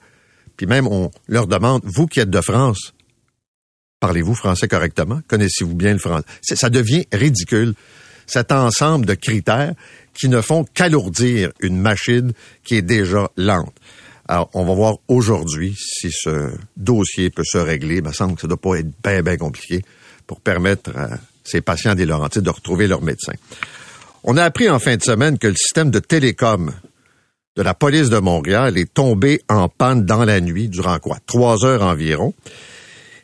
puis 0.57 0.66
même 0.66 0.86
on 0.86 1.11
leur 1.28 1.46
demande, 1.46 1.82
vous 1.84 2.07
qui 2.07 2.20
êtes 2.20 2.30
de 2.30 2.40
France, 2.40 2.94
parlez-vous 4.00 4.34
français 4.34 4.68
correctement? 4.68 5.20
Connaissez-vous 5.28 5.74
bien 5.74 5.92
le 5.92 5.98
français? 5.98 6.24
Ça 6.42 6.70
devient 6.70 7.07
ridicule, 7.12 7.74
cet 8.26 8.52
ensemble 8.52 9.07
de 9.07 9.14
critères 9.14 9.74
qui 10.14 10.28
ne 10.28 10.40
font 10.40 10.64
qu'alourdir 10.74 11.52
une 11.61 11.78
machine 11.78 12.32
qui 12.62 12.76
est 12.76 12.82
déjà 12.82 13.30
lente. 13.36 13.74
Alors, 14.26 14.48
on 14.55 14.64
va 14.64 14.74
voir 14.74 14.96
aujourd'hui 15.09 15.76
si 15.76 16.11
ce 16.11 16.50
dossier 16.76 17.28
peut 17.30 17.44
se 17.44 17.59
régler. 17.59 17.96
Il 17.96 18.05
me 18.05 18.12
semble 18.12 18.36
que 18.36 18.40
ça 18.40 18.46
ne 18.46 18.55
doit 18.55 18.61
pas 18.61 18.78
être 18.78 18.88
bien, 19.02 19.22
bien 19.22 19.36
compliqué 19.36 19.84
pour 20.26 20.40
permettre 20.40 20.96
à 20.96 21.18
ces 21.44 21.61
patients 21.61 21.94
des 21.94 22.07
Laurentides 22.07 22.42
de 22.42 22.50
retrouver 22.50 22.86
leur 22.86 23.02
médecin. 23.02 23.34
On 24.22 24.38
a 24.38 24.44
appris 24.44 24.70
en 24.70 24.78
fin 24.78 24.96
de 24.96 25.02
semaine 25.02 25.36
que 25.36 25.48
le 25.48 25.57
système 25.57 25.90
de 25.90 25.98
télécom 25.98 26.72
de 27.57 27.62
la 27.62 27.74
police 27.74 28.11
de 28.11 28.18
Montréal 28.18 28.76
est 28.78 28.92
tombé 28.92 29.40
en 29.48 29.68
panne 29.68 30.05
dans 30.05 30.24
la 30.24 30.40
nuit 30.40 30.68
durant 30.68 30.98
quoi? 30.98 31.18
Trois 31.26 31.64
heures 31.64 31.82
environ. 31.82 32.34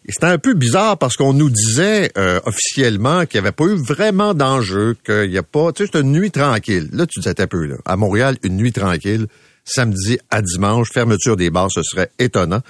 Et 0.06 0.12
c'était 0.12 0.26
un 0.26 0.38
peu 0.38 0.54
bizarre 0.54 0.98
parce 0.98 1.16
qu'on 1.16 1.32
nous 1.32 1.50
disait 1.50 2.10
euh, 2.16 2.40
officiellement 2.44 3.26
qu'il 3.26 3.40
n'y 3.40 3.46
avait 3.46 3.52
pas 3.52 3.64
eu 3.64 3.74
vraiment 3.74 4.32
d'enjeu, 4.34 4.96
qu'il 5.04 5.30
n'y 5.30 5.38
a 5.38 5.42
pas, 5.42 5.72
tu 5.72 5.84
sais, 5.84 5.90
c'est 5.92 6.00
une 6.00 6.12
nuit 6.12 6.30
tranquille. 6.30 6.88
Là, 6.92 7.06
tu 7.06 7.20
disais 7.20 7.40
un 7.40 7.46
peu, 7.46 7.66
là, 7.66 7.76
à 7.84 7.96
Montréal, 7.96 8.38
une 8.42 8.56
nuit 8.56 8.72
tranquille, 8.72 9.26
samedi 9.64 10.18
à 10.30 10.42
dimanche, 10.42 10.88
fermeture 10.92 11.36
des 11.36 11.50
bars, 11.50 11.70
ce 11.70 11.82
serait 11.82 12.10
étonnant. 12.18 12.60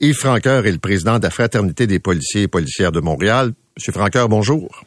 Yves 0.00 0.16
Franqueur 0.16 0.66
est 0.66 0.72
le 0.72 0.78
président 0.78 1.18
de 1.18 1.22
la 1.24 1.30
Fraternité 1.30 1.86
des 1.86 1.98
policiers 1.98 2.42
et 2.42 2.48
policières 2.48 2.92
de 2.92 3.00
Montréal. 3.00 3.52
Monsieur 3.76 3.92
Franqueur, 3.92 4.28
bonjour. 4.28 4.85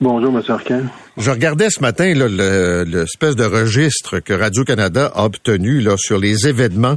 Bonjour, 0.00 0.36
M. 0.36 0.42
Arcan. 0.48 0.82
Je 1.16 1.30
regardais 1.30 1.70
ce 1.70 1.80
matin 1.80 2.12
l'espèce 2.14 3.36
de 3.36 3.44
registre 3.44 4.18
que 4.20 4.32
Radio-Canada 4.32 5.12
a 5.14 5.24
obtenu 5.24 5.80
là, 5.80 5.96
sur 5.96 6.18
les 6.18 6.48
événements 6.48 6.96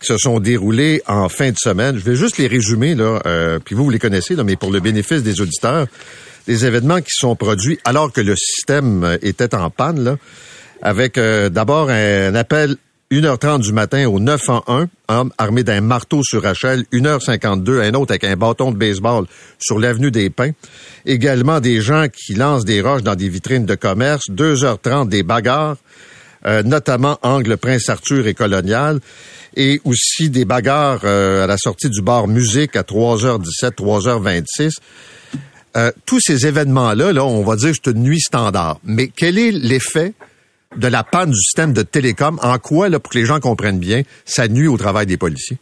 qui 0.00 0.08
se 0.08 0.18
sont 0.18 0.40
déroulés 0.40 1.02
en 1.06 1.28
fin 1.28 1.50
de 1.50 1.56
semaine. 1.56 1.96
Je 1.96 2.04
vais 2.04 2.16
juste 2.16 2.38
les 2.38 2.48
résumer, 2.48 2.94
là, 2.94 3.20
euh, 3.26 3.58
puis 3.64 3.74
vous, 3.74 3.84
vous 3.84 3.90
les 3.90 3.98
connaissez, 3.98 4.34
mais 4.36 4.56
pour 4.56 4.72
le 4.72 4.80
bénéfice 4.80 5.22
des 5.22 5.40
auditeurs, 5.40 5.86
des 6.46 6.66
événements 6.66 7.00
qui 7.00 7.12
sont 7.12 7.36
produits 7.36 7.78
alors 7.84 8.12
que 8.12 8.20
le 8.20 8.34
système 8.34 9.18
était 9.22 9.54
en 9.54 9.70
panne, 9.70 10.16
avec 10.82 11.18
euh, 11.18 11.48
d'abord 11.48 11.90
un 11.90 12.34
appel 12.34 12.76
1h30 13.12 13.60
du 13.60 13.74
matin 13.74 14.08
au 14.08 14.18
911, 14.18 14.86
homme 15.08 15.32
armé 15.36 15.62
d'un 15.64 15.82
marteau 15.82 16.22
sur 16.24 16.42
Rachel, 16.42 16.86
1h52, 16.94 17.82
un 17.82 17.92
autre 17.92 18.12
avec 18.12 18.24
un 18.24 18.36
bâton 18.36 18.72
de 18.72 18.78
baseball 18.78 19.26
sur 19.58 19.78
l'avenue 19.78 20.10
des 20.10 20.30
Pins. 20.30 20.52
Également 21.04 21.60
des 21.60 21.82
gens 21.82 22.06
qui 22.08 22.32
lancent 22.32 22.64
des 22.64 22.80
roches 22.80 23.02
dans 23.02 23.14
des 23.14 23.28
vitrines 23.28 23.66
de 23.66 23.74
commerce, 23.74 24.30
2h30 24.30 25.10
des 25.10 25.22
bagarres, 25.24 25.76
euh, 26.46 26.62
notamment 26.62 27.18
Angle 27.20 27.58
Prince 27.58 27.90
Arthur 27.90 28.26
et 28.26 28.32
Colonial, 28.32 28.98
et 29.56 29.82
aussi 29.84 30.30
des 30.30 30.46
bagarres 30.46 31.02
euh, 31.04 31.44
à 31.44 31.46
la 31.46 31.58
sortie 31.58 31.90
du 31.90 32.00
bar 32.00 32.28
Musique 32.28 32.76
à 32.76 32.82
3h17, 32.82 33.74
3h26. 33.74 34.70
Euh, 35.76 35.92
tous 36.06 36.20
ces 36.20 36.46
événements-là, 36.46 37.12
là, 37.12 37.26
on 37.26 37.44
va 37.44 37.56
dire 37.56 37.72
que 37.72 37.78
c'est 37.84 37.90
une 37.90 38.04
nuit 38.04 38.20
standard. 38.20 38.80
Mais 38.84 39.08
quel 39.08 39.36
est 39.36 39.50
l'effet 39.50 40.14
de 40.76 40.88
la 40.88 41.04
panne 41.04 41.30
du 41.30 41.36
système 41.36 41.72
de 41.72 41.82
télécom, 41.82 42.38
en 42.42 42.58
quoi, 42.58 42.88
là, 42.88 42.98
pour 42.98 43.12
que 43.12 43.18
les 43.18 43.24
gens 43.24 43.40
comprennent 43.40 43.78
bien, 43.78 44.02
ça 44.24 44.48
nuit 44.48 44.68
au 44.68 44.76
travail 44.76 45.06
des 45.06 45.16
policiers? 45.16 45.58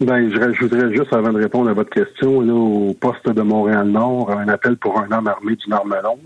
Ben, 0.00 0.30
je 0.32 0.40
rajouterais 0.40 0.94
juste, 0.94 1.12
avant 1.12 1.32
de 1.32 1.38
répondre 1.42 1.68
à 1.68 1.74
votre 1.74 1.90
question, 1.90 2.40
là, 2.40 2.54
au 2.54 2.94
poste 2.94 3.28
de 3.28 3.42
Montréal-Nord, 3.42 4.30
un 4.30 4.48
appel 4.48 4.76
pour 4.76 4.98
un 4.98 5.12
homme 5.12 5.26
armé 5.26 5.56
d'une 5.56 5.74
arme 5.74 5.94
longue. 6.02 6.18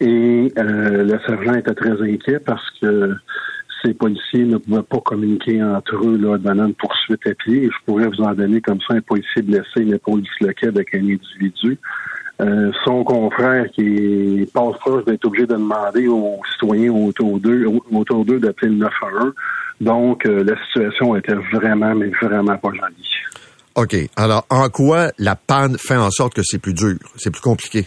Et 0.00 0.52
euh, 0.58 1.04
le 1.04 1.18
sergent 1.26 1.54
était 1.54 1.74
très 1.74 2.02
inquiet 2.02 2.38
parce 2.40 2.68
que 2.80 3.14
ces 3.82 3.94
policiers 3.94 4.44
ne 4.44 4.58
pouvaient 4.58 4.82
pas 4.82 5.00
communiquer 5.00 5.62
entre 5.62 5.96
eux 6.06 6.18
là, 6.18 6.36
dans 6.36 6.66
une 6.66 6.74
poursuite 6.74 7.26
à 7.26 7.34
pied. 7.34 7.70
je 7.72 7.84
pourrais 7.86 8.08
vous 8.08 8.20
en 8.20 8.34
donner 8.34 8.60
comme 8.60 8.80
ça 8.86 8.94
un 8.94 9.00
policier 9.00 9.42
blessé, 9.42 9.80
une 9.80 9.94
épaule 9.94 10.22
disloquée 10.22 10.68
avec 10.68 10.94
un 10.94 11.00
individu. 11.00 11.78
Euh, 12.40 12.72
son 12.84 13.04
confrère 13.04 13.66
qui 13.70 14.48
passe 14.52 14.76
proche 14.78 15.04
d'être 15.04 15.24
obligé 15.26 15.46
de 15.46 15.52
demander 15.52 16.08
aux 16.08 16.40
citoyens 16.52 16.90
autour 16.92 17.38
d'eux 17.38 17.66
autour 17.92 18.24
d'eux 18.24 18.40
d'appeler 18.40 18.72
le 18.72 18.78
911. 18.78 19.34
Donc, 19.80 20.26
euh, 20.26 20.42
la 20.42 20.56
situation 20.66 21.14
était 21.14 21.34
vraiment, 21.52 21.94
mais 21.94 22.10
vraiment 22.20 22.56
pas 22.56 22.70
jolie. 22.70 23.10
OK. 23.74 23.96
Alors, 24.16 24.46
en 24.50 24.68
quoi 24.68 25.10
la 25.18 25.36
panne 25.36 25.76
fait 25.78 25.96
en 25.96 26.10
sorte 26.10 26.34
que 26.34 26.42
c'est 26.44 26.60
plus 26.60 26.74
dur, 26.74 26.96
c'est 27.16 27.30
plus 27.30 27.40
compliqué? 27.40 27.86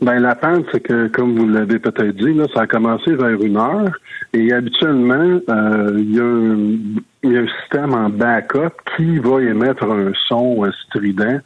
Ben 0.00 0.20
la 0.20 0.36
panne, 0.36 0.62
c'est 0.70 0.80
que, 0.80 1.08
comme 1.08 1.36
vous 1.36 1.48
l'avez 1.48 1.80
peut-être 1.80 2.16
dit, 2.16 2.32
là, 2.32 2.44
ça 2.54 2.62
a 2.62 2.66
commencé 2.68 3.14
vers 3.14 3.40
une 3.42 3.56
heure. 3.56 3.90
Et 4.32 4.52
habituellement, 4.52 5.40
euh, 5.48 5.96
il 5.98 6.10
y, 6.12 7.28
y, 7.28 7.36
a 7.36 7.40
un 7.40 7.46
système 7.60 7.94
en 7.94 8.08
backup 8.08 8.74
qui 8.96 9.18
va 9.18 9.42
émettre 9.42 9.84
un 9.84 10.12
son 10.28 10.64
strident 10.86 11.40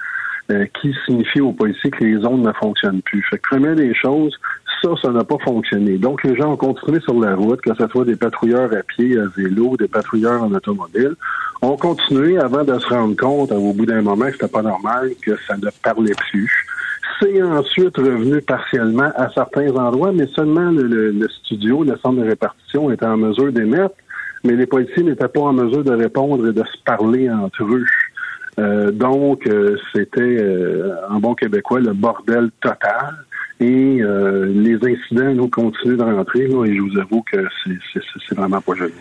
euh, 0.52 0.66
qui 0.80 0.94
signifie 1.06 1.40
aux 1.40 1.52
policiers 1.52 1.90
que 1.90 2.04
les 2.04 2.24
ondes 2.26 2.42
ne 2.46 2.52
fonctionnent 2.52 3.00
plus. 3.02 3.22
Fait 3.30 3.38
que 3.38 3.48
première 3.48 3.74
des 3.74 3.94
choses, 3.94 4.38
ça, 4.82 4.90
ça 5.00 5.10
n'a 5.10 5.24
pas 5.24 5.38
fonctionné. 5.44 5.96
Donc, 5.96 6.22
les 6.24 6.36
gens 6.36 6.52
ont 6.52 6.56
continué 6.56 7.00
sur 7.00 7.18
la 7.18 7.34
route, 7.34 7.60
que 7.60 7.74
ce 7.74 7.86
soit 7.88 8.04
des 8.04 8.16
patrouilleurs 8.16 8.70
à 8.72 8.82
pied, 8.82 9.18
à 9.18 9.24
vélo, 9.36 9.76
des 9.78 9.88
patrouilleurs 9.88 10.42
en 10.42 10.52
automobile, 10.52 11.14
ont 11.62 11.76
continué 11.76 12.38
avant 12.38 12.64
de 12.64 12.78
se 12.78 12.86
rendre 12.88 13.16
compte, 13.16 13.52
au 13.52 13.72
bout 13.72 13.86
d'un 13.86 14.02
moment, 14.02 14.26
que 14.26 14.32
c'était 14.32 14.48
pas 14.48 14.62
normal, 14.62 15.12
que 15.22 15.36
ça 15.46 15.56
ne 15.56 15.68
parlait 15.82 16.14
plus. 16.30 16.66
C'est 17.20 17.42
ensuite 17.42 17.96
revenu 17.96 18.42
partiellement 18.42 19.10
à 19.16 19.30
certains 19.30 19.70
endroits, 19.76 20.12
mais 20.12 20.26
seulement 20.26 20.70
le, 20.70 21.12
le 21.12 21.28
studio, 21.28 21.84
le 21.84 21.96
centre 22.02 22.20
de 22.20 22.28
répartition 22.28 22.90
était 22.90 23.06
en 23.06 23.16
mesure 23.16 23.52
d'émettre, 23.52 23.94
mais 24.44 24.54
les 24.54 24.66
policiers 24.66 25.04
n'étaient 25.04 25.28
pas 25.28 25.40
en 25.40 25.52
mesure 25.52 25.84
de 25.84 25.92
répondre 25.92 26.48
et 26.48 26.52
de 26.52 26.64
se 26.64 26.82
parler 26.84 27.30
entre 27.30 27.62
eux. 27.64 27.86
Euh, 28.58 28.90
donc, 28.90 29.46
euh, 29.46 29.76
c'était 29.94 30.20
euh, 30.20 30.94
en 31.08 31.20
bon 31.20 31.34
québécois 31.34 31.80
le 31.80 31.92
bordel 31.92 32.50
total. 32.60 33.24
Et 33.60 34.00
les 34.02 34.74
incidents 34.74 35.32
nous 35.34 35.46
continuent 35.46 35.96
de 35.96 36.02
rentrer 36.02 36.40
et 36.40 36.74
je 36.74 36.80
vous 36.80 36.98
avoue 36.98 37.22
que 37.22 37.38
c'est 37.64 38.34
vraiment 38.34 38.60
pas 38.60 38.74
joli. 38.74 38.92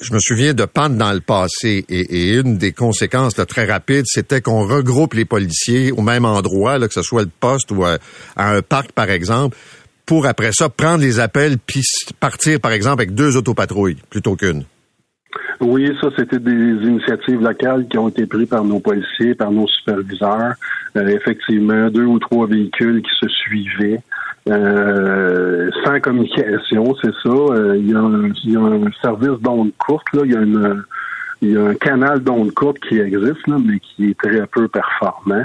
Je 0.00 0.12
me 0.12 0.18
souviens 0.18 0.54
de 0.54 0.64
panne 0.64 0.98
dans 0.98 1.12
le 1.12 1.20
passé 1.20 1.84
et, 1.88 2.34
une 2.34 2.58
des 2.58 2.72
conséquences 2.72 3.34
très 3.34 3.64
rapides, 3.64 4.06
c'était 4.06 4.40
qu'on 4.40 4.66
regroupe 4.66 5.14
les 5.14 5.24
policiers 5.24 5.92
au 5.92 6.02
même 6.02 6.24
endroit, 6.24 6.78
là, 6.78 6.88
que 6.88 6.94
ce 6.94 7.02
soit 7.02 7.22
le 7.22 7.30
poste 7.38 7.70
ou 7.70 7.84
à, 7.84 7.98
un 8.36 8.60
parc 8.60 8.90
par 8.90 9.08
exemple, 9.08 9.56
pour 10.04 10.26
après 10.26 10.50
ça 10.52 10.68
prendre 10.68 11.00
les 11.00 11.20
appels 11.20 11.56
puis 11.64 11.84
partir 12.18 12.58
par 12.58 12.72
exemple 12.72 13.02
avec 13.02 13.14
deux 13.14 13.36
autopatrouilles 13.36 13.98
plutôt 14.10 14.34
qu'une. 14.34 14.64
Oui, 15.60 15.90
ça, 16.00 16.08
c'était 16.16 16.38
des 16.38 16.52
initiatives 16.52 17.40
locales 17.40 17.86
qui 17.88 17.98
ont 17.98 18.08
été 18.08 18.26
prises 18.26 18.48
par 18.48 18.64
nos 18.64 18.80
policiers, 18.80 19.34
par 19.34 19.50
nos 19.50 19.66
superviseurs. 19.66 20.54
Euh, 20.96 21.06
effectivement, 21.08 21.90
deux 21.90 22.04
ou 22.04 22.18
trois 22.18 22.46
véhicules 22.46 23.02
qui 23.02 23.10
se 23.20 23.28
suivaient. 23.28 24.00
Euh, 24.48 25.70
sans 25.84 26.00
communication, 26.00 26.94
c'est 27.02 27.12
ça. 27.22 27.28
Euh, 27.28 27.76
il, 27.76 27.90
y 27.90 27.94
a 27.94 28.60
un, 28.60 28.90
service 29.02 29.40
d'onde 29.40 29.72
courte, 29.78 30.06
là. 30.14 30.22
Il 30.24 30.32
y 30.32 30.36
a 30.36 30.40
une, 30.40 30.84
il 31.42 31.50
y 31.50 31.56
a 31.56 31.64
un 31.66 31.74
canal 31.74 32.20
d'onde 32.20 32.54
courte 32.54 32.78
qui 32.80 32.98
existe, 32.98 33.46
là, 33.46 33.56
mais 33.62 33.80
qui 33.80 34.10
est 34.10 34.18
très 34.18 34.46
peu 34.46 34.68
performant. 34.68 35.44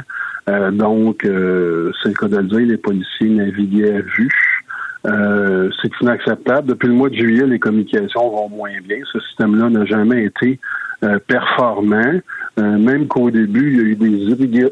donc, 0.71 1.21
c'est 1.23 2.09
le 2.09 2.13
cas 2.13 2.27
de 2.27 2.41
dire, 2.41 2.59
les 2.59 2.77
policiers 2.77 3.29
naviguaient 3.29 3.95
à 3.95 4.01
vue. 4.01 4.62
Euh, 5.05 5.69
c'est 5.81 5.91
inacceptable. 6.01 6.69
Depuis 6.69 6.87
le 6.87 6.93
mois 6.93 7.09
de 7.09 7.15
juillet, 7.15 7.45
les 7.45 7.59
communications 7.59 8.29
vont 8.29 8.49
moins 8.49 8.79
bien. 8.87 8.99
Ce 9.11 9.19
système-là 9.19 9.69
n'a 9.69 9.85
jamais 9.85 10.25
été 10.25 10.59
euh, 11.03 11.19
performant. 11.27 12.19
Euh, 12.59 12.77
même 12.77 13.07
qu'au 13.07 13.29
début, 13.29 13.71
il 13.71 13.77
y 13.77 13.79
a 13.79 13.83
eu 13.83 13.95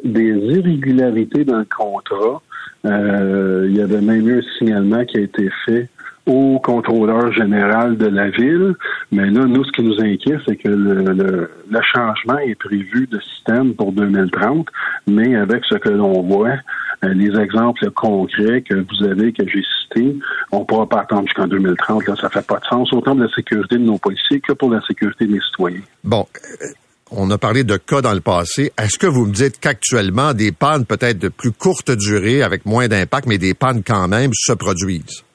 des, 0.04 0.56
irrégularités 0.56 1.44
dans 1.44 1.60
le 1.60 1.66
contrat. 1.66 2.42
il 2.86 3.76
y 3.76 3.82
avait 3.82 4.02
même 4.02 4.28
eu 4.28 4.40
un 4.40 4.58
signalement 4.58 5.04
qui 5.06 5.18
a 5.18 5.22
été 5.22 5.50
fait 5.66 5.90
au 6.26 6.60
contrôleur 6.60 7.32
général 7.34 7.98
de 7.98 8.08
la 8.08 8.30
ville. 8.30 8.76
Mais 9.12 9.30
là, 9.30 9.46
nous, 9.46 9.64
ce 9.64 9.72
qui 9.72 9.84
nous 9.84 10.00
inquiète, 10.00 10.40
c'est 10.48 10.56
que 10.56 10.70
le, 10.70 11.50
changement 11.94 12.38
est 12.38 12.56
prévu 12.56 13.08
de 13.08 13.20
système 13.20 13.74
pour 13.74 13.92
2030, 13.92 14.68
mais 15.08 15.36
avec 15.36 15.64
ce 15.66 15.76
que 15.76 15.90
l'on 15.90 16.22
voit, 16.22 16.58
euh, 17.04 17.14
les 17.14 17.38
exemples 17.40 17.90
concrets 17.92 18.62
que 18.62 18.76
vous 18.76 19.04
avez, 19.06 19.34
que 19.34 19.44
j'ai 19.48 19.64
cités, 19.82 20.16
on 20.52 20.60
ne 20.60 20.66
pourra 20.66 20.88
pas 20.88 21.02
attendre 21.02 21.24
jusqu'en 21.24 21.48
2030. 21.48 22.08
Là, 22.08 22.16
ça 22.16 22.30
fait 22.30 22.46
pas 22.46 22.60
de 22.60 22.66
sens, 22.66 22.94
autant 22.94 23.16
de 23.16 23.24
la 23.24 23.30
sécurité 23.34 23.78
de 23.78 23.84
nos 23.84 23.98
policiers 23.98 24.40
que 24.40 24.54
pour 24.54 24.70
la 24.70 24.82
sécurité 24.82 25.26
des 25.26 25.40
citoyens. 25.42 25.82
Bon. 26.04 26.26
Euh, 26.62 26.68
on 27.14 27.30
a 27.30 27.38
parlé 27.38 27.66
de 27.66 27.76
cas 27.76 28.02
dans 28.02 28.14
le 28.14 28.22
passé. 28.22 28.72
Est-ce 28.78 28.98
que 28.98 29.08
vous 29.08 29.26
me 29.26 29.34
dites 29.34 29.60
qu'actuellement, 29.60 30.34
des 30.34 30.54
pannes 30.54 30.86
peut-être 30.86 31.20
de 31.20 31.28
plus 31.28 31.52
courte 31.52 31.92
durée, 31.92 32.42
avec 32.42 32.66
moins 32.66 32.88
d'impact, 32.88 33.28
mais 33.28 33.38
des 33.38 33.54
pannes 33.54 33.84
quand 33.86 34.08
même, 34.08 34.32
se 34.34 34.54
produisent? 34.54 35.26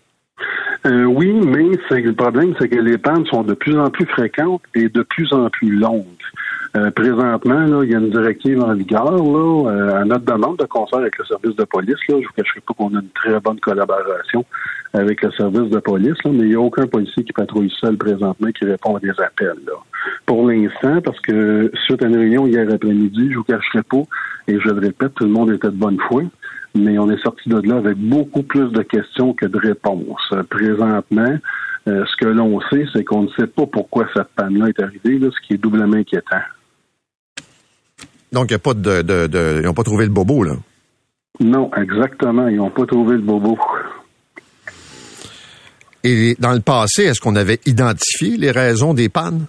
Euh, 0.86 1.04
oui, 1.04 1.32
mais 1.32 1.64
le 1.90 2.12
problème, 2.12 2.54
c'est 2.58 2.68
que 2.68 2.78
les 2.78 2.96
pannes 2.96 3.26
sont 3.26 3.42
de 3.42 3.54
plus 3.54 3.76
en 3.76 3.90
plus 3.90 4.06
fréquentes 4.06 4.62
et 4.74 4.88
de 4.88 5.02
plus 5.02 5.32
en 5.32 5.50
plus 5.50 5.70
longues. 5.70 6.04
Euh, 6.76 6.90
présentement, 6.90 7.60
là, 7.60 7.84
il 7.84 7.90
y 7.90 7.94
a 7.94 7.98
une 7.98 8.10
directive 8.10 8.62
en 8.62 8.74
vigueur. 8.74 9.10
Là, 9.10 9.70
euh, 9.70 10.02
à 10.02 10.04
notre 10.04 10.26
demande 10.26 10.58
de 10.58 10.64
concert 10.64 10.98
avec 10.98 11.16
le 11.18 11.24
service 11.24 11.56
de 11.56 11.64
police, 11.64 11.96
là, 12.08 12.16
je 12.20 12.26
vous 12.26 12.32
cacherai 12.36 12.60
pas 12.60 12.74
qu'on 12.74 12.94
a 12.94 13.00
une 13.00 13.08
très 13.14 13.40
bonne 13.40 13.58
collaboration 13.60 14.44
avec 14.92 15.22
le 15.22 15.30
service 15.32 15.70
de 15.70 15.78
police, 15.78 16.16
là, 16.24 16.30
mais 16.32 16.44
il 16.44 16.48
n'y 16.48 16.54
a 16.54 16.60
aucun 16.60 16.86
policier 16.86 17.24
qui 17.24 17.32
patrouille 17.32 17.72
seul 17.80 17.96
présentement 17.96 18.48
qui 18.50 18.64
répond 18.66 18.96
à 18.96 19.00
des 19.00 19.10
appels. 19.10 19.56
Là. 19.66 19.72
Pour 20.26 20.46
l'instant, 20.48 21.00
parce 21.02 21.18
que 21.20 21.70
suite 21.86 22.02
à 22.02 22.08
une 22.08 22.16
réunion 22.16 22.46
hier 22.46 22.66
après-midi, 22.70 23.30
je 23.30 23.36
vous 23.38 23.44
cacherai 23.44 23.82
pas, 23.82 24.02
et 24.48 24.60
je 24.60 24.68
le 24.68 24.80
répète, 24.80 25.14
tout 25.14 25.24
le 25.24 25.30
monde 25.30 25.50
était 25.52 25.68
de 25.68 25.76
bonne 25.76 25.98
foi, 26.08 26.24
mais 26.74 26.98
on 26.98 27.10
est 27.10 27.22
sorti 27.22 27.48
de 27.48 27.60
là 27.66 27.76
avec 27.76 27.96
beaucoup 27.96 28.42
plus 28.42 28.70
de 28.72 28.82
questions 28.82 29.32
que 29.32 29.46
de 29.46 29.58
réponses. 29.58 30.30
Présentement, 30.50 31.38
euh, 31.88 32.04
ce 32.04 32.16
que 32.16 32.26
l'on 32.26 32.60
sait, 32.68 32.84
c'est 32.92 33.04
qu'on 33.04 33.22
ne 33.22 33.28
sait 33.38 33.46
pas 33.46 33.64
pourquoi 33.66 34.06
cette 34.14 34.28
panne-là 34.36 34.68
est 34.68 34.80
arrivée, 34.80 35.18
là, 35.18 35.28
ce 35.30 35.46
qui 35.46 35.54
est 35.54 35.58
doublement 35.58 35.96
inquiétant. 35.96 36.42
Donc, 38.32 38.50
il 38.50 38.54
a 38.54 38.58
pas 38.58 38.74
de, 38.74 39.02
de, 39.02 39.26
de- 39.26 39.56
ils 39.60 39.64
n'ont 39.66 39.74
pas 39.74 39.82
trouvé 39.84 40.04
le 40.04 40.10
bobo, 40.10 40.42
là. 40.42 40.54
Non, 41.40 41.70
exactement. 41.76 42.48
Ils 42.48 42.56
n'ont 42.56 42.70
pas 42.70 42.86
trouvé 42.86 43.16
le 43.16 43.22
bobo. 43.22 43.56
Et 46.04 46.36
dans 46.38 46.52
le 46.52 46.60
passé, 46.60 47.04
est-ce 47.04 47.20
qu'on 47.20 47.36
avait 47.36 47.60
identifié 47.66 48.36
les 48.36 48.50
raisons 48.50 48.94
des 48.94 49.08
pannes? 49.08 49.46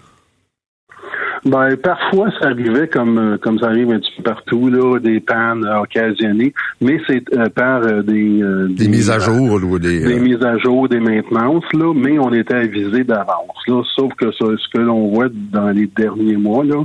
Ben, 1.46 1.76
parfois, 1.78 2.30
ça 2.40 2.48
arrivait 2.48 2.88
comme 2.88 3.18
euh, 3.18 3.38
comme 3.38 3.60
ça 3.60 3.68
arrive 3.68 3.92
un 3.92 4.00
petit 4.00 4.12
peu 4.18 4.24
partout, 4.24 4.70
là, 4.70 5.00
des 5.00 5.20
pannes 5.20 5.66
occasionnées, 5.66 6.54
mais 6.82 7.00
c'est 7.08 7.24
euh, 7.34 7.50
par 7.50 7.84
euh, 7.84 8.02
des, 8.02 8.42
euh, 8.42 8.68
Des 8.70 8.88
mises 8.88 9.10
à 9.10 9.20
jour 9.20 9.54
ou 9.64 9.80
des... 9.80 10.00
des 10.00 10.20
mises 10.20 10.44
à 10.44 10.58
jour, 10.58 10.90
des 10.90 11.00
maintenances, 11.00 11.72
là, 11.74 11.94
mais 11.96 12.18
on 12.20 12.34
était 12.34 12.56
avisé 12.56 13.04
d'avance. 13.04 13.58
Là, 13.68 13.82
sauf 13.96 14.14
que 14.16 14.32
ça, 14.32 14.46
ce 14.58 14.68
que 14.74 14.80
l'on 14.80 15.10
voit 15.10 15.30
dans 15.52 15.70
les 15.70 15.88
derniers 15.88 16.38
mois, 16.38 16.64
là, 16.64 16.84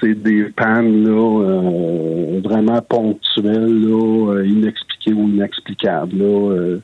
c'est 0.00 0.14
des 0.14 0.44
pannes 0.44 1.04
là, 1.04 1.42
euh, 1.42 2.40
vraiment 2.44 2.80
ponctuelles, 2.82 3.82
là, 3.88 4.42
inexpliquées 4.44 5.14
ou 5.14 5.28
inexplicables. 5.28 6.16
Là, 6.18 6.50
euh, 6.52 6.78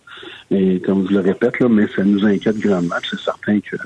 et 0.51 0.81
comme 0.81 1.07
je 1.09 1.15
le 1.15 1.21
répète, 1.21 1.61
là, 1.61 1.69
mais 1.69 1.87
ça 1.89 2.05
nous 2.05 2.25
inquiète 2.25 2.59
grandement. 2.59 2.97
C'est 3.09 3.19
certain 3.21 3.59
que 3.61 3.77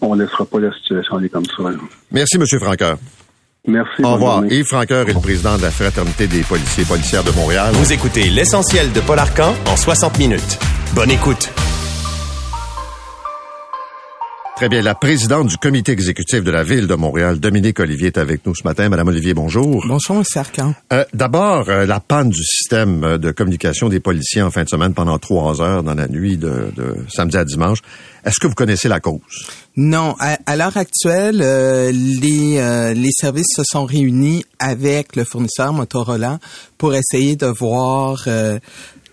on 0.00 0.14
laissera 0.14 0.44
pas 0.44 0.60
la 0.60 0.72
situation 0.72 1.16
aller 1.16 1.28
comme 1.28 1.46
ça. 1.46 1.62
là. 1.62 1.76
Merci, 2.10 2.36
M. 2.36 2.46
Franqueur. 2.60 2.98
Merci. 3.66 4.02
Au 4.04 4.12
revoir. 4.14 4.40
journée. 4.40 4.56
Yves 4.56 4.66
Franqueur 4.66 5.08
est 5.08 5.14
le 5.14 5.20
président 5.20 5.56
de 5.56 5.62
la 5.62 5.70
Fraternité 5.70 6.26
des 6.26 6.42
policiers 6.42 6.84
et 6.84 6.86
policières 6.86 7.24
de 7.24 7.30
Montréal. 7.32 7.72
Vous 7.74 7.92
écoutez 7.92 8.28
l'essentiel 8.28 8.92
de 8.92 9.00
Paul 9.00 9.18
Arcan 9.18 9.54
en 9.66 9.76
60 9.76 10.18
minutes. 10.18 10.58
Bonne 10.94 11.10
écoute. 11.10 11.50
Très 14.56 14.68
bien. 14.68 14.82
La 14.82 14.94
présidente 14.94 15.48
du 15.48 15.56
comité 15.56 15.90
exécutif 15.90 16.44
de 16.44 16.50
la 16.52 16.62
Ville 16.62 16.86
de 16.86 16.94
Montréal, 16.94 17.40
Dominique 17.40 17.80
Olivier, 17.80 18.06
est 18.06 18.18
avec 18.18 18.46
nous 18.46 18.54
ce 18.54 18.62
matin. 18.62 18.88
Madame 18.88 19.08
Olivier, 19.08 19.34
bonjour. 19.34 19.84
Bonjour, 19.84 20.16
M. 20.18 20.22
Arcan. 20.36 20.74
Euh, 20.92 21.04
D'abord, 21.12 21.68
euh, 21.68 21.86
la 21.86 21.98
panne 21.98 22.30
du 22.30 22.42
système 22.44 23.02
euh, 23.02 23.18
de 23.18 23.32
communication 23.32 23.88
des 23.88 23.98
policiers 23.98 24.42
en 24.42 24.52
fin 24.52 24.62
de 24.62 24.68
semaine 24.68 24.94
pendant 24.94 25.18
trois 25.18 25.60
heures 25.60 25.82
dans 25.82 25.94
la 25.94 26.06
nuit 26.06 26.36
de, 26.36 26.70
de 26.76 26.96
samedi 27.12 27.36
à 27.36 27.44
dimanche. 27.44 27.80
Est-ce 28.24 28.38
que 28.38 28.46
vous 28.46 28.54
connaissez 28.54 28.88
la 28.88 29.00
cause? 29.00 29.20
Non, 29.76 30.14
à, 30.20 30.38
à 30.46 30.54
l'heure 30.56 30.76
actuelle, 30.76 31.40
euh, 31.42 31.90
les, 31.92 32.58
euh, 32.58 32.94
les 32.94 33.10
services 33.10 33.56
se 33.56 33.62
sont 33.64 33.84
réunis 33.84 34.44
avec 34.60 35.16
le 35.16 35.24
fournisseur 35.24 35.72
Motorola 35.72 36.38
pour 36.78 36.94
essayer 36.94 37.34
de 37.34 37.46
voir 37.46 38.22
euh, 38.28 38.60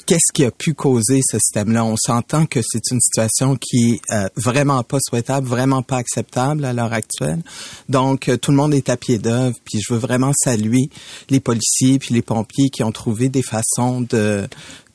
qu'est-ce 0.05 0.33
qui 0.33 0.45
a 0.45 0.51
pu 0.51 0.73
causer 0.73 1.21
ce 1.23 1.37
système-là? 1.37 1.83
On 1.85 1.95
s'entend 1.97 2.45
que 2.45 2.61
c'est 2.61 2.91
une 2.91 2.99
situation 2.99 3.55
qui 3.55 3.93
est 3.93 4.13
euh, 4.13 4.27
vraiment 4.35 4.83
pas 4.83 4.97
souhaitable, 5.01 5.47
vraiment 5.47 5.81
pas 5.81 5.97
acceptable 5.97 6.65
à 6.65 6.73
l'heure 6.73 6.93
actuelle. 6.93 7.39
Donc, 7.89 8.29
euh, 8.29 8.37
tout 8.37 8.51
le 8.51 8.57
monde 8.57 8.73
est 8.73 8.89
à 8.89 8.97
pied 8.97 9.17
d'œuvre. 9.17 9.55
Puis, 9.65 9.79
je 9.81 9.93
veux 9.93 9.99
vraiment 9.99 10.31
saluer 10.35 10.89
les 11.29 11.39
policiers 11.39 11.99
puis 11.99 12.13
les 12.13 12.21
pompiers 12.21 12.69
qui 12.69 12.83
ont 12.83 12.91
trouvé 12.91 13.29
des 13.29 13.43
façons 13.43 14.01
de 14.01 14.47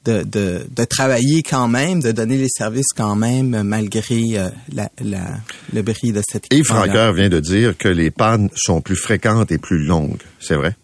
de, 0.07 0.23
de, 0.23 0.67
de 0.71 0.85
travailler 0.85 1.43
quand 1.43 1.67
même, 1.67 2.01
de 2.01 2.13
donner 2.13 2.39
les 2.39 2.49
services 2.49 2.93
quand 2.97 3.17
même, 3.17 3.63
malgré 3.65 4.39
euh, 4.39 4.49
la, 4.73 4.89
la, 5.03 5.25
le 5.73 5.83
bris 5.83 6.13
de 6.13 6.23
cette 6.31 6.47
Yves 6.53 6.61
équipement-là. 6.61 6.85
Franqueur 6.85 7.13
vient 7.13 7.29
de 7.29 7.41
dire 7.41 7.77
que 7.77 7.89
les 7.89 8.13
pannes 8.13 8.49
sont 8.55 8.81
plus 8.81 8.97
fréquentes 8.97 9.51
et 9.51 9.59
plus 9.59 9.85
longues. 9.85 10.23
C'est 10.39 10.55
vrai? 10.55 10.77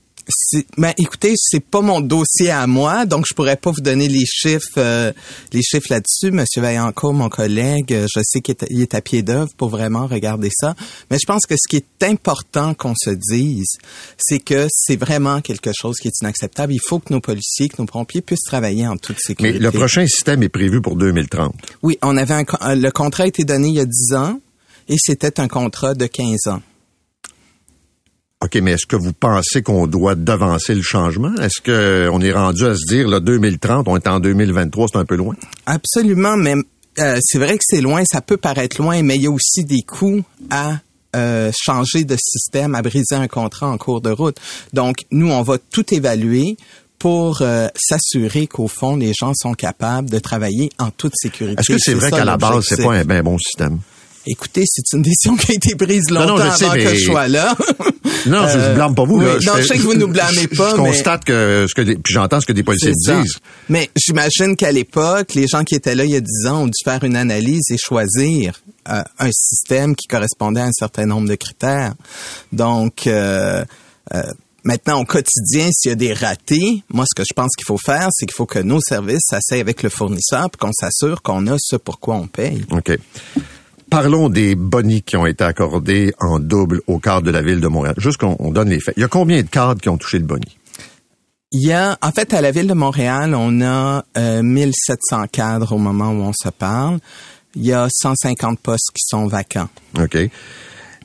Ben, 0.77 0.93
écoutez, 0.99 1.35
c'est 1.37 1.64
pas 1.64 1.81
mon 1.81 2.01
dossier 2.01 2.51
à 2.51 2.66
moi, 2.66 3.07
donc 3.07 3.25
je 3.29 3.35
pourrais 3.35 3.57
pas 3.57 3.70
vous 3.70 3.81
donner 3.81 4.09
les 4.09 4.25
chiffres, 4.27 4.79
euh, 4.79 5.12
les 5.53 5.62
chiffres 5.62 5.89
là-dessus. 5.91 6.31
Monsieur 6.31 6.61
Vaillancourt, 6.61 7.14
mon 7.14 7.29
collègue, 7.29 7.93
euh, 7.93 8.07
je 8.14 8.20
sais 8.23 8.41
qu'il 8.41 8.55
est, 8.55 8.70
est 8.70 8.95
à 8.95 9.01
pied 9.01 9.23
d'œuvre 9.23 9.51
pour 9.57 9.68
vraiment 9.68 10.07
regarder 10.07 10.51
ça. 10.53 10.75
Mais 11.11 11.18
je 11.20 11.27
pense 11.27 11.43
que 11.47 11.55
ce 11.57 11.68
qui 11.68 11.77
est 11.77 12.05
important 12.05 12.75
qu'on 12.75 12.95
se 12.97 13.11
dise, 13.11 13.73
c'est 14.18 14.39
que 14.39 14.66
c'est 14.70 14.97
vraiment 14.97 15.41
quelque 15.41 15.70
chose 15.75 15.97
qui 15.97 16.09
est 16.09 16.20
inacceptable. 16.23 16.73
Il 16.75 16.81
faut 16.87 16.99
que 16.99 17.12
nos 17.12 17.20
policiers, 17.20 17.68
que 17.68 17.81
nos 17.81 17.87
pompiers 17.87 18.20
puissent 18.20 18.45
travailler 18.47 18.87
en 18.87 18.97
toute 18.97 19.16
Mais 19.16 19.35
sécurité. 19.35 19.59
le 19.59 19.70
prochain 19.73 20.07
système 20.07 20.43
est 20.43 20.49
prévu 20.49 20.81
pour 20.81 20.97
2030. 20.97 21.55
Oui, 21.83 21.99
on 22.03 22.16
avait 22.16 22.35
un, 22.35 22.45
euh, 22.62 22.75
le 22.75 22.91
contrat 22.91 23.25
a 23.25 23.27
été 23.27 23.45
donné 23.45 23.68
il 23.68 23.75
y 23.75 23.81
a 23.81 23.87
10 23.87 24.14
ans 24.14 24.41
et 24.89 24.97
c'était 24.99 25.41
un 25.41 25.49
contrat 25.49 25.95
de 25.95 26.07
15 26.07 26.47
ans. 26.49 26.62
OK, 28.43 28.57
mais 28.57 28.72
est-ce 28.72 28.86
que 28.86 28.97
vous 28.97 29.12
pensez 29.12 29.62
qu'on 29.62 29.86
doit 29.86 30.16
devancer 30.16 30.74
le 30.74 30.82
changement? 30.82 31.32
Est-ce 31.36 31.61
qu'on 31.61 32.20
est 32.20 32.32
rendu 32.32 32.66
à 32.66 32.74
se 32.74 32.84
dire, 32.88 33.07
là, 33.07 33.20
2030, 33.20 33.86
on 33.86 33.97
est 33.97 34.09
en 34.09 34.18
2023, 34.18 34.88
c'est 34.93 34.99
un 34.99 35.05
peu 35.05 35.14
loin? 35.14 35.36
Absolument, 35.66 36.36
mais 36.36 36.57
euh, 36.99 37.18
c'est 37.22 37.38
vrai 37.38 37.57
que 37.57 37.64
c'est 37.64 37.80
loin, 37.80 38.03
ça 38.05 38.20
peut 38.20 38.36
paraître 38.36 38.80
loin, 38.82 39.01
mais 39.03 39.14
il 39.14 39.22
y 39.22 39.26
a 39.26 39.30
aussi 39.30 39.64
des 39.64 39.82
coûts 39.82 40.22
à 40.51 40.78
euh, 41.14 41.53
changer 41.55 42.05
de 42.05 42.16
système, 42.18 42.74
à 42.74 42.82
briser 42.82 43.14
un 43.14 43.28
contrat 43.28 43.68
en 43.68 43.78
cours 43.78 44.01
de 44.01 44.11
route. 44.11 44.38
Donc, 44.72 45.05
nous, 45.12 45.30
on 45.30 45.43
va 45.43 45.59
tout 45.59 45.95
évaluer 45.95 46.57
pour 46.99 47.43
euh, 47.43 47.68
s'assurer 47.76 48.47
qu'au 48.47 48.66
fond, 48.66 48.97
les 48.97 49.12
gens 49.12 49.32
sont 49.34 49.55
capables 49.55 50.11
de 50.11 50.18
travailler 50.18 50.70
en 50.78 50.90
toute 50.90 51.12
sécurité. 51.16 51.61
Est-ce 51.61 51.72
que 51.72 51.78
c'est 51.78 51.95
vrai 51.95 52.11
qu'à 52.11 52.24
la 52.24 52.36
base, 52.36 52.64
c'est 52.68 52.82
pas 52.82 52.95
un 52.95 53.05
bien 53.05 53.22
bon 53.22 53.38
système? 53.38 53.78
Écoutez, 54.27 54.62
c'est 54.66 54.93
une 54.97 55.03
décision 55.03 55.37
qui 55.37 55.53
a 55.53 55.55
été 55.57 55.75
prise 55.75 56.05
Non, 56.11 56.20
longtemps 56.20 56.45
non, 56.45 56.51
je 56.53 56.57
sais, 56.57 56.64
avant 56.66 56.75
mais- 56.75 56.85
que 56.85 56.95
je 56.95 57.05
sois 57.07 57.29
là. 57.29 57.57
Non, 58.25 58.47
je 58.47 58.57
Euh, 58.57 58.68
ne 58.70 58.75
blâme 58.77 58.95
pas 58.95 59.05
vous. 59.05 59.18
oui, 59.18 59.25
là. 59.25 59.35
non, 59.45 59.53
je 59.61 59.62
sais 59.66 59.75
que 59.77 59.83
vous 59.83 59.95
nous 59.95 60.07
blâmez 60.07 60.47
pas, 60.57 60.70
Je 60.70 60.77
mais- 60.81 60.91
constate 60.91 61.25
que 61.25 61.66
ce 61.68 61.75
que 61.75 61.81
des- 61.83 61.97
puis 61.97 62.14
j'entends 62.14 62.41
ce 62.41 62.47
que 62.47 62.53
des 62.53 62.62
policiers 62.62 62.93
disent. 62.93 63.39
Mais 63.68 63.91
j'imagine 63.97 64.55
qu'à 64.55 64.70
l'époque, 64.70 65.35
les 65.35 65.49
gens 65.49 65.64
qui 65.64 65.75
étaient 65.75 65.97
là 65.97 66.05
il 66.05 66.12
y 66.12 66.16
a 66.16 66.20
10 66.20 66.47
ans 66.47 66.62
ont 66.62 66.66
dû 66.66 66.73
faire 66.85 67.03
une 67.03 67.16
analyse 67.16 67.64
et 67.70 67.77
choisir 67.79 68.61
euh, 68.89 69.03
un 69.18 69.31
système 69.33 69.97
qui 69.97 70.07
correspondait 70.07 70.61
à 70.61 70.66
un 70.66 70.73
certain 70.73 71.07
nombre 71.07 71.29
de 71.29 71.35
critères. 71.35 71.95
Donc, 72.53 73.09
euh, 73.09 73.64
euh, 74.14 74.23
maintenant, 74.62 75.01
au 75.01 75.05
quotidien, 75.05 75.68
s'il 75.73 75.89
y 75.89 75.93
a 75.93 75.97
des 75.97 76.12
ratés, 76.12 76.85
moi, 76.93 77.05
ce 77.12 77.20
que 77.20 77.25
je 77.29 77.35
pense 77.35 77.51
qu'il 77.57 77.64
faut 77.66 77.79
faire, 77.79 78.09
c'est 78.12 78.27
qu'il 78.27 78.35
faut 78.37 78.47
que 78.47 78.61
nos 78.61 78.81
services 78.81 79.23
s'asseyent 79.29 79.61
avec 79.61 79.83
le 79.83 79.89
fournisseur 79.89 80.49
pour 80.51 80.61
qu'on 80.68 80.73
s'assure 80.73 81.23
qu'on 81.23 81.47
a 81.49 81.57
ce 81.59 81.75
pour 81.75 81.99
quoi 81.99 82.14
on 82.16 82.29
paye. 82.29 82.64
OK. 82.70 82.97
Parlons 83.93 84.30
des 84.30 84.55
bonnies 84.55 85.03
qui 85.03 85.18
ont 85.18 85.26
été 85.26 85.45
accordés 85.45 86.14
en 86.18 86.38
double 86.38 86.80
au 86.86 86.99
cadre 86.99 87.26
de 87.26 87.30
la 87.30 87.43
ville 87.43 87.61
de 87.61 87.68
Montréal. 87.68 87.95
Juste 87.99 88.16
qu'on 88.16 88.36
on 88.38 88.51
donne 88.51 88.70
les 88.70 88.80
faits. 88.80 88.95
Il 88.97 89.01
y 89.01 89.05
a 89.05 89.09
combien 89.09 89.43
de 89.43 89.47
cadres 89.47 89.82
qui 89.82 89.90
ont 89.90 89.99
touché 89.99 90.18
le 90.18 90.24
boni? 90.24 90.57
Il 91.53 91.68
y 91.68 91.72
a, 91.72 91.99
en 92.01 92.11
fait, 92.11 92.32
à 92.32 92.40
la 92.40 92.53
ville 92.53 92.66
de 92.66 92.72
Montréal, 92.72 93.34
on 93.34 93.61
a 93.61 94.03
euh, 94.16 94.43
1700 94.43 95.26
cadres 95.30 95.72
au 95.72 95.78
moment 95.78 96.09
où 96.09 96.22
on 96.22 96.32
se 96.32 96.49
parle. 96.49 97.01
Il 97.55 97.66
y 97.66 97.74
a 97.74 97.86
150 97.90 98.59
postes 98.61 98.93
qui 98.95 99.03
sont 99.05 99.26
vacants. 99.26 99.68
OK. 100.01 100.16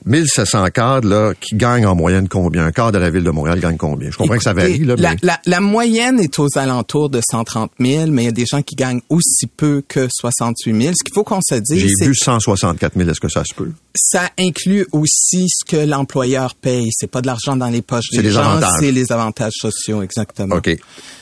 1700 0.08 0.66
cadres, 0.74 1.08
là, 1.08 1.34
qui 1.40 1.56
gagnent 1.56 1.86
en 1.86 1.96
moyenne 1.96 2.28
combien? 2.28 2.66
Un 2.66 2.72
cadre 2.72 2.94
de 2.94 2.98
la 2.98 3.10
ville 3.10 3.24
de 3.24 3.30
Montréal 3.30 3.60
gagne 3.60 3.78
combien? 3.78 4.10
Je 4.10 4.18
comprends 4.18 4.38
que 4.38 4.44
ça 4.44 4.54
varie, 4.54 4.80
là, 4.80 4.96
la, 4.98 5.12
mais... 5.12 5.18
la, 5.22 5.40
la 5.46 5.60
moyenne 5.60 6.20
est 6.20 6.40
aux 6.40 6.48
alentours 6.58 7.10
de 7.10 7.22
130 7.30 7.72
000, 7.80 8.08
mais 8.12 8.24
il 8.24 8.26
y 8.26 8.30
a 8.30 8.32
des 8.32 8.46
gens 8.50 8.62
qui 8.62 8.76
gagnent 8.76 9.02
aussi 9.10 9.48
peu 9.48 9.84
que 9.88 10.08
68 10.10 10.82
000. 10.82 10.94
Ce 10.98 11.04
qu'il 11.04 11.14
faut 11.14 11.24
qu'on 11.24 11.42
se 11.42 11.56
dise, 11.56 11.80
J'ai 12.00 12.06
vu 12.06 12.12
que 12.12 12.18
164 12.18 12.98
000. 12.98 13.10
Est-ce 13.10 13.20
que 13.20 13.30
ça 13.30 13.44
se 13.44 13.54
peut? 13.54 13.72
ça 14.00 14.30
inclut 14.38 14.86
aussi 14.92 15.48
ce 15.50 15.66
que 15.66 15.78
l'employeur 15.78 16.54
paye. 16.56 16.90
C'est 16.92 17.10
pas 17.10 17.22
de 17.22 17.28
l'argent 17.28 17.56
dans 17.56 17.68
les 17.70 17.82
poches 17.82 18.12
des 18.12 18.22
les 18.22 18.32
gens, 18.32 18.42
avantages. 18.42 18.70
c'est 18.80 18.92
les 18.92 19.12
avantages 19.12 19.54
sociaux, 19.60 20.04
exactement. 20.04 20.56
OK. 20.56 20.70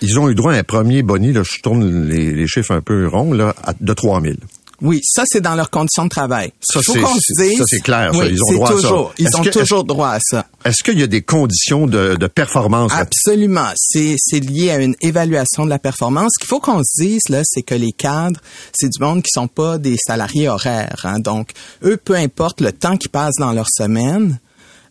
Ils 0.01 0.19
ont 0.19 0.29
eu 0.29 0.35
droit 0.35 0.53
à 0.53 0.57
un 0.57 0.63
premier 0.63 1.01
boni, 1.01 1.31
là, 1.31 1.41
je 1.43 1.61
tourne 1.61 2.07
les, 2.09 2.33
les 2.33 2.47
chiffres 2.47 2.73
un 2.73 2.81
peu 2.81 3.07
ronds, 3.07 3.33
là, 3.33 3.55
de 3.79 3.93
3 3.93 4.21
000. 4.21 4.33
Oui, 4.81 4.99
ça 5.03 5.23
c'est 5.25 5.41
dans 5.41 5.55
leurs 5.55 5.69
conditions 5.69 6.03
de 6.05 6.09
travail. 6.09 6.51
Ça, 6.61 6.79
Il 6.79 6.83
faut 6.85 6.93
c'est- 6.93 6.99
qu'on 7.01 7.13
c'est- 7.15 7.19
se 7.33 7.41
dise. 7.49 7.57
ça, 7.59 7.63
c'est 7.67 7.79
clair, 7.81 8.11
ça. 8.13 8.19
Oui, 8.19 8.29
Ils 8.31 8.43
ont 8.43 8.53
droit 8.55 8.67
à 8.67 8.71
ça. 8.71 8.75
toujours, 8.81 9.13
Ils 9.17 9.35
ont 9.37 9.41
que- 9.41 9.49
toujours 9.49 9.83
droit 9.85 10.09
à 10.09 10.19
ça. 10.21 10.45
Est-ce 10.65 10.83
qu'il 10.83 10.99
y 10.99 11.03
a 11.03 11.07
des 11.07 11.21
conditions 11.21 11.87
de, 11.87 12.15
de 12.15 12.27
performance? 12.27 12.91
Absolument. 12.93 13.69
C'est, 13.75 14.15
c'est 14.17 14.39
lié 14.39 14.71
à 14.71 14.77
une 14.81 14.95
évaluation 15.01 15.63
de 15.65 15.69
la 15.69 15.79
performance. 15.79 16.31
Ce 16.35 16.39
qu'il 16.39 16.47
faut 16.49 16.59
qu'on 16.59 16.81
se 16.83 17.01
dise, 17.03 17.21
là, 17.29 17.41
c'est 17.45 17.61
que 17.61 17.75
les 17.75 17.91
cadres, 17.93 18.39
c'est 18.73 18.89
du 18.89 18.99
monde 18.99 19.21
qui 19.23 19.29
sont 19.33 19.47
pas 19.47 19.77
des 19.77 19.95
salariés 20.05 20.49
horaires. 20.49 21.01
hein. 21.05 21.19
Donc, 21.19 21.51
eux, 21.83 21.97
peu 21.97 22.15
importe 22.15 22.59
le 22.61 22.71
temps 22.71 22.97
qu'ils 22.97 23.11
passent 23.11 23.35
dans 23.39 23.53
leur 23.53 23.67
semaine, 23.69 24.39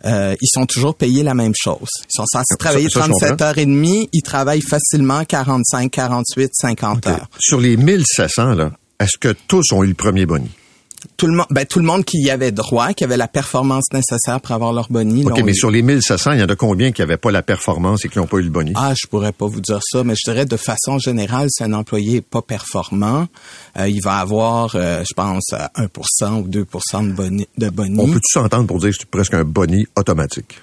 euh, 0.06 0.34
ils 0.40 0.48
sont 0.52 0.66
toujours 0.66 0.94
payés 0.94 1.22
la 1.22 1.34
même 1.34 1.54
chose. 1.56 1.88
Ils 2.00 2.16
sont 2.16 2.24
censés 2.30 2.56
travailler 2.58 2.88
ça, 2.90 3.00
je 3.00 3.06
37 3.06 3.30
comprends. 3.30 3.44
heures 3.46 3.58
et 3.58 3.66
demie. 3.66 4.08
Ils 4.12 4.22
travaillent 4.22 4.60
facilement 4.62 5.24
45, 5.24 5.90
48, 5.90 6.50
50 6.54 7.06
heures. 7.06 7.26
Sur 7.38 7.58
les 7.60 7.76
1700, 7.76 8.54
là, 8.54 8.70
est-ce 9.00 9.18
que 9.18 9.34
tous 9.48 9.72
ont 9.72 9.82
eu 9.82 9.88
le 9.88 9.94
premier 9.94 10.26
boni? 10.26 10.50
Tout 11.16 11.26
le 11.26 11.34
monde, 11.34 11.46
ben, 11.50 11.66
tout 11.66 11.78
le 11.78 11.84
monde 11.84 12.04
qui 12.04 12.18
y 12.18 12.30
avait 12.30 12.50
droit, 12.50 12.94
qui 12.94 13.04
avait 13.04 13.18
la 13.18 13.28
performance 13.28 13.84
nécessaire 13.92 14.40
pour 14.40 14.54
avoir 14.54 14.72
leur 14.72 14.90
boni. 14.90 15.24
OK, 15.26 15.42
mais 15.44 15.52
eu. 15.52 15.54
sur 15.54 15.70
les 15.70 15.82
1700, 15.82 16.32
il 16.32 16.40
y 16.40 16.42
en 16.42 16.48
a 16.48 16.56
combien 16.56 16.92
qui 16.92 17.02
n'avaient 17.02 17.18
pas 17.18 17.30
la 17.30 17.42
performance 17.42 18.04
et 18.04 18.08
qui 18.08 18.18
n'ont 18.18 18.26
pas 18.26 18.38
eu 18.38 18.42
le 18.42 18.50
boni? 18.50 18.72
Ah, 18.74 18.94
je 18.96 19.06
pourrais 19.06 19.32
pas 19.32 19.46
vous 19.46 19.60
dire 19.60 19.80
ça, 19.82 20.02
mais 20.02 20.14
je 20.14 20.30
dirais 20.30 20.46
de 20.46 20.56
façon 20.56 20.98
générale, 20.98 21.48
si 21.50 21.62
un 21.62 21.74
employé 21.74 22.16
est 22.16 22.20
pas 22.22 22.40
performant, 22.40 23.28
euh, 23.78 23.88
il 23.88 24.00
va 24.02 24.16
avoir, 24.16 24.76
euh, 24.76 25.04
je 25.06 25.12
pense, 25.14 25.52
euh, 25.52 25.66
1% 25.76 26.40
ou 26.40 26.48
2% 26.48 27.02
de 27.02 27.12
boni. 27.12 27.46
De 27.58 27.68
boni. 27.68 27.98
On 27.98 28.06
peut-tu 28.06 28.32
s'entendre 28.32 28.66
pour 28.66 28.78
dire 28.78 28.90
que 28.90 28.96
c'est 28.98 29.10
presque 29.10 29.34
un 29.34 29.44
boni 29.44 29.86
automatique? 29.96 30.58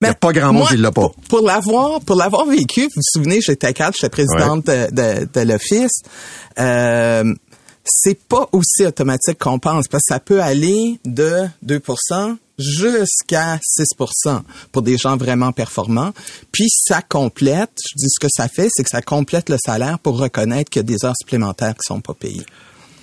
Il 0.00 0.06
n'y 0.06 0.08
a 0.08 0.12
Mais 0.12 0.18
pas 0.18 0.32
grand 0.32 0.52
monde 0.52 0.68
qui 0.68 0.76
l'a 0.76 0.90
pas. 0.90 1.08
Pour, 1.08 1.14
pour 1.28 1.40
l'avoir, 1.42 2.00
pour 2.00 2.16
l'avoir 2.16 2.46
vécu, 2.46 2.82
vous 2.82 2.88
vous 2.96 3.02
souvenez, 3.12 3.40
j'étais 3.40 3.72
cadre, 3.74 3.94
j'étais 3.94 4.08
présidente 4.08 4.66
de, 4.66 4.90
de, 4.90 5.28
de 5.32 5.40
l'office. 5.40 6.02
Euh, 6.58 7.34
c'est 7.84 8.18
pas 8.26 8.48
aussi 8.52 8.86
automatique 8.86 9.38
qu'on 9.38 9.58
pense 9.58 9.88
parce 9.88 10.04
que 10.04 10.14
ça 10.14 10.20
peut 10.20 10.42
aller 10.42 11.00
de 11.04 11.46
2% 11.66 12.36
jusqu'à 12.58 13.58
6% 13.58 14.40
pour 14.72 14.82
des 14.82 14.96
gens 14.98 15.16
vraiment 15.16 15.52
performants. 15.52 16.12
Puis 16.52 16.68
ça 16.68 17.02
complète, 17.02 17.72
je 17.90 17.96
dis 17.96 18.08
ce 18.08 18.20
que 18.20 18.28
ça 18.30 18.48
fait, 18.48 18.68
c'est 18.70 18.84
que 18.84 18.90
ça 18.90 19.02
complète 19.02 19.48
le 19.48 19.56
salaire 19.64 19.98
pour 19.98 20.18
reconnaître 20.18 20.70
qu'il 20.70 20.80
y 20.80 20.84
a 20.84 20.96
des 20.96 21.04
heures 21.04 21.16
supplémentaires 21.18 21.74
qui 21.74 21.86
sont 21.86 22.00
pas 22.00 22.14
payées. 22.14 22.46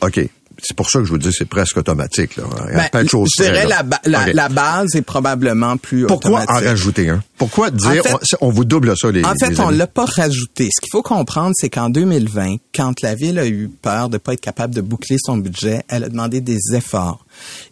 OK. 0.02 0.30
C'est 0.62 0.76
pour 0.76 0.90
ça 0.90 1.00
que 1.00 1.06
je 1.06 1.12
vous 1.12 1.18
dis 1.18 1.32
c'est 1.32 1.46
presque 1.46 1.78
automatique. 1.78 2.36
Là. 2.38 2.44
Il 2.70 2.78
y 2.78 2.80
a 2.80 2.90
Ben, 2.92 3.04
de 3.04 3.10
choses 3.10 3.30
je 3.38 3.44
dirais 3.44 3.60
près, 3.62 3.68
la, 3.70 3.84
ba- 3.84 4.02
la, 4.06 4.22
OK. 4.24 4.34
la 4.34 4.50
base 4.50 4.96
est 4.96 5.02
probablement 5.02 5.78
plus 5.78 6.06
Pourquoi 6.08 6.40
en 6.40 6.44
automatique. 6.44 6.68
rajouter 6.68 7.10
un? 7.10 7.24
Pourquoi 7.38 7.70
dire 7.72 8.02
En 8.14 8.18
fait- 8.20 8.36
on, 8.42 8.50
vous 8.50 8.66
double 8.66 8.98
ça 8.98 9.12
les 9.12 9.24
En 9.24 9.34
fait, 9.40 9.50
les 9.52 9.60
on 9.60 9.70
l'a 9.70 9.86
pas 9.88 10.06
rajouté. 10.06 10.70
Ce 10.76 10.82
qu'il 10.82 10.90
faut 10.92 11.04
comprendre, 11.04 11.52
c'est 11.56 11.70
qu'en 11.70 11.90
2020, 11.90 12.56
quand 12.76 13.02
la 13.02 13.14
ville 13.16 13.38
a 13.38 13.48
eu 13.48 13.70
peur 13.82 14.10
de 14.10 14.18
pas 14.18 14.34
être 14.34 14.42
capable 14.42 14.74
de 14.74 14.82
boucler 14.82 15.18
son 15.24 15.38
budget, 15.38 15.84
elle 15.90 16.04
a 16.06 16.10
demandé 16.10 16.42
des 16.42 16.60
efforts. 16.74 17.24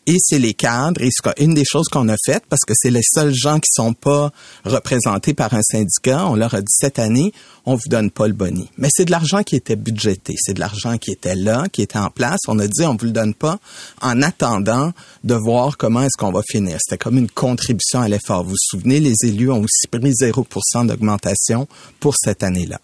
Et 0.08 0.16
c'est 0.20 0.40
les 0.40 0.54
cadres, 0.54 1.02
et 1.02 1.10
ce 1.12 1.22
qu'a- 1.22 1.34
une 1.40 1.54
des 1.54 1.66
choses 1.66 1.88
qu'on 1.88 2.08
a 2.10 2.16
faites, 2.26 2.46
parce 2.48 2.62
que 2.68 2.74
c'est 2.76 2.92
les 2.92 3.02
seuls 3.04 3.34
gens 3.34 3.60
qui 3.60 3.70
sont 3.72 3.94
pas 3.94 4.32
représentés 4.64 5.34
par 5.34 5.54
un 5.54 5.62
syndicat, 5.62 6.26
on 6.28 6.36
leur 6.36 6.54
a 6.54 6.62
dit 6.62 6.68
cette 6.70 7.00
année, 7.00 7.34
on 7.66 7.76
vous 7.76 7.88
donne 7.90 8.12
pas 8.12 8.28
le 8.28 8.34
boni. 8.34 8.70
Mais 8.78 8.90
c'est 8.92 9.06
de 9.06 9.12
l'argent 9.12 9.42
qui 9.42 9.56
était 9.56 9.76
budgété, 9.76 10.36
c'est 10.38 10.54
de 10.54 10.60
l'argent 10.60 10.98
qui 10.98 11.12
était 11.12 11.36
là, 11.36 11.66
qui 11.72 11.82
était 11.82 11.98
en 11.98 12.10
place. 12.12 12.40
On 12.48 12.60
a 12.60 12.68
dit, 12.68 12.84
on 12.86 12.96
vous 12.96 13.06
le 13.06 13.12
donne 13.12 13.34
pas 13.34 13.58
en 14.02 14.22
attendant 14.22 14.92
de 15.24 15.34
voir 15.34 15.78
comment 15.78 16.02
est-ce 16.04 16.18
qu'on 16.18 16.32
va 16.32 16.42
finir. 16.48 16.78
C'était 16.80 17.00
comme 17.00 17.18
une 17.18 17.30
contribution 17.30 18.02
à 18.02 18.08
l'effort. 18.08 18.44
Vous 18.44 18.52
vous 18.52 18.56
souvenez, 18.60 19.00
les 19.00 19.16
élus 19.24 19.50
ont 19.52 19.64
aussi 19.64 19.88
pris 19.90 20.12
0% 20.14 20.86
d'augmentation 20.86 21.68
pour 22.00 22.16
cette 22.16 22.44
année-là. 22.44 22.80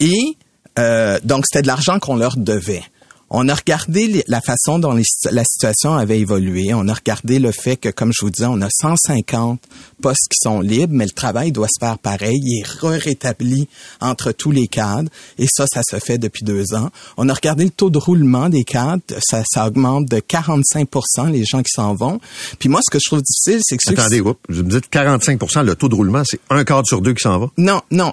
Et 0.00 0.36
euh, 0.78 1.18
donc, 1.24 1.44
c'était 1.46 1.62
de 1.62 1.66
l'argent 1.66 1.98
qu'on 1.98 2.16
leur 2.16 2.36
devait. 2.38 2.82
On 3.30 3.48
a 3.48 3.54
regardé 3.54 4.24
la 4.26 4.40
façon 4.40 4.80
dont 4.80 4.92
les 4.92 5.04
la 5.30 5.44
situation 5.44 5.94
avait 5.94 6.18
évolué. 6.18 6.74
On 6.74 6.88
a 6.88 6.94
regardé 6.94 7.38
le 7.38 7.52
fait 7.52 7.76
que, 7.76 7.88
comme 7.88 8.10
je 8.12 8.24
vous 8.24 8.30
disais, 8.30 8.48
on 8.48 8.60
a 8.60 8.68
150 8.70 9.60
postes 10.02 10.28
qui 10.30 10.38
sont 10.42 10.60
libres, 10.60 10.94
mais 10.94 11.04
le 11.04 11.12
travail 11.12 11.52
doit 11.52 11.68
se 11.68 11.84
faire 11.84 11.98
pareil. 11.98 12.38
Il 12.42 12.60
est 12.60 12.98
rétabli 12.98 13.68
entre 14.00 14.32
tous 14.32 14.50
les 14.50 14.66
cadres. 14.66 15.10
Et 15.38 15.46
ça, 15.48 15.66
ça 15.72 15.82
se 15.88 15.98
fait 16.00 16.18
depuis 16.18 16.44
deux 16.44 16.74
ans. 16.74 16.90
On 17.16 17.28
a 17.28 17.34
regardé 17.34 17.64
le 17.64 17.70
taux 17.70 17.90
de 17.90 17.98
roulement 17.98 18.48
des 18.48 18.64
cadres. 18.64 19.02
Ça, 19.20 19.42
ça 19.48 19.66
augmente 19.68 20.06
de 20.06 20.16
45% 20.16 21.30
les 21.30 21.44
gens 21.44 21.62
qui 21.62 21.70
s'en 21.72 21.94
vont. 21.94 22.20
Puis 22.58 22.68
moi, 22.68 22.80
ce 22.82 22.90
que 22.90 22.98
je 22.98 23.08
trouve 23.08 23.22
difficile, 23.22 23.60
c'est 23.62 23.76
que 23.76 23.82
qui 23.82 24.00
Attendez, 24.00 24.20
oups, 24.20 24.40
vous 24.48 24.64
me 24.64 24.70
dites 24.70 24.90
45% 24.92 25.64
le 25.64 25.76
taux 25.76 25.88
de 25.88 25.94
roulement, 25.94 26.22
c'est 26.24 26.40
un 26.50 26.64
quart 26.64 26.84
sur 26.84 27.00
deux 27.00 27.14
qui 27.14 27.22
s'en 27.22 27.38
va? 27.38 27.46
non, 27.56 27.80
non. 27.90 28.12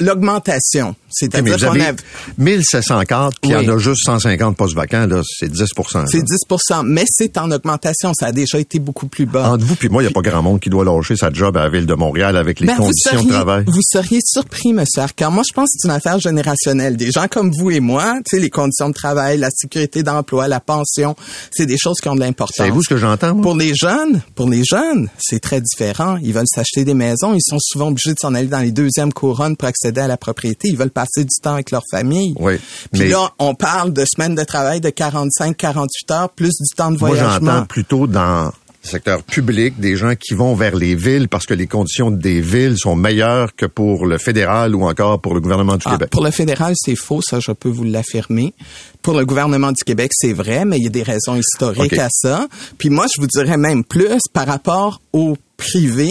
L'augmentation. 0.00 0.94
C'est-à-dire 1.10 1.58
vous 1.58 1.66
qu'on 1.66 1.80
a... 1.80 1.92
1740, 2.38 3.34
puis 3.40 3.50
il 3.50 3.56
Oui. 3.56 3.64
y 3.64 3.70
en 3.70 3.74
a 3.74 3.78
juste 3.78 4.04
150 4.04 4.56
postes 4.56 4.74
vacants, 4.74 5.06
là, 5.06 5.20
c'est 5.24 5.50
10 5.50 5.58
là. 5.94 6.04
C'est 6.10 6.22
10% 6.24 6.82
mais 6.84 7.04
c'est 7.06 7.38
en 7.38 7.50
augmentation. 7.50 8.12
Ça 8.18 8.26
a 8.26 8.32
déjà 8.32 8.58
été 8.58 8.78
beaucoup 8.78 9.06
plus 9.06 9.26
bas. 9.26 9.50
Entre 9.50 9.64
vous 9.64 9.76
puis 9.76 9.88
moi, 9.88 10.02
il 10.02 10.06
n'y 10.06 10.10
a 10.10 10.14
pas 10.14 10.22
grand 10.22 10.42
monde 10.42 10.60
qui 10.60 10.70
doit 10.70 10.84
lâcher 10.84 11.16
sa 11.16 11.30
job 11.32 11.56
à 11.56 11.64
la 11.64 11.68
ville 11.68 11.86
de 11.86 11.94
Montréal 11.94 12.36
avec 12.36 12.60
les 12.60 12.66
Ben, 12.66 12.76
vous 12.76 12.82
conditions 12.84 13.12
seriez, 13.12 13.26
de 13.26 13.32
travail. 13.32 13.64
Vous 13.66 13.80
seriez 13.82 14.20
surpris, 14.24 14.72
monsieur 14.72 15.02
Arcan. 15.02 15.30
Moi, 15.30 15.42
je 15.48 15.54
pense 15.54 15.66
que 15.66 15.78
c'est 15.78 15.88
une 15.88 15.94
affaire 15.94 16.18
générationnelle. 16.18 16.96
Des 16.96 17.10
gens 17.10 17.26
comme 17.28 17.50
vous 17.52 17.70
et 17.70 17.80
moi, 17.80 18.14
tu 18.24 18.36
sais, 18.36 18.42
les 18.42 18.50
conditions 18.50 18.88
de 18.88 18.94
travail, 18.94 19.38
la 19.38 19.50
sécurité 19.54 20.02
d'emploi, 20.02 20.48
la 20.48 20.60
pension, 20.60 21.14
c'est 21.50 21.66
des 21.66 21.78
choses 21.78 21.98
qui 22.00 22.08
ont 22.08 22.14
de 22.14 22.20
l'importance. 22.20 22.56
Savez-vous 22.56 22.82
ce 22.82 22.88
que 22.88 22.96
j'entends? 22.96 23.36
Pour 23.40 23.54
les 23.56 23.74
jeunes, 23.74 24.22
pour 24.34 24.48
les 24.48 24.64
jeunes, 24.64 25.08
c'est 25.18 25.40
très 25.40 25.60
différent. 25.60 26.16
Ils 26.22 26.32
veulent 26.32 26.46
s'acheter 26.52 26.84
des 26.84 26.94
maisons. 26.94 27.34
Ils 27.34 27.42
sont 27.42 27.58
souvent 27.60 27.88
obligés 27.88 28.14
de 28.14 28.18
s'en 28.18 28.34
aller 28.34 28.48
dans 28.48 28.60
les 28.60 28.72
deuxièmes 28.72 29.12
couronnes 29.12 29.56
pour 29.62 29.68
accéder 29.68 30.00
à 30.00 30.08
la 30.08 30.16
propriété. 30.16 30.68
Ils 30.68 30.76
veulent 30.76 30.90
passer 30.90 31.22
du 31.22 31.40
temps 31.40 31.54
avec 31.54 31.70
leur 31.70 31.82
famille. 31.88 32.34
Oui, 32.40 32.54
Puis 32.92 33.02
mais- 33.02 33.08
là, 33.10 33.30
on 33.38 33.54
parle 33.54 33.92
de 33.92 34.04
semaines 34.04 34.34
de 34.34 34.42
travail 34.42 34.80
de 34.80 34.90
45, 34.90 35.56
48 35.56 36.10
heures, 36.10 36.30
plus 36.30 36.48
du 36.50 36.74
temps 36.76 36.90
de 36.90 36.98
Moi, 36.98 37.10
voyagement. 37.10 37.52
j'entends 37.52 37.66
plutôt 37.66 38.06
dans 38.08 38.46
le 38.46 38.88
secteur 38.88 39.22
public 39.22 39.78
des 39.78 39.94
gens 39.94 40.14
qui 40.16 40.34
vont 40.34 40.56
vers 40.56 40.74
les 40.74 40.96
villes 40.96 41.28
parce 41.28 41.46
que 41.46 41.54
les 41.54 41.68
conditions 41.68 42.10
des 42.10 42.40
villes 42.40 42.76
sont 42.76 42.96
meilleures 42.96 43.54
que 43.54 43.66
pour 43.66 44.04
le 44.06 44.18
fédéral 44.18 44.74
ou 44.74 44.82
encore 44.84 45.20
pour 45.20 45.34
le 45.34 45.40
gouvernement 45.40 45.76
du 45.76 45.82
Ah, 45.86 45.92
Québec. 45.92 46.10
pour 46.10 46.24
le 46.24 46.32
fédéral, 46.32 46.72
c'est 46.76 46.96
faux, 46.96 47.20
ça, 47.22 47.38
je 47.38 47.52
peux 47.52 47.68
vous 47.68 47.84
l'affirmer. 47.84 48.52
Pour 49.00 49.14
le 49.16 49.24
gouvernement 49.24 49.70
du 49.70 49.84
Québec, 49.84 50.10
c'est 50.12 50.32
vrai, 50.32 50.64
mais 50.64 50.78
il 50.78 50.82
y 50.84 50.86
a 50.88 50.90
des 50.90 51.04
raisons 51.04 51.36
historiques 51.36 51.96
à 51.98 52.08
ça. 52.10 52.48
Puis 52.78 52.90
moi, 52.90 53.06
je 53.14 53.20
vous 53.20 53.28
dirais 53.28 53.56
même 53.56 53.84
plus, 53.84 54.18
par 54.32 54.48
rapport 54.48 55.00
au 55.12 55.36
privé, 55.56 56.10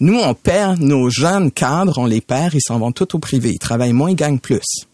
nous, 0.00 0.18
on 0.18 0.34
perd 0.34 0.80
nos 0.80 1.08
jeunes 1.08 1.50
cadres, 1.50 1.98
on 1.98 2.06
les 2.06 2.20
perd, 2.20 2.54
ils 2.54 2.60
s'en 2.60 2.78
vont 2.78 2.92
tous 2.92 3.14
au 3.14 3.18
privé. 3.18 3.50
Ils 3.50 3.58
travaillent 3.58 3.92
moins, 3.92 4.10
ils 4.10 4.16
gagnent 4.16 4.38
plus. 4.38 4.86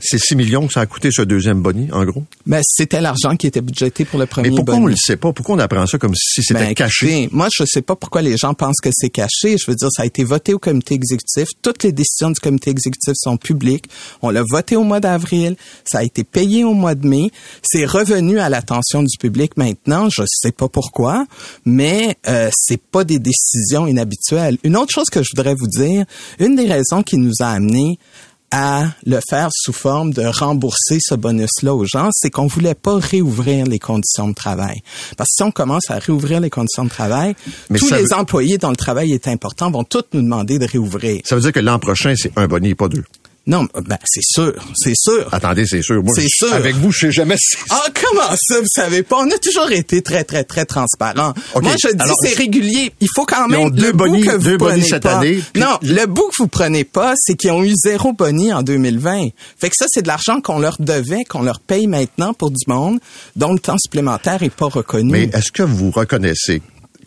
C'est 0.00 0.18
6 0.18 0.36
millions 0.36 0.66
que 0.66 0.72
ça 0.72 0.80
a 0.80 0.86
coûté 0.86 1.10
ce 1.10 1.22
deuxième 1.22 1.62
boni, 1.62 1.90
en 1.92 2.04
gros? 2.04 2.24
Mais 2.46 2.60
c'était 2.62 3.00
l'argent 3.00 3.36
qui 3.36 3.46
était 3.46 3.60
budgété 3.62 4.04
pour 4.04 4.18
le 4.18 4.26
premier 4.26 4.50
Mais 4.50 4.56
pourquoi 4.56 4.74
boni. 4.74 4.84
on 4.84 4.88
le 4.88 4.96
sait 4.96 5.16
pas? 5.16 5.32
Pourquoi 5.32 5.54
on 5.56 5.58
apprend 5.58 5.86
ça 5.86 5.98
comme 5.98 6.14
si 6.14 6.42
c'était 6.42 6.60
Ben, 6.66 6.74
caché? 6.74 7.28
moi, 7.32 7.48
je 7.56 7.64
sais 7.66 7.80
pas 7.82 7.96
pourquoi 7.96 8.20
les 8.22 8.36
gens 8.36 8.52
pensent 8.54 8.80
que 8.82 8.90
c'est 8.92 9.08
caché. 9.08 9.56
Je 9.56 9.64
veux 9.70 9.74
dire, 9.74 9.88
ça 9.90 10.02
a 10.02 10.06
été 10.06 10.22
voté 10.24 10.52
au 10.52 10.58
comité 10.58 10.94
exécutif. 10.94 11.48
Toutes 11.62 11.82
les 11.84 11.92
décisions 11.92 12.30
du 12.30 12.40
comité 12.40 12.70
exécutif 12.70 13.14
sont 13.16 13.36
publiques. 13.36 13.86
On 14.20 14.30
l'a 14.30 14.42
voté 14.48 14.76
au 14.76 14.84
mois 14.84 15.00
d'avril. 15.00 15.56
Ça 15.84 15.98
a 15.98 16.02
été 16.04 16.22
payé 16.24 16.64
au 16.64 16.74
mois 16.74 16.94
de 16.94 17.06
mai. 17.06 17.30
C'est 17.62 17.86
revenu 17.86 18.38
à 18.38 18.48
l'attention 18.48 19.02
du 19.02 19.16
public 19.18 19.56
maintenant. 19.56 20.08
Je 20.10 20.22
sais 20.26 20.52
pas 20.52 20.68
pourquoi, 20.68 21.26
mais 21.64 22.16
euh, 22.28 22.50
c'est 22.52 22.80
pas 22.80 23.04
des 23.04 23.18
décisions 23.18 23.86
inhabituelles. 23.86 24.58
Une 24.64 24.76
autre 24.76 24.92
chose 24.92 25.08
que 25.10 25.22
je 25.22 25.30
voudrais 25.34 25.54
vous 25.54 25.66
dire, 25.68 26.04
une 26.40 26.56
des 26.56 26.66
raisons 26.66 27.02
qui 27.02 27.16
nous 27.16 27.32
a 27.40 27.46
amenés 27.48 27.98
à 28.56 28.86
le 29.04 29.18
faire 29.28 29.48
sous 29.52 29.72
forme 29.72 30.12
de 30.12 30.22
rembourser 30.22 30.98
ce 31.00 31.16
bonus-là 31.16 31.74
aux 31.74 31.84
gens, 31.84 32.10
c'est 32.12 32.30
qu'on 32.30 32.46
voulait 32.46 32.76
pas 32.76 32.98
réouvrir 32.98 33.66
les 33.66 33.80
conditions 33.80 34.28
de 34.28 34.34
travail. 34.34 34.80
Parce 35.16 35.30
que 35.30 35.34
si 35.38 35.42
on 35.42 35.50
commence 35.50 35.90
à 35.90 35.98
réouvrir 35.98 36.38
les 36.40 36.50
conditions 36.50 36.84
de 36.84 36.88
travail, 36.88 37.34
Mais 37.68 37.80
tous 37.80 37.90
les 37.90 38.02
veut- 38.02 38.12
employés 38.14 38.56
dont 38.58 38.70
le 38.70 38.76
travail 38.76 39.12
est 39.12 39.26
important 39.26 39.72
vont 39.72 39.82
tous 39.82 40.04
nous 40.12 40.22
demander 40.22 40.60
de 40.60 40.66
réouvrir. 40.66 41.20
Ça 41.24 41.34
veut 41.34 41.40
dire 41.42 41.52
que 41.52 41.58
l'an 41.58 41.80
prochain, 41.80 42.14
c'est 42.16 42.30
un 42.38 42.46
boni 42.46 42.68
et 42.70 42.74
pas 42.76 42.88
deux. 42.88 43.02
Non, 43.46 43.68
ben 43.74 43.98
c'est 44.04 44.22
sûr, 44.22 44.54
c'est 44.74 44.94
sûr. 44.96 45.28
Attendez, 45.30 45.66
c'est 45.66 45.82
sûr. 45.82 46.02
Moi, 46.02 46.14
C'est 46.16 46.22
je- 46.22 46.46
sûr. 46.46 46.54
Avec 46.54 46.76
vous, 46.76 46.90
je 46.92 46.98
sais 47.00 47.12
jamais. 47.12 47.36
Ah, 47.68 47.82
comment 47.92 48.34
ça, 48.40 48.58
vous 48.60 48.66
savez 48.66 49.02
pas? 49.02 49.16
On 49.20 49.30
a 49.30 49.36
toujours 49.36 49.70
été 49.70 50.00
très, 50.00 50.24
très, 50.24 50.44
très 50.44 50.64
transparent. 50.64 51.34
Moi, 51.60 51.72
je 51.82 51.92
dis, 51.94 52.12
c'est 52.22 52.34
régulier. 52.38 52.92
Il 53.00 53.08
faut 53.14 53.26
quand 53.26 53.46
Ils 53.50 53.56
ont 53.56 53.64
même 53.64 53.70
deux 53.72 53.88
le 53.88 53.92
bonis- 53.92 54.22
que 54.24 54.30
vous 54.36 54.38
deux 54.50 54.56
prenez 54.56 54.82
cette 54.82 55.02
pas. 55.02 55.18
année, 55.18 55.42
puis- 55.52 55.62
Non, 55.62 55.78
le 55.82 56.06
bout 56.06 56.28
que 56.28 56.36
vous 56.42 56.48
prenez 56.48 56.84
pas, 56.84 57.12
c'est 57.18 57.34
qu'ils 57.34 57.50
ont 57.50 57.62
eu 57.62 57.72
zéro 57.74 58.14
boni 58.14 58.50
en 58.52 58.62
2020. 58.62 59.28
Fait 59.58 59.68
que 59.68 59.76
ça, 59.76 59.84
c'est 59.90 60.00
de 60.02 60.08
l'argent 60.08 60.40
qu'on 60.40 60.58
leur 60.58 60.76
devait, 60.80 61.24
qu'on 61.24 61.42
leur 61.42 61.60
paye 61.60 61.86
maintenant 61.86 62.32
pour 62.32 62.50
du 62.50 62.64
monde, 62.66 62.98
dont 63.36 63.52
le 63.52 63.58
temps 63.58 63.76
supplémentaire 63.78 64.42
est 64.42 64.54
pas 64.54 64.66
reconnu. 64.68 65.12
Mais 65.12 65.24
est-ce 65.34 65.52
que 65.52 65.62
vous 65.62 65.90
reconnaissez 65.90 66.62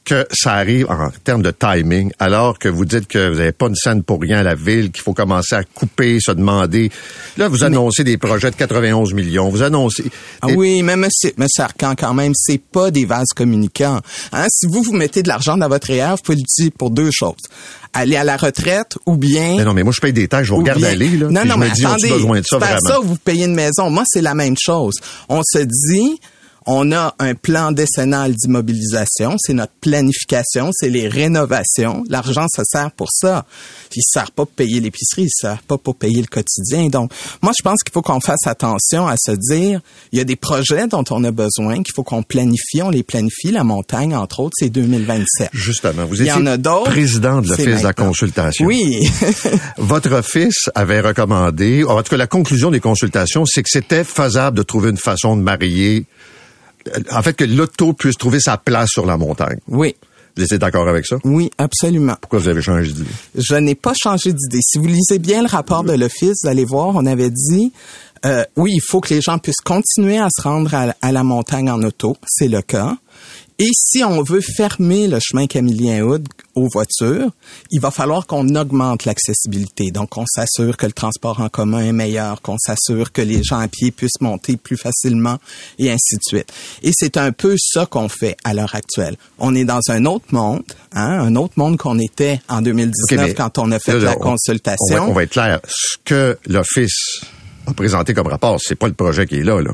que 0.07 0.25
ça 0.31 0.53
arrive 0.53 0.89
en 0.89 1.09
termes 1.23 1.41
de 1.41 1.51
timing, 1.51 2.11
alors 2.17 2.57
que 2.57 2.69
vous 2.69 2.85
dites 2.85 3.07
que 3.07 3.29
vous 3.29 3.35
n'avez 3.39 3.51
pas 3.51 3.67
une 3.67 3.75
scène 3.75 4.03
pour 4.03 4.21
rien 4.21 4.39
à 4.39 4.43
la 4.43 4.55
ville, 4.55 4.89
qu'il 4.91 5.03
faut 5.03 5.13
commencer 5.13 5.53
à 5.55 5.63
couper, 5.65 6.19
se 6.21 6.31
demander. 6.31 6.89
Là, 7.37 7.49
vous 7.49 7.63
annoncez 7.65 8.03
des 8.05 8.17
projets 8.17 8.49
de 8.49 8.55
91 8.55 9.13
millions. 9.13 9.49
Vous 9.49 9.63
annoncez. 9.63 10.05
Ah 10.41 10.47
oui, 10.55 10.81
mais 10.81 10.95
monsieur, 10.95 11.33
monsieur 11.37 11.63
Arcan, 11.63 11.93
quand 11.97 12.13
même, 12.13 12.31
c'est 12.35 12.61
pas 12.61 12.89
des 12.89 13.03
vases 13.05 13.27
communicants. 13.35 13.99
Hein? 14.31 14.45
Si 14.49 14.65
vous, 14.65 14.81
vous 14.81 14.93
mettez 14.93 15.23
de 15.23 15.27
l'argent 15.27 15.57
dans 15.57 15.67
votre 15.67 15.87
REER, 15.87 16.11
vous 16.11 16.23
pouvez 16.23 16.37
l'utiliser 16.37 16.71
pour 16.71 16.89
deux 16.89 17.09
choses. 17.11 17.35
Aller 17.93 18.15
à 18.15 18.23
la 18.23 18.37
retraite 18.37 18.97
ou 19.05 19.17
bien... 19.17 19.55
Mais 19.57 19.65
non, 19.65 19.73
mais 19.73 19.83
moi, 19.83 19.91
je 19.93 19.99
paye 19.99 20.13
des 20.13 20.27
taxes, 20.27 20.45
je 20.47 20.51
vous 20.53 20.57
Ou 20.57 20.61
regarde 20.61 20.79
bien- 20.79 20.89
aller, 20.89 21.09
là. 21.17 21.27
Non, 21.27 21.45
non, 21.45 21.53
je 21.55 21.59
mais 21.59 21.69
me 21.69 21.73
dis, 21.75 21.85
attendez. 21.85 22.09
besoin 22.09 22.39
de 22.39 22.45
ça 22.45 22.57
vraiment? 22.57 22.79
ça 22.79 22.99
vous 23.01 23.15
payez 23.17 23.45
une 23.45 23.55
maison. 23.55 23.89
Moi, 23.89 24.03
c'est 24.07 24.21
la 24.21 24.35
même 24.35 24.55
chose. 24.57 24.93
On 25.27 25.41
se 25.43 25.59
dit, 25.59 26.19
On 26.69 26.91
a 26.91 27.15
un 27.19 27.33
plan 27.33 27.71
décennal 27.71 28.33
d'immobilisation, 28.33 29.37
c'est 29.39 29.53
notre 29.53 29.71
planification, 29.79 30.71
c'est 30.73 30.89
les 30.89 31.07
rénovations. 31.07 32.03
L'argent, 32.09 32.45
ça 32.49 32.63
sert 32.65 32.91
pour 32.91 33.07
ça. 33.09 33.45
Il 33.95 34.03
sert 34.03 34.31
pas 34.31 34.45
pour 34.45 34.53
payer 34.53 34.81
l'épicerie, 34.81 35.23
il 35.23 35.29
sert 35.31 35.63
pas 35.63 35.77
pour 35.77 35.95
payer 35.95 36.19
le 36.19 36.27
quotidien. 36.27 36.87
Donc, 36.87 37.11
moi, 37.41 37.53
je 37.57 37.63
pense 37.63 37.81
qu'il 37.83 37.93
faut 37.93 38.01
qu'on 38.01 38.19
fasse 38.19 38.45
attention 38.45 39.07
à 39.07 39.15
se 39.17 39.31
dire, 39.31 39.79
il 40.11 40.19
y 40.19 40.21
a 40.21 40.25
des 40.25 40.35
projets 40.35 40.87
dont 40.87 41.05
on 41.09 41.23
a 41.23 41.31
besoin, 41.31 41.75
qu'il 41.83 41.93
faut 41.95 42.03
qu'on 42.03 42.21
planifie, 42.21 42.81
on 42.81 42.89
les 42.89 43.01
planifie. 43.01 43.51
La 43.51 43.63
montagne, 43.63 44.13
entre 44.13 44.41
autres, 44.41 44.55
c'est 44.59 44.69
2027. 44.69 45.49
Justement, 45.53 46.05
vous 46.05 46.15
Il 46.15 46.27
y 46.27 46.29
étiez 46.29 46.33
en 46.33 46.45
a 46.45 46.57
président 46.83 47.41
de 47.41 47.47
l'Office 47.47 47.79
de 47.79 47.83
la 47.83 47.93
consultation. 47.93 48.65
Oui. 48.65 49.07
Votre 49.77 50.11
office 50.11 50.69
avait 50.75 50.99
recommandé, 50.99 51.85
en 51.85 52.03
tout 52.03 52.09
cas 52.09 52.17
la 52.17 52.27
conclusion 52.27 52.71
des 52.71 52.81
consultations, 52.81 53.45
c'est 53.45 53.63
que 53.63 53.69
c'était 53.71 54.03
faisable 54.03 54.57
de 54.57 54.63
trouver 54.63 54.89
une 54.89 54.97
façon 54.97 55.37
de 55.37 55.41
marier, 55.41 56.05
en 57.11 57.21
fait 57.21 57.33
que 57.33 57.43
l'auto 57.43 57.93
puisse 57.93 58.15
trouver 58.17 58.39
sa 58.39 58.57
place 58.57 58.89
sur 58.91 59.05
la 59.05 59.17
montagne. 59.17 59.59
oui. 59.67 59.95
Vous 60.35 60.43
étiez 60.43 60.59
d'accord 60.59 60.87
avec 60.87 61.03
ça? 61.07 61.15
Oui, 61.23 61.49
absolument. 61.57 62.13
Pourquoi 62.21 62.37
vous 62.37 62.47
avez 62.47 62.61
changé 62.61 62.93
d'idée? 62.93 63.09
Je 63.33 63.55
n'ai 63.55 63.73
pas 63.73 63.93
changé 63.99 64.33
d'idée. 64.33 64.59
Si 64.61 64.77
vous 64.77 64.85
lisez 64.85 65.17
bien 65.17 65.41
le 65.41 65.47
rapport 65.47 65.83
de 65.83 65.93
l'Office, 65.93 66.41
vous 66.43 66.47
allez 66.47 66.63
voir, 66.63 66.89
on 66.95 67.07
avait 67.07 67.31
dit, 67.31 67.73
euh, 68.23 68.43
oui, 68.55 68.73
il 68.75 68.81
faut 68.87 69.01
que 69.01 69.15
les 69.15 69.19
gens 69.19 69.39
puissent 69.39 69.61
continuer 69.65 70.19
à 70.19 70.27
se 70.29 70.43
rendre 70.43 70.71
à, 70.75 70.93
à 71.01 71.11
la 71.11 71.23
montagne 71.23 71.71
en 71.71 71.81
auto. 71.81 72.17
C'est 72.27 72.49
le 72.49 72.61
cas. 72.61 72.97
Et 73.59 73.69
si 73.73 74.03
on 74.03 74.21
veut 74.21 74.39
fermer 74.41 75.07
le 75.07 75.17
chemin 75.19 75.47
Camillien-Houd 75.47 76.27
aux 76.53 76.67
voitures, 76.71 77.31
il 77.71 77.81
va 77.81 77.89
falloir 77.89 78.27
qu'on 78.27 78.47
augmente 78.55 79.05
l'accessibilité. 79.05 79.89
Donc, 79.89 80.15
on 80.15 80.25
s'assure 80.27 80.77
que 80.77 80.85
le 80.85 80.91
transport 80.91 81.39
en 81.41 81.49
commun 81.49 81.81
est 81.81 81.91
meilleur, 81.91 82.43
qu'on 82.43 82.57
s'assure 82.59 83.11
que 83.11 83.23
les 83.23 83.41
gens 83.43 83.57
à 83.57 83.67
pied 83.67 83.89
puissent 83.89 84.21
monter 84.21 84.57
plus 84.57 84.77
facilement 84.77 85.39
et 85.79 85.89
ainsi 85.89 86.17
de 86.17 86.21
suite. 86.23 86.53
Et 86.83 86.91
c'est 86.93 87.17
un 87.17 87.31
peu 87.31 87.55
ça 87.57 87.87
qu'on 87.87 88.09
fait 88.09 88.37
à 88.43 88.53
l'heure 88.53 88.75
actuelle. 88.75 89.15
On 89.39 89.55
est 89.55 89.65
dans 89.65 89.81
un 89.89 90.05
autre 90.05 90.25
monde, 90.31 90.61
hein, 90.93 91.19
un 91.19 91.35
autre 91.35 91.53
monde 91.57 91.77
qu'on 91.77 91.97
était 91.97 92.39
en 92.49 92.61
2019 92.61 92.93
Ok, 93.19 93.25
mais 93.27 93.33
quand 93.33 93.57
on 93.57 93.71
a 93.71 93.79
fait 93.79 93.93
là, 93.93 93.99
la 94.11 94.17
on- 94.17 94.19
consultation. 94.19 94.77
On 94.91 94.95
va, 94.97 95.07
on 95.07 95.13
va 95.13 95.23
être 95.23 95.31
clair. 95.31 95.59
Ce 95.67 95.97
que 96.05 96.37
l'Office 96.47 97.21
a 97.65 97.73
présenté 97.73 98.13
comme 98.13 98.27
rapport, 98.27 98.59
c'est 98.61 98.75
pas 98.75 98.87
le 98.87 98.93
projet 98.93 99.25
qui 99.25 99.37
est 99.37 99.43
là, 99.43 99.59
là. 99.63 99.71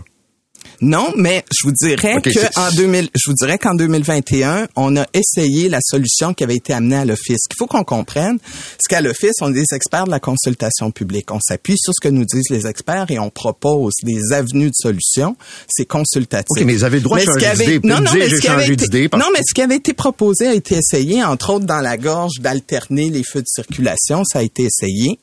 Non, 0.83 1.13
mais 1.15 1.45
je 1.51 1.65
vous 1.65 1.71
dirais 1.71 2.15
Ok, 2.17 2.29
c'est- 2.33 2.49
que 2.53 2.59
en 2.59 2.69
2000, 2.75 3.09
je 3.15 3.29
vous 3.29 3.33
dirais 3.35 3.57
qu'en 3.57 3.73
2021, 3.73 4.67
on 4.75 4.97
a 4.97 5.05
essayé 5.13 5.69
la 5.69 5.79
solution 5.81 6.33
qui 6.33 6.43
avait 6.43 6.55
été 6.57 6.73
amenée 6.73 6.97
à 6.97 7.05
l'office. 7.05 7.37
Ce 7.43 7.47
qu'il 7.47 7.57
faut 7.57 7.67
qu'on 7.67 7.85
comprenne, 7.85 8.37
c'est 8.43 8.89
qu'à 8.89 8.99
l'office, 9.01 9.31
on 9.41 9.49
est 9.49 9.53
des 9.53 9.73
experts 9.73 10.05
de 10.05 10.11
la 10.11 10.19
consultation 10.19 10.91
publique. 10.91 11.31
On 11.31 11.39
s'appuie 11.39 11.77
sur 11.77 11.93
ce 11.93 12.01
que 12.05 12.09
nous 12.11 12.25
disent 12.25 12.49
les 12.49 12.67
experts 12.67 13.05
et 13.09 13.17
on 13.17 13.29
propose 13.29 13.93
des 14.03 14.33
avenues 14.33 14.67
de 14.69 14.75
solutions. 14.75 15.37
C'est 15.69 15.85
consultatif. 15.85 16.47
OK, 16.49 16.61
mais 16.65 16.73
vous 16.75 16.83
avez 16.83 16.97
le 16.97 17.03
droit 17.03 17.17
de 17.17 17.23
changer 17.25 17.39
d'idée, 17.65 17.87
Non, 17.87 18.01
non, 18.01 18.11
mais 18.19 18.29
j'ai 18.29 18.35
ce 18.35 18.41
qui 18.41 18.47
avait 18.47 18.63
été- 18.73 18.85
Non, 19.17 19.27
mais 19.33 19.39
ce 19.47 19.53
qui 19.53 19.61
avait 19.61 19.77
été 19.77 19.93
proposé 19.93 20.47
a 20.47 20.53
été 20.53 20.75
essayé, 20.75 21.23
entre 21.23 21.51
autres 21.53 21.65
dans 21.65 21.79
la 21.79 21.95
gorge, 21.97 22.39
d'alterner 22.41 23.09
les 23.09 23.23
feux 23.23 23.41
de 23.41 23.47
circulation. 23.47 24.23
Ça 24.25 24.39
a 24.39 24.41
été 24.43 24.63
essayé. 24.63 25.17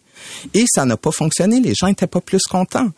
Et 0.54 0.64
ça 0.68 0.84
n'a 0.84 0.96
pas 0.96 1.10
fonctionné. 1.12 1.60
Les 1.60 1.74
gens 1.74 1.86
étaient 1.86 2.06
pas 2.06 2.20
plus 2.20 2.42
contents. 2.44 2.88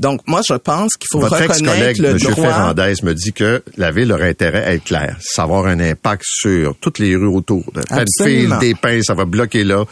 Donc, 0.00 0.20
moi, 0.26 0.40
je 0.48 0.54
pense 0.54 0.94
qu'il 0.94 1.08
faut 1.10 1.20
Votre 1.20 1.40
reconnaître 1.40 2.00
le 2.02 2.10
M. 2.10 2.18
droit. 2.18 2.34
Ferrandez, 2.34 2.94
me 3.02 3.12
dit 3.12 3.32
que 3.32 3.62
la 3.76 3.90
ville 3.90 4.12
aurait 4.12 4.30
intérêt 4.30 4.64
à 4.64 4.74
être 4.74 4.84
claire, 4.84 5.16
savoir 5.20 5.66
un 5.66 5.80
impact 5.80 6.22
sur 6.24 6.76
toutes 6.76 6.98
les 6.98 7.14
rues 7.16 7.26
autour. 7.26 7.64
Penfield, 7.64 7.90
Absolument. 7.90 8.58
des 8.58 8.74
pins, 8.74 9.00
ça 9.02 9.14
va 9.14 9.24
bloquer 9.24 9.64
là. 9.64 9.84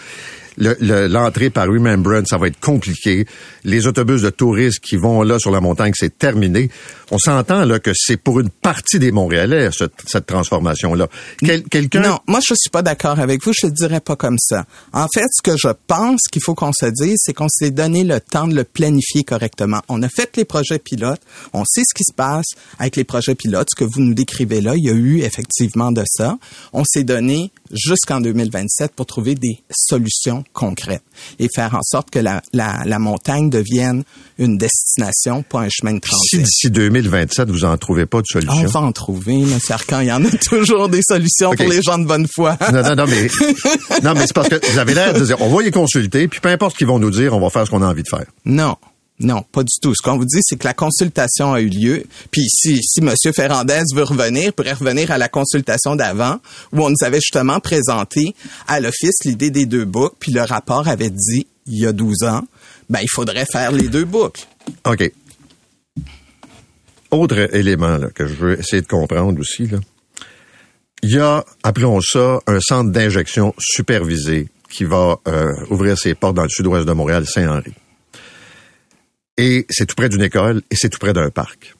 Le- 0.58 0.76
le- 0.80 1.06
L'entrée 1.08 1.50
par 1.50 1.66
Remembrance, 1.66 2.26
ça 2.28 2.38
va 2.38 2.46
être 2.48 2.60
compliqué. 2.60 3.26
Les 3.64 3.86
autobus 3.86 4.22
de 4.22 4.30
touristes 4.30 4.80
qui 4.80 4.96
vont 4.96 5.22
là 5.22 5.38
sur 5.38 5.50
la 5.50 5.60
montagne, 5.60 5.92
c'est 5.94 6.18
terminé. 6.18 6.68
On 7.10 7.18
s'entend 7.18 7.64
là 7.64 7.78
que 7.78 7.90
c'est 7.94 8.16
pour 8.16 8.40
une 8.40 8.50
partie 8.50 8.98
des 8.98 9.12
Montréalais 9.12 9.70
cette, 9.72 9.92
cette 10.06 10.26
transformation-là. 10.26 11.08
Quel- 11.38 11.62
Quelqu'un 11.64 12.00
Non, 12.00 12.18
moi 12.26 12.40
je 12.46 12.54
suis 12.56 12.70
pas 12.70 12.82
d'accord 12.82 13.18
avec 13.18 13.44
vous, 13.44 13.52
je 13.58 13.66
le 13.66 13.72
dirais 13.72 14.00
pas 14.00 14.16
comme 14.16 14.36
ça. 14.38 14.66
En 14.92 15.06
fait, 15.12 15.26
ce 15.32 15.42
que 15.42 15.56
je 15.56 15.68
pense 15.86 16.20
qu'il 16.30 16.42
faut 16.42 16.54
qu'on 16.54 16.72
se 16.72 16.86
dise, 16.86 17.16
c'est 17.18 17.32
qu'on 17.34 17.48
s'est 17.48 17.70
donné 17.70 18.04
le 18.04 18.20
temps 18.20 18.46
de 18.46 18.54
le 18.54 18.64
planifier 18.64 19.24
correctement. 19.24 19.80
On 19.88 20.02
a 20.02 20.08
fait 20.08 20.36
les 20.36 20.44
projets 20.44 20.78
pilotes, 20.78 21.20
on 21.52 21.64
sait 21.64 21.82
ce 21.86 21.94
qui 21.94 22.04
se 22.04 22.12
passe 22.14 22.46
avec 22.78 22.96
les 22.96 23.04
projets 23.04 23.34
pilotes, 23.34 23.68
ce 23.74 23.84
que 23.84 23.84
vous 23.90 24.00
nous 24.00 24.14
décrivez 24.14 24.60
là, 24.60 24.74
il 24.76 24.84
y 24.84 24.90
a 24.90 24.94
eu 24.94 25.20
effectivement 25.20 25.92
de 25.92 26.02
ça. 26.06 26.38
On 26.72 26.84
s'est 26.84 27.04
donné 27.04 27.52
jusqu'en 27.70 28.20
2027 28.20 28.92
pour 28.94 29.06
trouver 29.06 29.34
des 29.34 29.62
solutions 29.70 30.41
concrètes 30.52 31.02
et 31.38 31.48
faire 31.54 31.74
en 31.74 31.82
sorte 31.82 32.10
que 32.10 32.18
la, 32.18 32.42
la, 32.52 32.82
la 32.84 32.98
montagne 32.98 33.50
devienne 33.50 34.04
une 34.38 34.58
destination, 34.58 35.42
pas 35.42 35.60
un 35.60 35.68
chemin 35.70 35.92
de 35.94 36.00
si 36.04 36.10
transit. 36.10 36.40
d'ici 36.42 36.70
2027, 36.70 37.50
vous 37.50 37.64
en 37.64 37.76
trouvez 37.76 38.06
pas 38.06 38.18
de 38.18 38.24
On 38.34 38.40
solution. 38.40 38.66
va 38.68 38.80
en 38.80 38.92
trouver, 38.92 39.34
M. 39.40 39.58
Arcan. 39.70 40.00
Il 40.00 40.06
y 40.08 40.12
en 40.12 40.24
a 40.24 40.30
toujours 40.44 40.88
des 40.88 41.00
solutions 41.02 41.52
pour 41.54 41.68
les 41.68 41.82
gens 41.82 41.98
de 41.98 42.06
bonne 42.06 42.26
foi. 42.34 42.56
Non, 42.72 42.82
non, 42.82 42.94
non, 42.94 43.04
mais, 43.06 43.28
non, 44.02 44.14
mais 44.14 44.22
c'est 44.26 44.34
parce 44.34 44.48
que 44.48 44.70
vous 44.72 44.78
avez 44.78 44.94
l'air 44.94 45.14
de 45.14 45.24
dire, 45.24 45.40
on 45.40 45.54
va 45.54 45.62
les 45.62 45.70
consulter, 45.70 46.28
puis 46.28 46.40
peu 46.40 46.48
importe 46.48 46.72
ce 46.72 46.78
qu'ils 46.78 46.86
vont 46.86 46.98
nous 46.98 47.10
dire, 47.10 47.34
on 47.36 47.40
va 47.40 47.50
faire 47.50 47.64
ce 47.66 47.70
qu'on 47.70 47.82
a 47.82 47.86
envie 47.86 48.02
de 48.02 48.08
faire. 48.08 48.24
Non. 48.44 48.76
Non, 49.22 49.44
pas 49.52 49.62
du 49.62 49.72
tout. 49.80 49.94
Ce 49.94 50.02
qu'on 50.02 50.18
vous 50.18 50.24
dit, 50.24 50.40
c'est 50.42 50.56
que 50.56 50.66
la 50.66 50.74
consultation 50.74 51.52
a 51.52 51.60
eu 51.60 51.68
lieu. 51.68 52.04
Puis 52.30 52.48
si, 52.48 52.80
si 52.82 53.00
M. 53.00 53.14
Ferrandez 53.34 53.82
veut 53.94 54.02
revenir, 54.02 54.52
pourrait 54.52 54.72
revenir 54.72 55.10
à 55.10 55.18
la 55.18 55.28
consultation 55.28 55.96
d'avant, 55.96 56.38
où 56.72 56.84
on 56.84 56.90
nous 56.90 57.04
avait 57.04 57.20
justement 57.20 57.60
présenté 57.60 58.34
à 58.66 58.80
l'Office 58.80 59.24
l'idée 59.24 59.50
des 59.50 59.66
deux 59.66 59.84
boucles, 59.84 60.16
puis 60.18 60.32
le 60.32 60.42
rapport 60.42 60.88
avait 60.88 61.10
dit, 61.10 61.46
il 61.66 61.78
y 61.78 61.86
a 61.86 61.92
12 61.92 62.24
ans, 62.24 62.42
ben 62.90 63.00
il 63.00 63.10
faudrait 63.10 63.46
faire 63.50 63.72
les 63.72 63.88
deux 63.88 64.04
boucles. 64.04 64.42
OK. 64.84 65.12
Autre 67.10 67.54
élément 67.54 67.98
là, 67.98 68.08
que 68.10 68.26
je 68.26 68.34
veux 68.34 68.58
essayer 68.58 68.82
de 68.82 68.86
comprendre 68.86 69.38
aussi, 69.38 69.66
là. 69.66 69.78
il 71.02 71.10
y 71.10 71.18
a, 71.18 71.44
appelons 71.62 72.00
ça, 72.00 72.40
un 72.46 72.58
centre 72.60 72.90
d'injection 72.90 73.54
supervisé 73.58 74.48
qui 74.70 74.84
va 74.84 75.18
euh, 75.28 75.52
ouvrir 75.68 75.98
ses 75.98 76.14
portes 76.14 76.36
dans 76.36 76.42
le 76.42 76.48
sud-ouest 76.48 76.86
de 76.86 76.92
Montréal, 76.92 77.26
Saint-Henri. 77.26 77.74
Et 79.38 79.66
c'est 79.70 79.86
tout 79.86 79.94
près 79.94 80.08
d'une 80.08 80.22
école 80.22 80.62
et 80.70 80.76
c'est 80.76 80.88
tout 80.88 80.98
près 80.98 81.12
d'un 81.12 81.30
parc. 81.30 81.74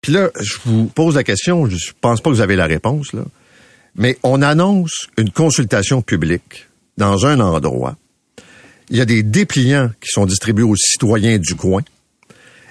Puis 0.00 0.12
là, 0.12 0.30
je 0.40 0.56
vous 0.64 0.86
pose 0.86 1.14
la 1.16 1.24
question, 1.24 1.66
je 1.66 1.92
pense 2.00 2.20
pas 2.20 2.30
que 2.30 2.34
vous 2.34 2.40
avez 2.40 2.56
la 2.56 2.66
réponse, 2.66 3.12
là, 3.12 3.24
mais 3.96 4.16
on 4.22 4.42
annonce 4.42 5.08
une 5.16 5.30
consultation 5.30 6.02
publique 6.02 6.66
dans 6.96 7.26
un 7.26 7.40
endroit. 7.40 7.96
Il 8.90 8.96
y 8.96 9.00
a 9.00 9.04
des 9.04 9.22
dépliants 9.22 9.90
qui 10.00 10.08
sont 10.10 10.24
distribués 10.24 10.64
aux 10.64 10.76
citoyens 10.76 11.38
du 11.38 11.54
coin. 11.54 11.82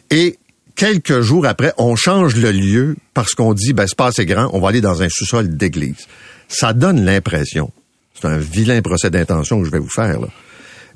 Et 0.09 0.37
quelques 0.75 1.21
jours 1.21 1.45
après, 1.45 1.73
on 1.77 1.95
change 1.95 2.35
le 2.35 2.51
lieu 2.51 2.95
parce 3.13 3.33
qu'on 3.33 3.53
dit, 3.53 3.73
ben, 3.73 3.87
c'est 3.87 3.97
pas 3.97 4.07
assez 4.07 4.25
grand, 4.25 4.49
on 4.53 4.59
va 4.59 4.69
aller 4.69 4.81
dans 4.81 5.01
un 5.01 5.09
sous-sol 5.09 5.55
d'église. 5.57 6.07
Ça 6.47 6.73
donne 6.73 7.03
l'impression, 7.03 7.71
c'est 8.13 8.27
un 8.27 8.37
vilain 8.37 8.81
procès 8.81 9.09
d'intention 9.09 9.59
que 9.59 9.65
je 9.65 9.71
vais 9.71 9.79
vous 9.79 9.89
faire, 9.89 10.21
là, 10.21 10.27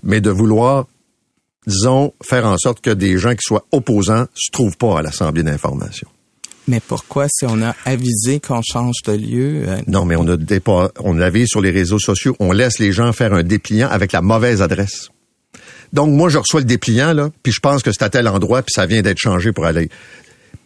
mais 0.04 0.22
de 0.22 0.30
vouloir, 0.30 0.88
disons, 1.68 2.14
faire 2.24 2.46
en 2.46 2.58
sorte 2.58 2.82
que 2.82 2.90
des 2.90 3.18
gens 3.18 3.32
qui 3.32 3.42
soient 3.44 3.66
opposants 3.72 4.26
se 4.36 4.52
trouvent 4.52 4.78
pas 4.78 5.00
à 5.00 5.02
l'Assemblée 5.02 5.44
d'information. 5.44 6.08
Mais 6.68 6.80
pourquoi, 6.80 7.28
si 7.30 7.46
on 7.48 7.62
a 7.62 7.76
avisé 7.86 8.40
qu'on 8.40 8.62
change 8.62 8.96
de 9.06 9.14
lieu, 9.14 9.64
euh, 9.68 9.78
Non, 9.88 10.06
mais 10.06 10.16
on 10.16 10.28
a 10.28 10.38
dépa- 10.38 10.92
on 11.00 11.14
l'avait 11.14 11.46
sur 11.48 11.60
les 11.60 11.72
réseaux 11.72 12.00
sociaux, 12.00 12.36
on 12.40 12.52
laisse 12.52 12.78
les 12.80 12.92
gens 12.92 13.12
faire 13.14 13.34
un 13.34 13.44
dépliant 13.44 13.90
avec 13.90 14.12
la 14.12 14.22
mauvaise 14.22 14.62
adresse. 14.62 15.10
Donc 15.92 16.10
moi 16.12 16.30
je 16.30 16.38
reçois 16.38 16.62
le 16.62 16.66
dépliant 16.66 17.14
là, 17.14 17.30
puis 17.44 17.52
je 17.52 17.60
pense 17.60 17.84
que 17.84 17.92
c'est 17.92 18.04
à 18.04 18.10
tel 18.10 18.28
endroit 18.28 18.62
puis 18.62 18.72
ça 18.74 18.86
vient 18.86 19.02
d'être 19.02 19.18
changé 19.20 19.52
pour 19.52 19.66
aller 19.66 19.90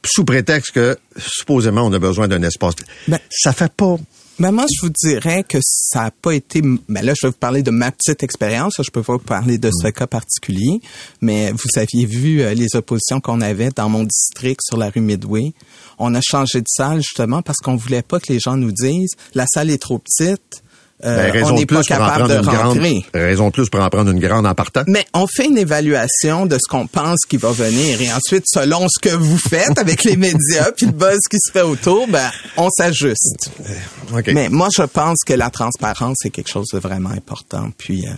sous 0.06 0.24
prétexte 0.24 0.72
que 0.72 0.98
supposément 1.18 1.82
on 1.84 1.94
a 1.94 1.98
besoin 2.00 2.28
d'un 2.28 2.44
espace. 2.44 2.76
Ben- 3.08 3.18
ça 3.32 3.52
fait 3.54 3.72
pas 3.72 3.98
Ben 4.38 4.52
moi, 4.52 4.66
je 4.70 4.86
vous 4.86 4.92
dirais 4.92 5.46
que 5.48 5.60
ça 5.62 6.04
n'a 6.04 6.12
pas 6.12 6.34
été. 6.34 6.62
Ben 6.62 7.06
là, 7.06 7.14
je 7.16 7.26
vais 7.26 7.32
vous 7.32 7.40
parler 7.40 7.64
de 7.64 7.72
ma 7.72 7.90
petite 7.90 8.22
expérience. 8.22 8.74
Je 8.84 8.92
peux 8.92 9.02
pas 9.02 9.14
vous 9.14 9.20
parler 9.20 9.58
de 9.58 9.72
ce 9.72 9.88
cas 9.88 10.08
particulier, 10.08 10.82
mais 11.22 11.54
vous 11.54 11.80
aviez 11.80 12.06
vu 12.06 12.42
euh, 12.42 12.54
les 12.54 12.76
oppositions 12.76 13.22
qu'on 13.22 13.40
avait 13.40 13.70
dans 13.70 13.88
mon 13.88 14.04
district 14.04 14.60
sur 14.62 14.76
la 14.76 14.90
rue 14.90 15.00
Midway. 15.00 15.54
On 16.00 16.14
a 16.16 16.20
changé 16.22 16.60
de 16.60 16.68
salle 16.68 16.98
justement 16.98 17.42
parce 17.44 17.60
qu'on 17.60 17.78
voulait 17.78 18.02
pas 18.02 18.20
que 18.20 18.34
les 18.34 18.40
gens 18.42 18.58
nous 18.58 18.74
disent 18.74 19.16
la 19.36 19.46
salle 19.48 19.70
est 19.70 19.82
trop 19.82 20.00
petite. 20.00 20.64
Euh, 21.04 21.18
ben, 21.18 21.32
raison 21.32 21.50
on 21.50 21.58
n'est 21.58 21.66
plus 21.66 21.76
pas 21.76 21.84
capable 21.84 22.30
de 22.30 22.36
une 22.36 22.42
grande 22.42 22.78
rentrer. 22.78 23.06
raison 23.14 23.48
de 23.48 23.52
plus 23.52 23.70
pour 23.70 23.82
en 23.82 23.90
prendre 23.90 24.12
une 24.12 24.20
grande 24.20 24.46
en 24.46 24.56
partant. 24.56 24.84
Mais 24.88 25.06
on 25.14 25.28
fait 25.28 25.46
une 25.48 25.58
évaluation 25.58 26.46
de 26.46 26.56
ce 26.56 26.70
qu'on 26.70 26.88
pense 26.88 27.20
qui 27.28 27.36
va 27.36 27.52
venir 27.52 28.02
et 28.02 28.12
ensuite, 28.14 28.46
selon 28.48 28.88
ce 28.88 29.00
que 29.00 29.14
vous 29.14 29.38
faites 29.38 29.78
avec 29.78 30.04
les 30.06 30.16
médias 30.16 30.72
puis 30.76 30.86
le 30.86 30.94
buzz 30.94 31.20
qui 31.30 31.38
se 31.46 31.52
fait 31.52 31.62
autour, 31.64 32.08
ben 32.08 32.30
on 32.56 32.70
s'ajuste. 32.70 33.52
OK. 34.14 34.32
Mais 34.34 34.48
moi, 34.50 34.70
je 34.76 34.84
pense 34.84 35.18
que 35.26 35.34
la 35.34 35.50
transparence 35.50 36.18
est 36.24 36.30
quelque 36.30 36.50
chose 36.50 36.68
de 36.74 36.80
vraiment 36.80 37.10
important. 37.10 37.70
Puis, 37.78 38.06
euh, 38.08 38.12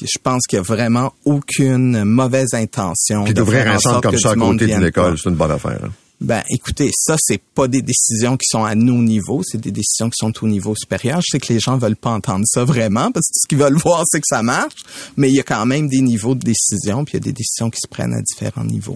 je 0.00 0.18
pense 0.22 0.42
qu'il 0.48 0.56
y 0.56 0.60
a 0.60 0.62
vraiment 0.62 1.12
aucune 1.24 2.04
mauvaise 2.04 2.54
intention. 2.54 3.24
puis 3.24 3.34
d'ouvrir 3.34 3.70
un 3.70 3.78
centre 3.78 4.00
comme 4.00 4.18
ça 4.18 4.30
à 4.30 4.34
côté 4.34 4.66
d'une 4.66 4.84
école, 4.84 5.16
c'est 5.22 5.28
une 5.28 5.36
bonne 5.36 5.50
affaire. 5.50 5.78
hein. 5.84 5.90
Ben, 6.22 6.42
écoutez, 6.48 6.90
ça, 6.94 7.16
c'est 7.18 7.42
pas 7.42 7.66
des 7.66 7.82
décisions 7.82 8.36
qui 8.36 8.46
sont 8.46 8.64
à 8.64 8.76
nos 8.76 9.02
niveaux, 9.02 9.42
c'est 9.44 9.60
des 9.60 9.72
décisions 9.72 10.08
qui 10.08 10.18
sont 10.18 10.32
au 10.42 10.46
niveau 10.46 10.74
supérieur. 10.76 11.20
Je 11.20 11.32
sais 11.32 11.40
que 11.40 11.52
les 11.52 11.58
gens 11.58 11.76
veulent 11.76 11.96
pas 11.96 12.10
entendre 12.10 12.44
ça 12.46 12.64
vraiment, 12.64 13.10
parce 13.10 13.26
que 13.26 13.34
ce 13.34 13.48
qu'ils 13.48 13.58
veulent 13.58 13.76
voir, 13.84 14.04
c'est 14.06 14.20
que 14.20 14.26
ça 14.28 14.42
marche, 14.42 14.84
mais 15.16 15.28
il 15.28 15.34
y 15.34 15.40
a 15.40 15.42
quand 15.42 15.66
même 15.66 15.88
des 15.88 16.00
niveaux 16.00 16.36
de 16.36 16.44
décision, 16.44 17.04
puis 17.04 17.14
il 17.14 17.16
y 17.16 17.22
a 17.22 17.24
des 17.24 17.32
décisions 17.32 17.70
qui 17.70 17.80
se 17.82 17.88
prennent 17.88 18.14
à 18.14 18.22
différents 18.22 18.64
niveaux. 18.64 18.94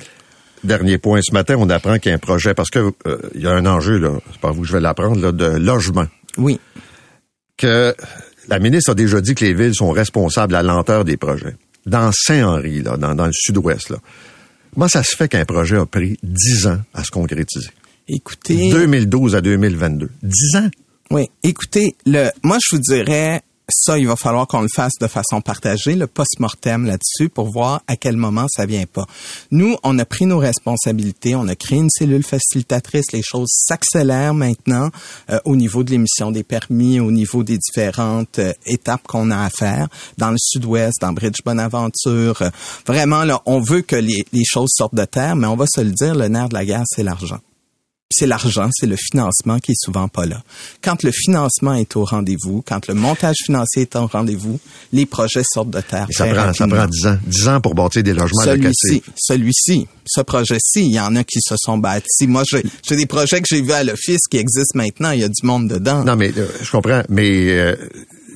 dernier 0.63 0.99
point. 0.99 1.21
Ce 1.21 1.33
matin, 1.33 1.57
on 1.59 1.69
apprend 1.69 1.99
qu'il 1.99 2.11
y 2.11 2.13
a 2.13 2.15
un 2.15 2.21
projet, 2.21 2.55
parce 2.55 2.71
que 2.71 2.93
euh, 3.09 3.19
il 3.35 3.41
y 3.41 3.49
a 3.49 3.53
un 3.53 3.67
enjeu, 3.67 3.99
là, 3.99 4.13
c'est 4.31 4.41
pas 4.41 4.53
vous 4.53 4.63
que 4.63 4.69
je 4.69 4.73
vais 4.75 4.81
l'apprendre, 4.81 5.21
là, 5.21 5.33
de 5.33 5.47
logement. 5.47 6.07
Oui. 6.39 6.61
Que 7.57 7.93
la 8.47 8.61
ministre 8.61 8.93
a 8.93 8.95
déjà 8.95 9.21
dit 9.21 9.35
que 9.35 9.45
les 9.45 9.53
villes 9.55 9.75
sont 9.75 9.91
responsables 9.91 10.53
de 10.53 10.59
la 10.59 10.63
lenteur 10.63 11.05
des 11.05 11.17
projets. 11.17 11.57
Dans 11.87 12.13
Saint-Henri, 12.13 12.83
là, 12.83 12.97
dans, 12.97 13.17
dans 13.17 13.27
le 13.27 13.33
sud-ouest, 13.33 13.91
là, 13.91 13.99
comment 14.77 14.89
ça 14.89 15.03
se 15.03 15.17
fait 15.17 15.29
qu'un 15.29 15.47
projet 15.47 15.79
a 15.79 15.87
pris 15.87 16.19
10 16.23 16.67
ans 16.67 16.79
à 16.93 17.03
se 17.03 17.11
concrétiser? 17.11 17.71
Écoutez. 18.09 18.71
2012 18.71 19.35
à 19.35 19.41
2022. 19.41 20.11
10 20.23 20.57
ans? 20.57 20.69
Oui. 21.11 21.25
Écoutez, 21.43 21.97
le, 22.05 22.29
moi, 22.43 22.59
je 22.63 22.77
vous 22.77 22.83
dirais, 22.83 23.41
ça, 23.69 23.99
il 23.99 24.07
va 24.07 24.15
falloir 24.15 24.47
qu'on 24.47 24.61
le 24.61 24.69
fasse 24.73 24.93
de 25.01 25.09
façon 25.09 25.41
partagée, 25.41 25.97
le 25.97 26.07
post-mortem 26.07 26.87
là-dessus, 26.87 27.29
pour 27.29 27.51
voir 27.51 27.83
à 27.89 27.97
quel 27.97 28.17
moment 28.17 28.47
ça 28.49 28.65
vient 28.65 28.87
pas. 28.87 29.07
Nous, 29.51 29.77
on 29.83 29.99
a 29.99 30.05
pris 30.05 30.27
nos 30.27 30.39
responsabilités, 30.39 31.35
on 31.35 31.49
a 31.49 31.57
créé 31.57 31.79
une 31.79 31.91
cellule 31.91 32.23
facilitatrice, 32.23 33.07
les 33.13 33.23
choses 33.23 33.49
s'accélèrent 33.51 34.35
maintenant 34.35 34.91
euh, 35.31 35.41
au 35.45 35.57
niveau 35.57 35.83
de 35.83 35.91
l'émission 35.91 36.31
des 36.31 36.45
permis, 36.45 37.01
au 37.01 37.11
niveau 37.11 37.43
des 37.43 37.59
différentes 37.59 38.39
euh, 38.39 38.53
étapes 38.67 39.03
qu'on 39.03 39.31
a 39.33 39.45
à 39.45 39.51
faire 39.51 39.89
dans 40.17 40.31
le 40.31 40.39
sud-ouest, 40.39 41.01
dans 41.01 41.13
Bridge 41.13 41.41
Bonaventure. 41.45 42.43
Euh, 42.43 42.51
vraiment, 42.87 43.25
là, 43.25 43.43
on 43.47 43.61
veut 43.61 43.83
que 43.83 43.97
les, 43.97 44.25
les 44.33 44.45
choses 44.45 44.71
sortent 44.77 44.95
de 44.95 45.05
terre, 45.05 45.35
mais 45.35 45.49
on 45.49 45.57
va 45.57 45.67
se 45.67 45.81
le 45.81 45.91
dire, 45.91 46.15
le 46.15 46.29
nerf 46.29 46.49
de 46.49 46.55
la 46.55 46.65
guerre, 46.65 46.85
c'est 46.87 47.03
l'argent 47.03 47.41
c'est 48.11 48.27
l'argent, 48.27 48.71
c'est 48.73 48.87
le 48.87 48.97
financement 48.97 49.59
qui 49.59 49.73
est 49.73 49.81
souvent 49.81 50.07
pas 50.07 50.27
là. 50.27 50.43
Quand 50.81 51.03
le 51.03 51.11
financement 51.11 51.75
est 51.75 51.97
au 51.97 52.05
rendez-vous, 52.05 52.63
quand 52.67 52.87
le 52.87 52.95
montage 52.95 53.37
financier 53.45 53.83
est 53.83 53.97
au 53.97 54.07
rendez-vous, 54.07 54.61
les 54.93 55.07
projets 55.07 55.43
sortent 55.45 55.71
de 55.71 55.81
terre. 55.81 56.07
Et 56.09 56.13
ça 56.13 56.27
prend, 56.27 56.53
ça 56.53 56.69
prend 56.69 56.87
10 56.87 57.07
ans. 57.09 57.19
10 57.27 57.49
ans 57.49 57.61
pour 57.61 57.75
bâtir 57.75 58.05
des 58.05 58.13
logements 58.15 58.43
Celui-ci, 58.45 58.87
locatifs. 58.95 59.13
celui-ci, 59.17 59.89
ce 60.07 60.21
projet-ci, 60.21 60.87
il 60.87 60.93
y 60.93 61.01
en 61.01 61.17
a 61.17 61.25
qui 61.25 61.41
se 61.41 61.57
sont 61.59 61.79
bâtis. 61.79 62.29
Moi, 62.29 62.45
j'ai 62.49 62.63
j'ai 62.89 62.97
des 62.97 63.07
projets 63.07 63.41
que 63.41 63.47
j'ai 63.51 63.61
vus 63.61 63.73
à 63.73 63.83
l'office 63.83 64.21
qui 64.31 64.37
existent 64.37 64.79
maintenant. 64.79 65.11
Il 65.11 65.21
y 65.21 65.25
a 65.25 65.29
du 65.29 65.45
monde 65.45 65.69
dedans. 65.69 66.05
Non, 66.05 66.15
mais 66.15 66.33
euh, 66.37 66.47
je 66.63 66.71
comprends, 66.71 67.03
mais 67.09 67.59
euh, 67.59 67.75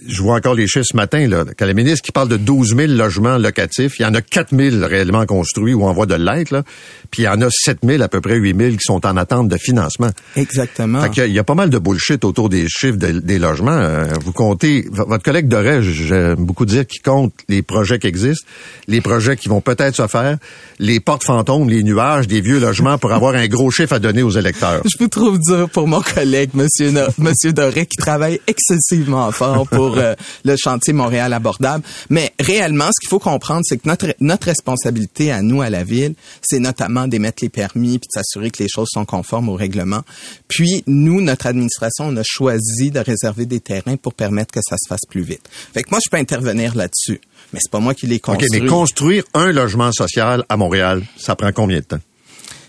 je 0.06 0.22
vois 0.22 0.36
encore 0.36 0.54
les 0.54 0.66
chiffres 0.66 0.86
ce 0.90 0.96
matin, 0.96 1.26
là. 1.28 1.44
Quand 1.58 1.66
la 1.66 1.74
ministre 1.74 2.02
qui 2.02 2.12
parle 2.12 2.28
de 2.28 2.36
12 2.36 2.74
000 2.76 2.92
logements 2.92 3.36
locatifs, 3.38 3.98
il 3.98 4.02
y 4.02 4.06
en 4.06 4.14
a 4.14 4.20
4 4.22 4.54
000 4.56 4.86
réellement 4.86 5.26
construits 5.26 5.74
ou 5.74 5.84
en 5.84 5.92
voie 5.92 6.06
de 6.06 6.14
l'être. 6.14 6.62
Puis 7.10 7.22
il 7.22 7.26
y 7.26 7.28
en 7.28 7.40
a 7.42 7.48
7 7.50 7.78
000, 7.84 8.02
à 8.02 8.08
peu 8.08 8.20
près 8.20 8.36
8 8.36 8.56
000 8.56 8.70
qui 8.72 8.78
sont 8.82 9.04
en 9.06 9.16
attente 9.16 9.48
de 9.48 9.56
financement. 9.56 10.10
Exactement. 10.36 11.02
Fait 11.02 11.10
qu'il 11.10 11.18
y 11.18 11.24
a- 11.24 11.26
il 11.26 11.34
y 11.34 11.38
a 11.38 11.44
pas 11.44 11.54
mal 11.54 11.70
de 11.70 11.78
bullshit 11.78 12.24
autour 12.24 12.48
des 12.48 12.66
chiffres 12.68 12.96
de- 12.96 13.18
des 13.20 13.38
logements. 13.38 13.70
Euh, 13.72 14.06
vous 14.24 14.32
comptez, 14.32 14.86
votre 14.90 15.22
collègue 15.22 15.48
Doré, 15.48 15.82
j'aime 15.82 16.36
beaucoup 16.36 16.64
dire 16.66 16.86
qu'il 16.86 17.02
compte 17.02 17.32
les 17.48 17.62
projets 17.62 17.98
qui 17.98 18.06
existent, 18.06 18.46
les 18.88 19.00
projets 19.00 19.36
qui 19.36 19.48
vont 19.48 19.60
peut-être 19.60 19.96
se 19.96 20.06
faire, 20.06 20.38
les 20.78 21.00
portes 21.00 21.24
fantômes, 21.24 21.68
les 21.68 21.82
nuages, 21.82 22.26
des 22.26 22.40
vieux 22.40 22.58
logements 22.60 22.98
pour 22.98 23.12
avoir 23.12 23.34
un 23.34 23.46
gros 23.48 23.70
chiffre 23.70 23.92
à 23.92 23.98
donner 23.98 24.22
aux 24.22 24.30
électeurs. 24.30 24.82
Je 24.84 24.96
vous 24.98 25.08
trouve 25.08 25.38
dur 25.38 25.68
pour 25.70 25.86
mon 25.88 26.00
collègue, 26.00 26.50
Monsieur, 26.54 26.90
No- 26.90 27.06
Monsieur 27.18 27.52
Doré, 27.52 27.86
qui 27.86 27.96
travaille 27.96 28.40
excessivement 28.46 29.30
fort 29.32 29.66
pour 29.68 29.89
euh, 29.98 30.14
le 30.44 30.56
chantier 30.56 30.92
Montréal 30.92 31.32
abordable. 31.32 31.84
Mais 32.08 32.32
réellement, 32.38 32.86
ce 32.86 33.00
qu'il 33.00 33.08
faut 33.08 33.18
comprendre, 33.18 33.62
c'est 33.64 33.78
que 33.78 33.88
notre, 33.88 34.14
notre 34.20 34.46
responsabilité 34.46 35.32
à 35.32 35.42
nous, 35.42 35.62
à 35.62 35.70
la 35.70 35.84
ville, 35.84 36.14
c'est 36.42 36.58
notamment 36.58 37.08
d'émettre 37.08 37.42
les 37.42 37.48
permis 37.48 37.98
puis 37.98 38.08
de 38.08 38.20
s'assurer 38.20 38.50
que 38.50 38.62
les 38.62 38.68
choses 38.68 38.88
sont 38.90 39.04
conformes 39.04 39.48
au 39.48 39.54
règlement. 39.54 40.02
Puis, 40.48 40.84
nous, 40.86 41.20
notre 41.20 41.46
administration, 41.46 42.06
on 42.06 42.16
a 42.16 42.22
choisi 42.24 42.90
de 42.90 43.00
réserver 43.00 43.46
des 43.46 43.60
terrains 43.60 43.96
pour 43.96 44.14
permettre 44.14 44.52
que 44.52 44.60
ça 44.62 44.76
se 44.82 44.88
fasse 44.88 45.06
plus 45.08 45.22
vite. 45.22 45.48
Fait 45.72 45.82
que 45.82 45.90
moi, 45.90 46.00
je 46.04 46.10
peux 46.10 46.16
intervenir 46.16 46.74
là-dessus. 46.74 47.20
Mais 47.52 47.58
c'est 47.62 47.70
pas 47.70 47.80
moi 47.80 47.94
qui 47.94 48.06
les 48.06 48.16
OK, 48.16 48.22
construis. 48.22 48.60
mais 48.60 48.66
construire 48.66 49.24
un 49.34 49.52
logement 49.52 49.92
social 49.92 50.44
à 50.48 50.56
Montréal, 50.56 51.02
ça 51.16 51.34
prend 51.34 51.52
combien 51.52 51.78
de 51.78 51.84
temps? 51.84 52.00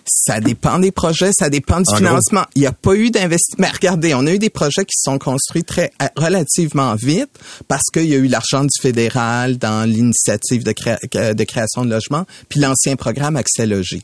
Ça 0.06 0.40
dépend 0.40 0.80
des 0.80 0.92
projets, 0.92 1.32
ça 1.34 1.50
dépend 1.50 1.82
du 1.82 1.90
En 1.94 1.96
financement. 1.98 2.44
Il 2.56 2.62
n'y 2.62 2.68
a 2.68 2.72
pas 2.72 2.96
eu 2.96 3.12
d'investissement. 3.12 3.66
Mais 3.68 3.70
regardez, 3.70 4.14
on 4.14 4.26
a 4.26 4.34
eu 4.34 4.40
des 4.40 4.50
projets 4.50 4.86
qui 4.86 4.96
se 4.98 5.04
sont 5.12 5.18
construits 5.20 5.64
très 5.64 5.92
euh, 6.02 6.08
relativement 6.18 6.96
vite 6.96 7.30
parce 7.68 7.84
qu'il 7.94 8.06
y 8.06 8.14
a 8.14 8.18
eu 8.18 8.28
l'argent 8.28 8.64
du 8.64 8.82
fédéral 8.82 9.58
dans 9.58 9.90
l'initiative 9.90 10.64
de, 10.64 10.72
créa- 10.72 11.00
de 11.34 11.44
création 11.44 11.86
de 11.86 11.90
logements, 11.90 12.26
puis 12.50 12.60
l'ancien 12.60 12.96
programme 12.96 13.36
Accès 13.36 13.66
Logis. 13.66 14.04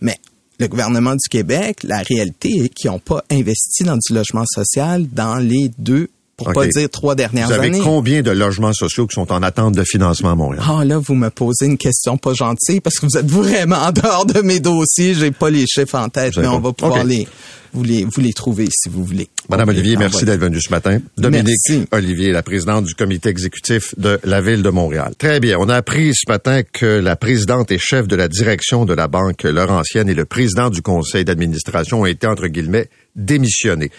Mais 0.00 0.16
le 0.58 0.68
gouvernement 0.68 1.12
du 1.12 1.28
Québec, 1.30 1.82
la 1.82 1.98
réalité 1.98 2.48
est 2.64 2.68
qu'ils 2.70 2.90
n'ont 2.90 2.98
pas 2.98 3.22
investi 3.30 3.84
dans 3.84 3.96
du 3.96 4.14
logement 4.14 4.44
social 4.46 5.06
dans 5.12 5.36
les 5.36 5.70
deux, 5.78 6.08
pour 6.36 6.52
pas 6.52 6.66
dire 6.66 6.88
trois 6.90 7.14
dernières 7.14 7.46
Vous 7.46 7.52
avez 7.54 7.68
années. 7.68 7.80
combien 7.82 8.22
de 8.22 8.30
logements 8.30 8.72
sociaux 8.72 9.06
qui 9.06 9.14
sont 9.14 9.32
en 9.32 9.42
attente 9.42 9.74
de 9.74 9.84
financement 9.84 10.32
à 10.32 10.34
Montréal? 10.34 10.62
Ah 10.68 10.84
là, 10.84 10.98
vous 10.98 11.14
me 11.14 11.30
posez 11.30 11.64
une 11.66 11.78
question 11.78 12.18
pas 12.18 12.34
gentille 12.34 12.80
parce 12.80 12.98
que 12.98 13.06
vous 13.06 13.16
êtes 13.18 13.30
vraiment 13.30 13.76
en 13.76 13.92
dehors 13.92 14.26
de 14.26 14.40
mes 14.42 14.60
dossiers. 14.60 15.14
J'ai 15.14 15.30
pas 15.30 15.48
les 15.50 15.64
chiffres 15.66 15.94
en 15.96 16.08
tête, 16.08 16.36
mais 16.36 16.46
on 16.46 16.60
va 16.60 16.72
pouvoir 16.72 17.04
les 17.04 17.26
vous 17.72 17.82
les 17.82 18.04
vous 18.04 18.20
les 18.20 18.32
trouver 18.32 18.68
si 18.70 18.88
vous 18.88 19.04
voulez. 19.04 19.28
Madame 19.50 19.68
Olivier, 19.68 19.96
merci 19.96 20.16
envoie. 20.16 20.26
d'être 20.26 20.40
venue 20.40 20.60
ce 20.60 20.70
matin. 20.70 20.98
Dominique 21.18 21.56
Merci. 21.68 21.86
Olivier, 21.92 22.32
la 22.32 22.42
présidente 22.42 22.84
du 22.84 22.94
comité 22.94 23.28
exécutif 23.28 23.94
de 23.98 24.18
la 24.24 24.40
Ville 24.40 24.62
de 24.62 24.70
Montréal. 24.70 25.14
Très 25.18 25.40
bien. 25.40 25.56
On 25.58 25.68
a 25.68 25.76
appris 25.76 26.12
ce 26.14 26.30
matin 26.30 26.62
que 26.62 26.86
la 26.86 27.16
présidente 27.16 27.70
et 27.72 27.78
chef 27.78 28.08
de 28.08 28.16
la 28.16 28.28
direction 28.28 28.84
de 28.84 28.94
la 28.94 29.08
Banque 29.08 29.42
Laurentienne 29.42 30.08
et 30.08 30.14
le 30.14 30.24
président 30.24 30.70
du 30.70 30.80
conseil 30.82 31.24
d'administration 31.24 32.00
ont 32.02 32.06
été, 32.06 32.26
entre 32.26 32.46
guillemets, 32.46 32.88
démissionnés. 33.14 33.90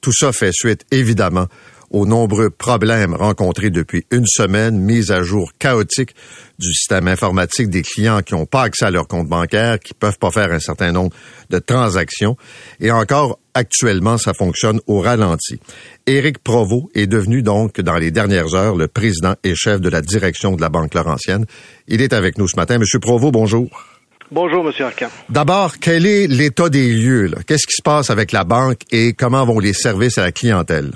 Tout 0.00 0.12
ça 0.12 0.32
fait 0.32 0.52
suite, 0.52 0.82
évidemment, 0.90 1.46
aux 1.90 2.06
nombreux 2.06 2.50
problèmes 2.50 3.14
rencontrés 3.14 3.70
depuis 3.70 4.04
une 4.10 4.26
semaine, 4.26 4.78
mise 4.78 5.10
à 5.10 5.22
jour 5.22 5.52
chaotique 5.58 6.14
du 6.58 6.72
système 6.72 7.08
informatique 7.08 7.68
des 7.68 7.82
clients 7.82 8.22
qui 8.22 8.34
n'ont 8.34 8.46
pas 8.46 8.62
accès 8.62 8.86
à 8.86 8.90
leur 8.90 9.06
compte 9.06 9.28
bancaire, 9.28 9.78
qui 9.78 9.94
peuvent 9.94 10.18
pas 10.18 10.30
faire 10.30 10.52
un 10.52 10.58
certain 10.58 10.92
nombre 10.92 11.14
de 11.50 11.58
transactions. 11.58 12.36
Et 12.80 12.90
encore, 12.90 13.38
actuellement, 13.54 14.18
ça 14.18 14.32
fonctionne 14.34 14.80
au 14.86 15.00
ralenti. 15.00 15.60
Éric 16.06 16.38
Provost 16.38 16.86
est 16.94 17.06
devenu 17.06 17.42
donc, 17.42 17.80
dans 17.80 17.96
les 17.96 18.10
dernières 18.10 18.54
heures, 18.54 18.76
le 18.76 18.88
président 18.88 19.34
et 19.44 19.54
chef 19.54 19.80
de 19.80 19.88
la 19.88 20.00
direction 20.00 20.56
de 20.56 20.60
la 20.60 20.68
Banque 20.68 20.94
Laurentienne. 20.94 21.46
Il 21.88 22.00
est 22.00 22.12
avec 22.12 22.38
nous 22.38 22.48
ce 22.48 22.56
matin. 22.56 22.78
Monsieur 22.78 22.98
Provost, 22.98 23.32
bonjour. 23.32 23.68
Bonjour, 24.30 24.64
Monsieur 24.64 24.86
Arcan. 24.86 25.06
D'abord, 25.28 25.78
quel 25.78 26.04
est 26.04 26.26
l'état 26.26 26.68
des 26.68 26.92
lieux? 26.92 27.30
Qu'est-ce 27.46 27.66
qui 27.66 27.76
se 27.76 27.82
passe 27.82 28.10
avec 28.10 28.32
la 28.32 28.42
banque 28.42 28.80
et 28.90 29.12
comment 29.12 29.44
vont 29.44 29.60
les 29.60 29.72
services 29.72 30.18
à 30.18 30.22
la 30.22 30.32
clientèle? 30.32 30.90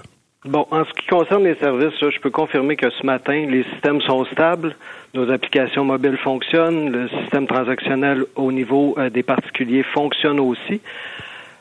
Bon, 0.46 0.66
en 0.70 0.86
ce 0.86 0.92
qui 0.94 1.06
concerne 1.06 1.44
les 1.44 1.54
services, 1.56 1.92
je 2.00 2.18
peux 2.18 2.30
confirmer 2.30 2.74
que 2.74 2.88
ce 2.88 3.04
matin, 3.04 3.44
les 3.46 3.62
systèmes 3.64 4.00
sont 4.00 4.24
stables, 4.24 4.74
nos 5.12 5.30
applications 5.30 5.84
mobiles 5.84 6.16
fonctionnent, 6.16 6.88
le 6.90 7.10
système 7.10 7.46
transactionnel 7.46 8.24
au 8.36 8.50
niveau 8.50 8.94
euh, 8.96 9.10
des 9.10 9.22
particuliers 9.22 9.82
fonctionne 9.82 10.40
aussi. 10.40 10.80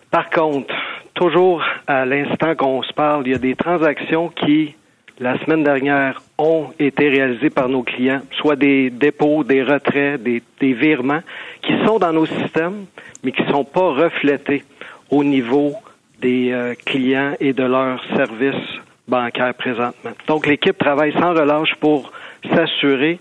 Par 0.09 0.29
contre, 0.29 0.73
toujours 1.13 1.61
à 1.87 2.05
l'instant 2.05 2.55
qu'on 2.55 2.81
se 2.81 2.93
parle, 2.93 3.27
il 3.27 3.33
y 3.33 3.35
a 3.35 3.37
des 3.37 3.57
transactions 3.57 4.29
qui, 4.29 4.75
la 5.19 5.37
semaine 5.43 5.65
dernière, 5.65 6.21
ont 6.37 6.67
été 6.79 7.09
réalisées 7.09 7.49
par 7.49 7.67
nos 7.67 7.83
clients, 7.83 8.21
soit 8.37 8.55
des 8.55 8.89
dépôts, 8.89 9.43
des 9.43 9.61
retraits, 9.61 10.23
des, 10.23 10.41
des 10.61 10.71
virements, 10.71 11.21
qui 11.63 11.73
sont 11.85 11.99
dans 11.99 12.13
nos 12.13 12.27
systèmes, 12.27 12.85
mais 13.25 13.33
qui 13.33 13.43
ne 13.43 13.49
sont 13.49 13.65
pas 13.65 13.91
reflétés 13.91 14.63
au 15.11 15.25
niveau 15.25 15.73
des 16.21 16.51
euh, 16.51 16.73
clients 16.85 17.35
et 17.39 17.53
de 17.53 17.63
leurs 17.63 18.01
services 18.15 18.79
bancaires 19.07 19.53
présentement. 19.55 20.11
Donc, 20.27 20.45
l'équipe 20.47 20.77
travaille 20.77 21.13
sans 21.13 21.33
relâche 21.33 21.73
pour 21.79 22.11
s'assurer 22.53 23.19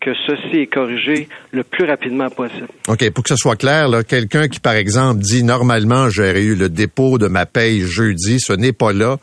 que 0.00 0.10
ceci 0.26 0.58
est 0.60 0.66
corrigé 0.66 1.28
le 1.50 1.64
plus 1.64 1.84
rapidement 1.84 2.30
possible. 2.30 2.68
OK, 2.88 3.10
pour 3.10 3.24
que 3.24 3.30
ce 3.30 3.36
soit 3.36 3.56
clair, 3.56 3.88
quelqu'un 4.06 4.48
qui, 4.48 4.60
par 4.60 4.74
exemple, 4.74 5.20
dit 5.20 5.42
normalement 5.42 6.08
j'aurais 6.08 6.42
eu 6.42 6.54
le 6.54 6.68
dépôt 6.68 7.18
de 7.18 7.26
ma 7.26 7.46
paye 7.46 7.80
jeudi, 7.80 8.38
ce 8.38 8.52
n'est 8.52 8.72
pas 8.72 8.92
là. 8.92 9.16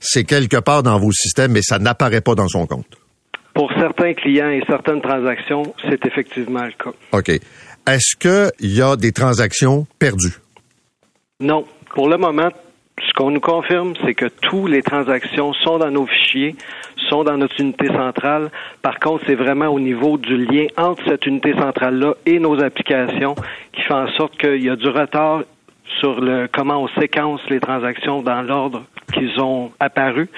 C'est 0.00 0.24
quelque 0.24 0.58
part 0.58 0.82
dans 0.82 0.98
vos 0.98 1.12
systèmes, 1.12 1.52
mais 1.52 1.62
ça 1.62 1.78
n'apparaît 1.78 2.20
pas 2.20 2.34
dans 2.34 2.48
son 2.48 2.66
compte. 2.66 2.86
Pour 3.54 3.72
certains 3.72 4.14
clients 4.14 4.50
et 4.50 4.62
certaines 4.68 5.00
transactions, 5.00 5.74
c'est 5.88 6.04
effectivement 6.06 6.64
le 6.64 6.72
cas. 6.72 6.92
OK. 7.12 7.30
Est-ce 7.30 8.16
qu'il 8.16 8.70
y 8.70 8.82
a 8.82 8.96
des 8.96 9.12
transactions 9.12 9.86
perdues? 9.98 10.36
Non. 11.40 11.64
Pour 11.94 12.08
le 12.08 12.16
moment, 12.16 12.48
ce 13.06 13.12
qu'on 13.14 13.30
nous 13.30 13.40
confirme, 13.40 13.94
c'est 14.04 14.14
que 14.14 14.26
toutes 14.26 14.70
les 14.70 14.82
transactions 14.82 15.52
sont 15.52 15.78
dans 15.78 15.90
nos 15.90 16.06
fichiers, 16.06 16.56
sont 17.08 17.24
dans 17.24 17.36
notre 17.36 17.60
unité 17.60 17.86
centrale. 17.86 18.50
Par 18.82 18.98
contre, 18.98 19.24
c'est 19.26 19.34
vraiment 19.34 19.68
au 19.68 19.80
niveau 19.80 20.18
du 20.18 20.36
lien 20.36 20.66
entre 20.76 21.02
cette 21.06 21.26
unité 21.26 21.54
centrale-là 21.54 22.14
et 22.26 22.38
nos 22.38 22.62
applications 22.62 23.34
qui 23.72 23.82
fait 23.82 23.94
en 23.94 24.08
sorte 24.12 24.36
qu'il 24.38 24.62
y 24.62 24.68
a 24.70 24.76
du 24.76 24.88
retard 24.88 25.42
sur 26.00 26.20
le 26.20 26.48
comment 26.52 26.82
on 26.82 26.88
séquence 27.00 27.40
les 27.48 27.60
transactions 27.60 28.22
dans 28.22 28.42
l'ordre 28.42 28.84
qu'ils 29.12 29.40
ont 29.40 29.70
apparu. 29.80 30.28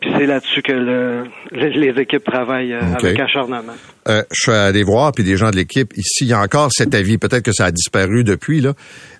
Puis 0.00 0.10
c'est 0.16 0.26
là-dessus 0.26 0.62
que 0.62 0.72
le, 0.72 1.24
les, 1.52 2.00
équipes 2.00 2.24
travaillent 2.24 2.74
euh, 2.74 2.82
avec 3.00 3.18
acharnement. 3.18 3.62
Euh, 4.08 4.22
je 4.30 4.42
suis 4.42 4.52
allé 4.52 4.82
voir, 4.82 5.12
puis 5.12 5.24
des 5.24 5.36
gens 5.36 5.50
de 5.50 5.56
l'équipe, 5.56 5.92
ici, 5.96 6.24
il 6.24 6.28
y 6.28 6.32
a 6.32 6.40
encore 6.40 6.70
cet 6.70 6.94
avis. 6.94 7.18
Peut-être 7.18 7.42
que 7.42 7.52
ça 7.52 7.66
a 7.66 7.70
disparu 7.70 8.22
depuis, 8.22 8.60
là, 8.60 8.74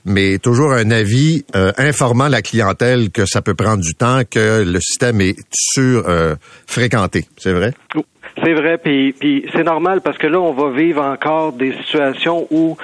mais 0.04 0.38
toujours 0.38 0.72
un 0.72 0.90
avis 0.90 1.44
euh, 1.54 1.72
informant 1.78 2.28
la 2.28 2.42
clientèle 2.42 3.10
que 3.10 3.24
ça 3.24 3.42
peut 3.42 3.54
prendre 3.54 3.82
du 3.82 3.94
temps, 3.94 4.20
que 4.30 4.62
le 4.64 4.80
système 4.80 5.20
est 5.20 5.36
sur 5.52 6.08
euh, 6.08 6.34
fréquenté. 6.66 7.24
C'est 7.38 7.52
vrai? 7.52 7.72
C'est 8.44 8.52
vrai, 8.52 8.76
puis, 8.76 9.14
puis 9.14 9.46
c'est 9.52 9.64
normal 9.64 10.02
parce 10.02 10.18
que 10.18 10.26
là, 10.26 10.40
on 10.40 10.52
va 10.52 10.70
vivre 10.70 11.02
encore 11.02 11.52
des 11.52 11.72
situations 11.84 12.46
où 12.50 12.76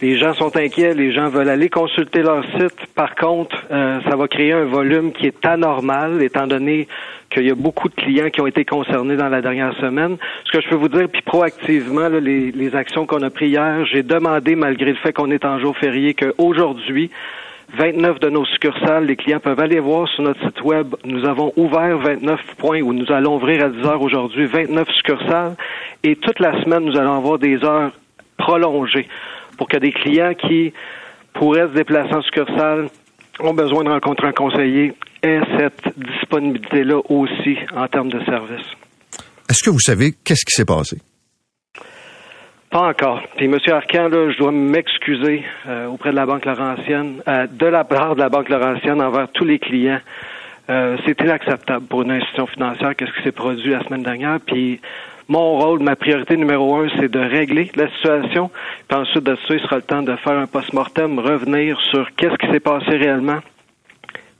Les 0.00 0.16
gens 0.16 0.32
sont 0.32 0.56
inquiets, 0.56 0.94
les 0.94 1.12
gens 1.12 1.28
veulent 1.28 1.48
aller 1.48 1.68
consulter 1.68 2.22
leur 2.22 2.44
site. 2.52 2.86
Par 2.94 3.16
contre, 3.16 3.56
euh, 3.72 3.98
ça 4.08 4.14
va 4.14 4.28
créer 4.28 4.52
un 4.52 4.64
volume 4.64 5.12
qui 5.12 5.26
est 5.26 5.44
anormal, 5.44 6.22
étant 6.22 6.46
donné 6.46 6.86
qu'il 7.30 7.46
y 7.46 7.50
a 7.50 7.56
beaucoup 7.56 7.88
de 7.88 7.94
clients 7.94 8.30
qui 8.30 8.40
ont 8.40 8.46
été 8.46 8.64
concernés 8.64 9.16
dans 9.16 9.28
la 9.28 9.42
dernière 9.42 9.74
semaine. 9.80 10.16
Ce 10.44 10.52
que 10.52 10.60
je 10.60 10.68
peux 10.68 10.76
vous 10.76 10.88
dire, 10.88 11.08
puis 11.12 11.22
proactivement, 11.22 12.08
les 12.08 12.76
actions 12.76 13.06
qu'on 13.06 13.22
a 13.22 13.30
prises 13.30 13.50
hier, 13.50 13.84
j'ai 13.86 14.04
demandé, 14.04 14.54
malgré 14.54 14.90
le 14.90 14.96
fait 14.96 15.12
qu'on 15.12 15.32
est 15.32 15.44
en 15.44 15.58
jour 15.58 15.76
férié, 15.76 16.14
qu'aujourd'hui, 16.14 17.10
29 17.76 18.20
de 18.20 18.30
nos 18.30 18.44
succursales, 18.46 19.04
les 19.04 19.16
clients 19.16 19.40
peuvent 19.40 19.60
aller 19.60 19.80
voir 19.80 20.08
sur 20.08 20.22
notre 20.22 20.40
site 20.40 20.62
web. 20.62 20.94
Nous 21.04 21.26
avons 21.26 21.52
ouvert 21.56 21.98
29 21.98 22.40
points 22.56 22.80
où 22.80 22.92
nous 22.92 23.10
allons 23.12 23.36
ouvrir 23.36 23.64
à 23.64 23.68
10 23.68 23.84
heures 23.84 24.00
aujourd'hui, 24.00 24.46
29 24.46 24.88
succursales. 24.90 25.56
Et 26.02 26.16
toute 26.16 26.38
la 26.38 26.62
semaine, 26.62 26.84
nous 26.84 26.96
allons 26.96 27.16
avoir 27.16 27.38
des 27.38 27.62
heures 27.64 27.90
prolongées 28.38 29.08
pour 29.58 29.68
que 29.68 29.76
des 29.76 29.92
clients 29.92 30.32
qui 30.32 30.72
pourraient 31.34 31.68
se 31.68 31.74
déplacer 31.74 32.14
en 32.14 32.22
succursale 32.22 32.88
ont 33.40 33.54
besoin 33.54 33.84
de 33.84 33.90
rencontrer 33.90 34.28
un 34.28 34.32
conseiller 34.32 34.94
aient 35.22 35.40
cette 35.58 35.98
disponibilité-là 35.98 37.00
aussi 37.08 37.58
en 37.76 37.86
termes 37.88 38.08
de 38.08 38.24
service. 38.24 38.66
Est-ce 39.48 39.62
que 39.62 39.70
vous 39.70 39.80
savez 39.80 40.12
qu'est-ce 40.24 40.44
qui 40.46 40.54
s'est 40.54 40.64
passé? 40.64 40.98
Pas 42.70 42.88
encore. 42.88 43.22
Puis, 43.36 43.46
M. 43.46 43.58
Arcan, 43.70 44.08
là, 44.08 44.30
je 44.30 44.38
dois 44.38 44.52
m'excuser 44.52 45.42
euh, 45.66 45.86
auprès 45.86 46.10
de 46.10 46.16
la 46.16 46.26
Banque 46.26 46.44
Laurentienne, 46.44 47.22
euh, 47.26 47.46
de 47.46 47.66
la 47.66 47.84
part 47.84 48.14
de 48.14 48.20
la 48.20 48.28
Banque 48.28 48.50
Laurentienne 48.50 49.00
envers 49.00 49.28
tous 49.32 49.44
les 49.44 49.58
clients. 49.58 50.00
Euh, 50.68 50.98
c'est 51.06 51.18
inacceptable 51.22 51.86
pour 51.86 52.02
une 52.02 52.10
institution 52.10 52.46
financière 52.46 52.94
qu'est-ce 52.94 53.12
qui 53.12 53.22
s'est 53.22 53.32
produit 53.32 53.70
la 53.70 53.82
semaine 53.84 54.02
dernière. 54.02 54.38
Puis, 54.40 54.80
mon 55.28 55.58
rôle, 55.58 55.80
ma 55.80 55.94
priorité 55.94 56.36
numéro 56.36 56.76
un, 56.76 56.88
c'est 56.98 57.10
de 57.10 57.18
régler 57.18 57.70
la 57.76 57.90
situation. 57.90 58.50
Puis 58.88 58.98
ensuite 58.98 59.24
de 59.24 59.36
ça, 59.46 59.54
il 59.54 59.60
sera 59.60 59.76
le 59.76 59.82
temps 59.82 60.02
de 60.02 60.16
faire 60.16 60.38
un 60.38 60.46
post-mortem, 60.46 61.18
revenir 61.18 61.78
sur 61.90 62.08
qu'est-ce 62.16 62.36
qui 62.36 62.50
s'est 62.50 62.60
passé 62.60 62.90
réellement, 62.96 63.38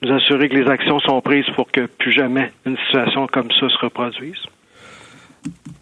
nous 0.02 0.12
assurer 0.14 0.48
que 0.48 0.56
les 0.56 0.68
actions 0.68 0.98
sont 1.00 1.20
prises 1.20 1.48
pour 1.54 1.70
que 1.70 1.86
plus 1.86 2.12
jamais 2.12 2.50
une 2.64 2.76
situation 2.86 3.26
comme 3.26 3.50
ça 3.60 3.68
se 3.68 3.78
reproduise. 3.84 4.42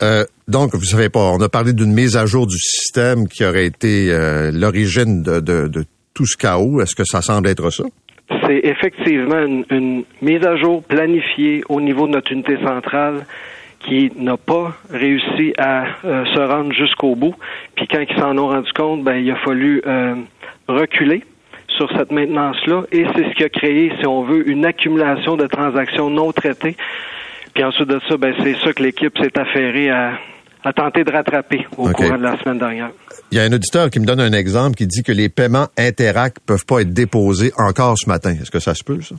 Euh, 0.03 0.25
donc, 0.49 0.75
vous 0.75 0.85
savez 0.85 1.09
pas, 1.09 1.21
on 1.21 1.41
a 1.41 1.49
parlé 1.49 1.73
d'une 1.73 1.93
mise 1.93 2.17
à 2.17 2.27
jour 2.27 2.47
du 2.47 2.59
système 2.59 3.29
qui 3.29 3.45
aurait 3.45 3.67
été 3.67 4.11
euh, 4.11 4.51
l'origine 4.53 5.23
de, 5.23 5.41
de, 5.41 5.69
de, 5.69 5.85
tout 6.15 6.27
ce 6.27 6.37
chaos. 6.37 6.81
Est-ce 6.81 6.95
que 6.95 7.05
ça 7.05 7.23
semble 7.23 7.49
être 7.49 7.71
ça? 7.71 7.85
C'est 8.47 8.61
effectivement 8.65 9.39
une, 9.39 9.65
une, 9.71 10.05
mise 10.21 10.45
à 10.45 10.57
jour 10.57 10.83
planifiée 10.83 11.63
au 11.69 11.81
niveau 11.81 12.07
de 12.07 12.13
notre 12.13 12.33
unité 12.33 12.57
centrale 12.63 13.25
qui 13.87 14.11
n'a 14.17 14.37
pas 14.37 14.75
réussi 14.91 15.55
à 15.59 15.85
euh, 16.05 16.25
se 16.27 16.41
rendre 16.41 16.73
jusqu'au 16.73 17.15
bout. 17.15 17.35
Puis 17.75 17.87
quand 17.89 18.01
ils 18.01 18.19
s'en 18.19 18.37
ont 18.39 18.49
rendu 18.49 18.73
compte, 18.73 19.05
ben 19.05 19.17
il 19.17 19.31
a 19.31 19.37
fallu 19.37 19.83
euh, 19.87 20.15
reculer 20.69 21.23
sur 21.69 21.91
cette 21.97 22.11
maintenance-là. 22.11 22.85
Et 22.93 23.05
c'est 23.15 23.25
ce 23.25 23.35
qui 23.35 23.45
a 23.45 23.49
créé, 23.49 23.93
si 24.01 24.07
on 24.07 24.23
veut, 24.23 24.49
une 24.49 24.65
accumulation 24.65 25.37
de 25.37 25.47
transactions 25.47 26.11
non 26.11 26.33
traitées. 26.33 26.77
Puis 27.55 27.65
ensuite 27.65 27.89
de 27.89 28.01
ça, 28.09 28.17
ben, 28.17 28.35
c'est 28.43 28.57
ça 28.57 28.73
que 28.73 28.83
l'équipe 28.83 29.17
s'est 29.19 29.39
affairée 29.39 29.91
à, 29.91 30.19
à 30.65 30.73
tenter 30.73 31.05
de 31.05 31.13
rattraper 31.13 31.67
au 31.77 31.89
OK. 31.89 31.95
courant 31.95 32.19
de 32.19 32.23
la 32.23 32.39
semaine 32.39 32.59
dernière. 32.59 32.91
Il 33.31 33.39
y 33.39 33.41
a 33.41 33.45
un 33.45 33.53
auditeur 33.53 33.89
qui 33.91 34.01
me 34.01 34.05
donne 34.05 34.21
un 34.21 34.33
exemple 34.33 34.77
qui 34.77 34.87
dit 34.87 35.03
que 35.03 35.13
les 35.13 35.29
paiements 35.29 35.69
Interac 35.79 36.35
peuvent 36.45 36.67
pas 36.67 36.81
être 36.81 36.93
déposés 36.93 37.53
encore 37.57 37.97
ce 37.99 38.09
matin. 38.09 38.33
Est-ce 38.33 38.51
que 38.51 38.61
ça 38.61 38.75
se 38.75 38.85
peut, 38.85 39.01
ça? 39.01 39.15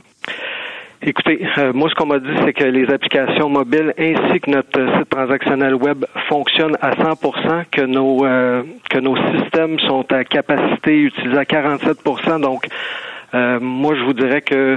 Écoutez, 1.00 1.46
euh, 1.58 1.72
moi, 1.72 1.88
ce 1.88 1.94
qu'on 1.94 2.06
m'a 2.06 2.18
dit, 2.18 2.28
c'est 2.44 2.52
que 2.52 2.64
les 2.64 2.92
applications 2.92 3.48
mobiles 3.48 3.94
ainsi 3.96 4.40
que 4.40 4.50
notre 4.50 4.98
site 4.98 5.08
transactionnel 5.08 5.74
web 5.74 6.04
fonctionnent 6.28 6.76
à 6.80 6.96
100 6.96 7.66
que 7.70 7.82
nos 7.82 8.24
euh, 8.26 8.64
que 8.90 8.98
nos 8.98 9.16
systèmes 9.32 9.78
sont 9.80 10.04
à 10.12 10.24
capacité 10.24 10.98
utilisée 11.02 11.38
à 11.38 11.44
47% 11.44 12.40
Donc, 12.40 12.66
euh, 13.32 13.60
moi, 13.60 13.94
je 13.94 14.02
vous 14.02 14.12
dirais 14.12 14.40
que 14.40 14.76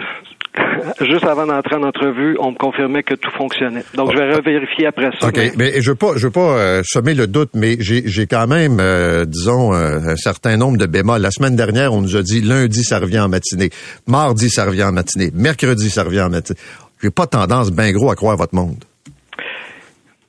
juste 1.02 1.26
avant 1.26 1.46
d'entrer 1.46 1.76
en 1.76 1.84
entrevue, 1.84 2.36
on 2.40 2.52
me 2.52 2.58
confirmait 2.58 3.04
que 3.04 3.14
tout 3.14 3.32
fonctionnait. 3.32 3.84
Donc, 3.96 4.12
je 4.12 4.18
vais 4.18 4.34
revérifier 4.34 4.88
après 4.88 5.10
ça. 5.20 5.28
OK, 5.28 5.40
mais, 5.58 5.82
je 5.82 5.92
veux 5.92 5.96
pas, 5.96 6.14
je 6.16 6.28
veux 6.28 6.32
pas 6.32 6.58
euh, 6.58 6.82
semer 6.84 7.14
le 7.14 7.28
doute, 7.28 7.52
mais 7.54 7.78
j'ai 7.80 8.28
quand 8.28 8.48
même, 8.48 8.80
euh, 8.80 9.26
disons, 9.26 9.74
euh, 9.74 10.00
un 10.00 10.16
certain 10.16 10.58
nombre 10.58 10.78
de 10.78 10.86
bémols. 10.86 11.22
La 11.22 11.32
semaine 11.32 11.56
dernière, 11.56 11.94
on 11.94 12.02
nous 12.02 12.16
a 12.16 12.22
dit 12.22 12.42
lundi, 12.42 12.84
ça 12.84 13.00
revient 13.00 13.20
en 13.20 13.30
matinée. 13.30 13.70
Mardi, 14.08 14.50
ça 14.50 14.66
revient 14.66 14.84
en 14.84 14.92
matinée. 14.92 15.32
Mercredi, 15.34 15.90
ça 15.90 16.04
revient 16.04 16.22
en 16.22 16.30
matinée. 16.30 16.60
J'ai 17.02 17.12
pas 17.12 17.28
tendance 17.28 17.72
bien 17.72 17.92
gros 17.92 18.12
à 18.12 18.16
croire 18.16 18.38
votre 18.38 18.56
monde. 18.56 18.84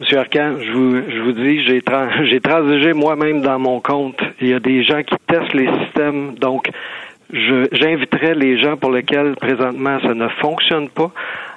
Monsieur 0.00 0.18
Arcan, 0.18 0.56
je 0.58 0.72
vous, 0.72 0.96
je 0.96 1.22
vous 1.22 1.32
dis, 1.32 1.64
j'ai 1.64 1.80
tra- 1.80 2.26
j'ai 2.30 2.40
transigé 2.40 2.92
moi-même 2.92 3.40
dans 3.40 3.58
mon 3.58 3.80
compte. 3.80 4.18
Il 4.40 4.48
y 4.48 4.54
a 4.54 4.58
des 4.58 4.82
gens 4.82 5.02
qui 5.02 5.14
testent 5.28 5.54
les 5.54 5.68
systèmes, 5.84 6.34
donc 6.40 6.68
j'inviterais 7.32 8.34
les 8.34 8.60
gens 8.60 8.76
pour 8.76 8.90
lesquels 8.90 9.34
présentement 9.36 9.98
ça 10.00 10.14
ne 10.14 10.28
fonctionne 10.40 10.88
pas 10.90 11.10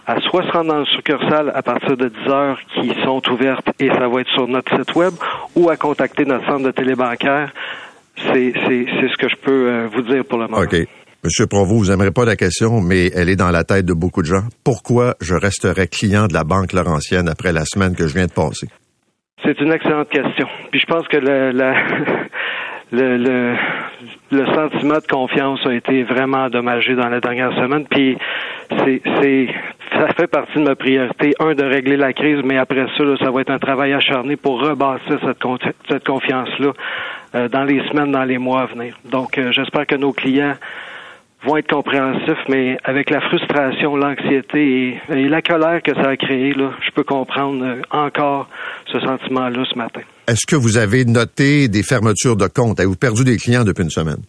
à 0.07 0.19
soit 0.21 0.43
se 0.43 0.51
rendre 0.51 0.67
dans 0.73 0.80
le 0.80 0.86
succursale 0.86 1.51
à 1.55 1.61
partir 1.61 1.97
de 1.97 2.07
10 2.09 2.30
heures 2.30 2.59
qui 2.76 2.93
sont 3.03 3.21
ouvertes 3.32 3.67
et 3.80 3.88
ça 3.89 4.07
va 4.07 4.21
être 4.21 4.30
sur 4.30 4.47
notre 4.47 4.76
site 4.78 4.95
web 4.95 5.13
ou 5.55 5.69
à 5.69 5.78
contacter 5.78 6.26
notre 6.26 6.45
centre 6.45 6.63
de 6.65 6.71
télébancaire. 6.71 7.51
C'est 8.17 8.53
c'est- 8.67 8.86
c'est 8.99 9.07
ce 9.09 9.17
que 9.17 9.28
je 9.30 9.36
peux 9.36 9.67
euh, 9.69 9.88
vous 9.93 10.01
dire 10.03 10.23
pour 10.26 10.38
le 10.39 10.47
moment. 10.47 10.61
OK. 10.63 10.76
Monsieur 11.23 11.47
Provost, 11.47 11.86
vous 11.86 11.91
n'aimerez 11.91 12.11
pas 12.11 12.23
la 12.23 12.36
question, 12.36 12.82
mais 12.82 13.07
elle 13.15 13.30
est 13.30 13.36
dans 13.36 13.49
la 13.49 13.63
tête 13.63 13.86
de 13.86 13.93
beaucoup 13.93 14.21
de 14.21 14.28
gens. 14.28 14.43
Pourquoi 14.63 15.15
je 15.21 15.34
resterais 15.34 15.88
client 15.88 16.28
de 16.28 16.34
la 16.34 16.43
Banque 16.43 16.71
Laurentienne 16.71 17.28
après 17.28 17.51
la 17.51 17.65
semaine 17.65 17.95
que 17.95 18.07
je 18.07 18.13
viens 18.13 18.28
de 18.28 18.32
passer? 18.32 18.67
C'est 19.43 19.59
une 19.59 19.71
excellente 19.73 20.09
question. 20.09 20.47
Puis 20.71 20.80
je 20.80 20.86
pense 20.86 21.07
que 21.07 21.17
le, 21.17 21.49
la- 21.51 21.84
le, 22.91 23.17
le, 23.17 23.55
le 24.32 24.45
sentiment 24.53 24.95
de 24.95 25.07
confiance 25.07 25.65
a 25.65 25.73
été 25.73 26.03
vraiment 26.03 26.45
endommagé 26.45 26.95
dans 26.95 27.09
la 27.09 27.19
dernière 27.19 27.53
semaine. 27.53 27.86
Puis 27.89 28.17
c'est, 28.69 29.47
ça 29.93 30.07
fait 30.13 30.28
partie 30.28 30.57
de 30.59 30.63
ma 30.63 30.76
priorité, 30.76 31.34
un, 31.39 31.53
de 31.53 31.63
régler 31.63 31.95
la 31.97 32.11
crise, 32.13 32.41
mais 32.43 32.57
après 32.57 32.86
ça, 32.97 33.03
là, 33.03 33.15
ça 33.17 33.32
va 33.32 33.41
être 33.41 33.51
un 33.51 33.59
travail 33.59 33.93
acharné 33.93 34.36
pour 34.36 34.61
con- 35.39 35.57
cette 35.89 36.05
confiance-là 36.05 36.73
euh, 37.36 37.47
dans 37.49 37.63
les 37.63 37.82
semaines, 37.88 38.11
dans 38.11 38.23
les 38.23 38.38
mois 38.38 38.61
à 38.61 38.65
venir. 38.65 38.97
Donc, 39.05 39.38
euh, 39.38 39.51
j'espère 39.51 39.86
que 39.86 39.95
nos 39.95 40.11
clients 40.13 40.55
vont 41.43 41.57
être 41.57 41.69
compréhensifs, 41.69 42.43
mais 42.49 42.78
avec 42.84 43.11
la 43.11 43.21
frustration, 43.21 43.95
l'anxiété 43.95 44.99
et, 45.09 45.13
et 45.19 45.30
la 45.30 45.43
colère 45.43 45.84
que 45.84 45.93
ça 45.93 46.09
a 46.09 46.17
créé, 46.17 46.53
là, 46.53 46.71
je 46.82 46.89
peux 46.89 47.03
comprendre 47.03 47.63
euh, 47.63 47.82
encore 47.91 48.47
ce 48.92 49.00
sentiment-là 49.00 49.64
ce 49.72 49.78
matin. 49.78 50.02
Est-ce 50.28 50.46
que 50.48 50.56
vous 50.56 50.78
avez 50.78 51.06
noté 51.06 51.68
des 51.68 51.84
fermetures 51.84 52.36
de 52.36 52.48
comptes? 52.48 52.80
Avez-vous 52.80 52.96
perdu 52.96 53.24
des 53.24 53.38
clients 53.38 53.64
depuis 53.64 53.84
une 53.84 53.90
semaine? 53.90 54.22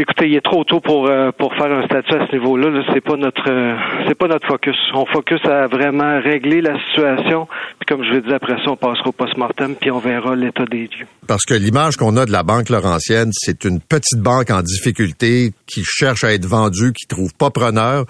Écoutez, 0.00 0.28
il 0.28 0.36
est 0.36 0.44
trop 0.44 0.62
tôt 0.62 0.78
pour 0.78 1.08
euh, 1.08 1.32
pour 1.36 1.52
faire 1.54 1.72
un 1.72 1.84
statut 1.86 2.14
à 2.14 2.24
ce 2.28 2.36
niveau-là. 2.36 2.70
Là. 2.70 2.84
C'est 2.94 3.00
pas 3.00 3.16
notre 3.16 3.50
euh, 3.50 3.74
c'est 4.06 4.14
pas 4.14 4.28
notre 4.28 4.46
focus. 4.46 4.76
On 4.94 5.06
focus 5.06 5.44
à 5.44 5.66
vraiment 5.66 6.20
régler 6.20 6.60
la 6.60 6.78
situation. 6.88 7.48
Puis 7.80 7.86
comme 7.88 8.04
je 8.04 8.12
l'ai 8.12 8.20
dit 8.20 8.32
après 8.32 8.56
ça, 8.64 8.70
on 8.70 8.76
passera 8.76 9.08
au 9.08 9.12
post-mortem 9.12 9.74
puis 9.74 9.90
on 9.90 9.98
verra 9.98 10.36
l'état 10.36 10.66
des 10.66 10.82
lieux. 10.82 11.06
Parce 11.26 11.44
que 11.44 11.54
l'image 11.54 11.96
qu'on 11.96 12.16
a 12.16 12.26
de 12.26 12.30
la 12.30 12.44
Banque 12.44 12.68
Laurentienne, 12.68 13.30
c'est 13.32 13.64
une 13.64 13.80
petite 13.80 14.20
banque 14.20 14.50
en 14.50 14.62
difficulté 14.62 15.52
qui 15.66 15.82
cherche 15.84 16.22
à 16.22 16.32
être 16.32 16.46
vendue, 16.46 16.92
qui 16.92 17.08
trouve 17.08 17.34
pas 17.34 17.50
preneur, 17.50 18.04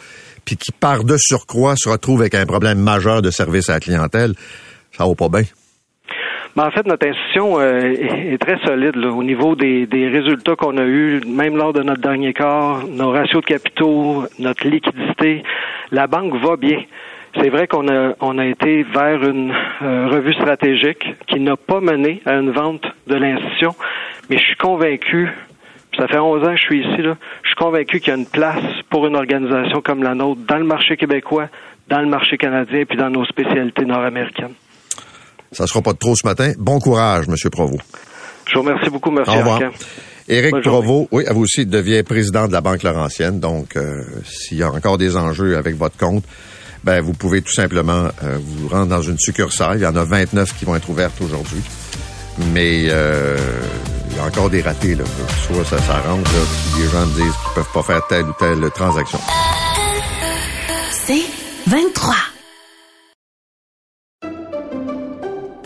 puis 0.45 0.57
qui, 0.57 0.73
par 0.73 1.05
de 1.05 1.17
surcroît, 1.17 1.75
se 1.79 1.89
retrouve 1.89 2.21
avec 2.21 2.35
un 2.35 2.45
problème 2.45 2.81
majeur 2.81 3.23
de 3.23 3.31
service 3.31 3.71
à 3.71 3.75
la 3.75 3.81
clientèle. 3.81 4.35
Ça 4.99 5.07
va 5.07 5.15
pas 5.15 5.29
bien. 5.29 5.43
Mais 6.57 6.65
en 6.65 6.71
fait, 6.73 6.87
notre 6.87 7.07
institution 7.07 7.61
euh, 7.61 8.33
est, 8.33 8.39
très 8.39 8.59
solide 8.67 8.97
là, 8.97 9.13
au 9.13 9.23
niveau 9.23 9.55
des, 9.55 9.87
des 9.87 10.09
résultats 10.09 10.57
qu'on 10.57 10.77
a 10.77 10.85
eus, 10.85 11.21
même 11.25 11.57
lors 11.57 11.73
de 11.73 11.83
notre 11.83 12.01
dernier 12.01 12.33
quart, 12.33 12.85
nos 12.89 13.11
ratios 13.11 13.43
de 13.43 13.47
capitaux, 13.47 14.25
notre 14.41 14.67
liquidité. 14.67 15.45
La 15.93 16.09
banque 16.09 16.35
va 16.35 16.57
bien. 16.57 16.83
C'est 17.37 17.51
vrai 17.51 17.69
qu'on 17.69 17.87
a, 17.89 18.15
on 18.21 18.39
a 18.39 18.47
été 18.47 18.83
vers 18.83 19.23
une 19.23 19.55
euh, 19.83 20.09
revue 20.09 20.35
stratégique 20.35 21.07
qui 21.29 21.39
n'a 21.39 21.57
pas 21.57 21.81
mené 21.81 22.21
à 22.27 22.35
une 22.35 22.51
vente 22.51 22.85
de 23.07 23.15
l'institution, 23.15 23.77
mais 24.29 24.39
je 24.39 24.43
suis 24.43 24.57
convaincu, 24.57 25.29
ça 25.97 26.09
fait 26.09 26.19
11 26.19 26.43
ans 26.43 26.53
que 26.53 26.57
je 26.57 26.63
suis 26.63 26.81
ici, 26.81 27.03
là, 27.03 27.17
je 27.43 27.49
suis 27.49 27.57
convaincu 27.57 28.01
qu'il 28.01 28.09
y 28.09 28.17
a 28.17 28.19
une 28.19 28.27
place 28.27 28.65
pour 28.91 29.07
une 29.07 29.15
organisation 29.15 29.81
comme 29.81 30.03
la 30.03 30.15
nôtre 30.15 30.41
dans 30.49 30.57
le 30.57 30.65
marché 30.65 30.97
québécois, 30.97 31.49
dans 31.89 32.01
le 32.01 32.09
marché 32.09 32.37
canadien, 32.37 32.85
puis 32.85 32.99
dans 32.99 33.11
nos 33.11 33.25
spécialités 33.27 33.85
nord-américaines. 33.85 34.55
Ça 35.53 35.67
sera 35.67 35.83
pas 35.83 35.93
de 35.93 35.99
trop 35.99 36.15
ce 36.15 36.27
matin. 36.27 36.53
Bon 36.59 36.79
courage, 36.79 37.27
Monsieur 37.29 37.51
Provost. 37.51 37.83
Je 38.47 38.55
vous 38.55 38.61
remercie 38.61 38.91
beaucoup, 38.91 39.11
M. 39.11 39.25
Au 39.27 39.33
revoir. 39.33 39.63
Arcan. 39.63 39.77
Éric 40.29 40.53
Bonne 40.53 40.63
journée. 40.63 40.87
Provost, 40.87 41.09
oui, 41.13 41.27
à 41.27 41.33
vous 41.33 41.43
aussi, 41.43 41.67
devient 41.67 42.03
président 42.03 42.47
de 42.47 42.53
la 42.53 42.61
Banque 42.61 42.83
Laurentienne. 42.83 43.41
Donc, 43.41 43.77
euh, 43.77 44.03
s'il 44.25 44.59
y 44.59 44.63
a 44.63 44.71
encore 44.71 44.99
des 44.99 45.17
enjeux 45.17 45.57
avec 45.57 45.77
votre 45.77 45.97
compte, 45.97 46.25
ben, 46.85 47.01
vous 47.01 47.15
pouvez 47.15 47.43
tout 47.43 47.53
simplement 47.53 48.09
euh, 48.23 48.39
vous 48.41 48.69
rendre 48.69 48.87
dans 48.87 49.03
une 49.03 49.19
succursale. 49.19 49.79
Il 49.79 49.83
y 49.83 49.87
en 49.87 49.97
a 49.97 50.05
29 50.05 50.57
qui 50.57 50.65
vont 50.65 50.77
être 50.77 50.89
ouvertes 50.89 51.21
aujourd'hui. 51.21 51.61
Mais 52.53 52.85
euh, 52.89 53.37
il 54.11 54.17
y 54.17 54.21
a 54.21 54.25
encore 54.25 54.51
des 54.51 54.61
ratés. 54.61 54.95
Là. 54.95 55.05
Soit 55.47 55.65
ça 55.65 55.79
s'arrange, 55.79 56.25
là, 56.25 56.41
puis 56.73 56.83
les 56.83 56.91
gens 56.91 57.07
me 57.07 57.15
disent 57.15 57.25
qu'ils 57.25 57.55
peuvent 57.55 57.73
pas 57.73 57.83
faire 57.83 58.07
telle 58.09 58.25
ou 58.25 58.35
telle 58.39 58.71
transaction. 58.71 59.19
C'est 60.93 61.25
23. 61.67 62.15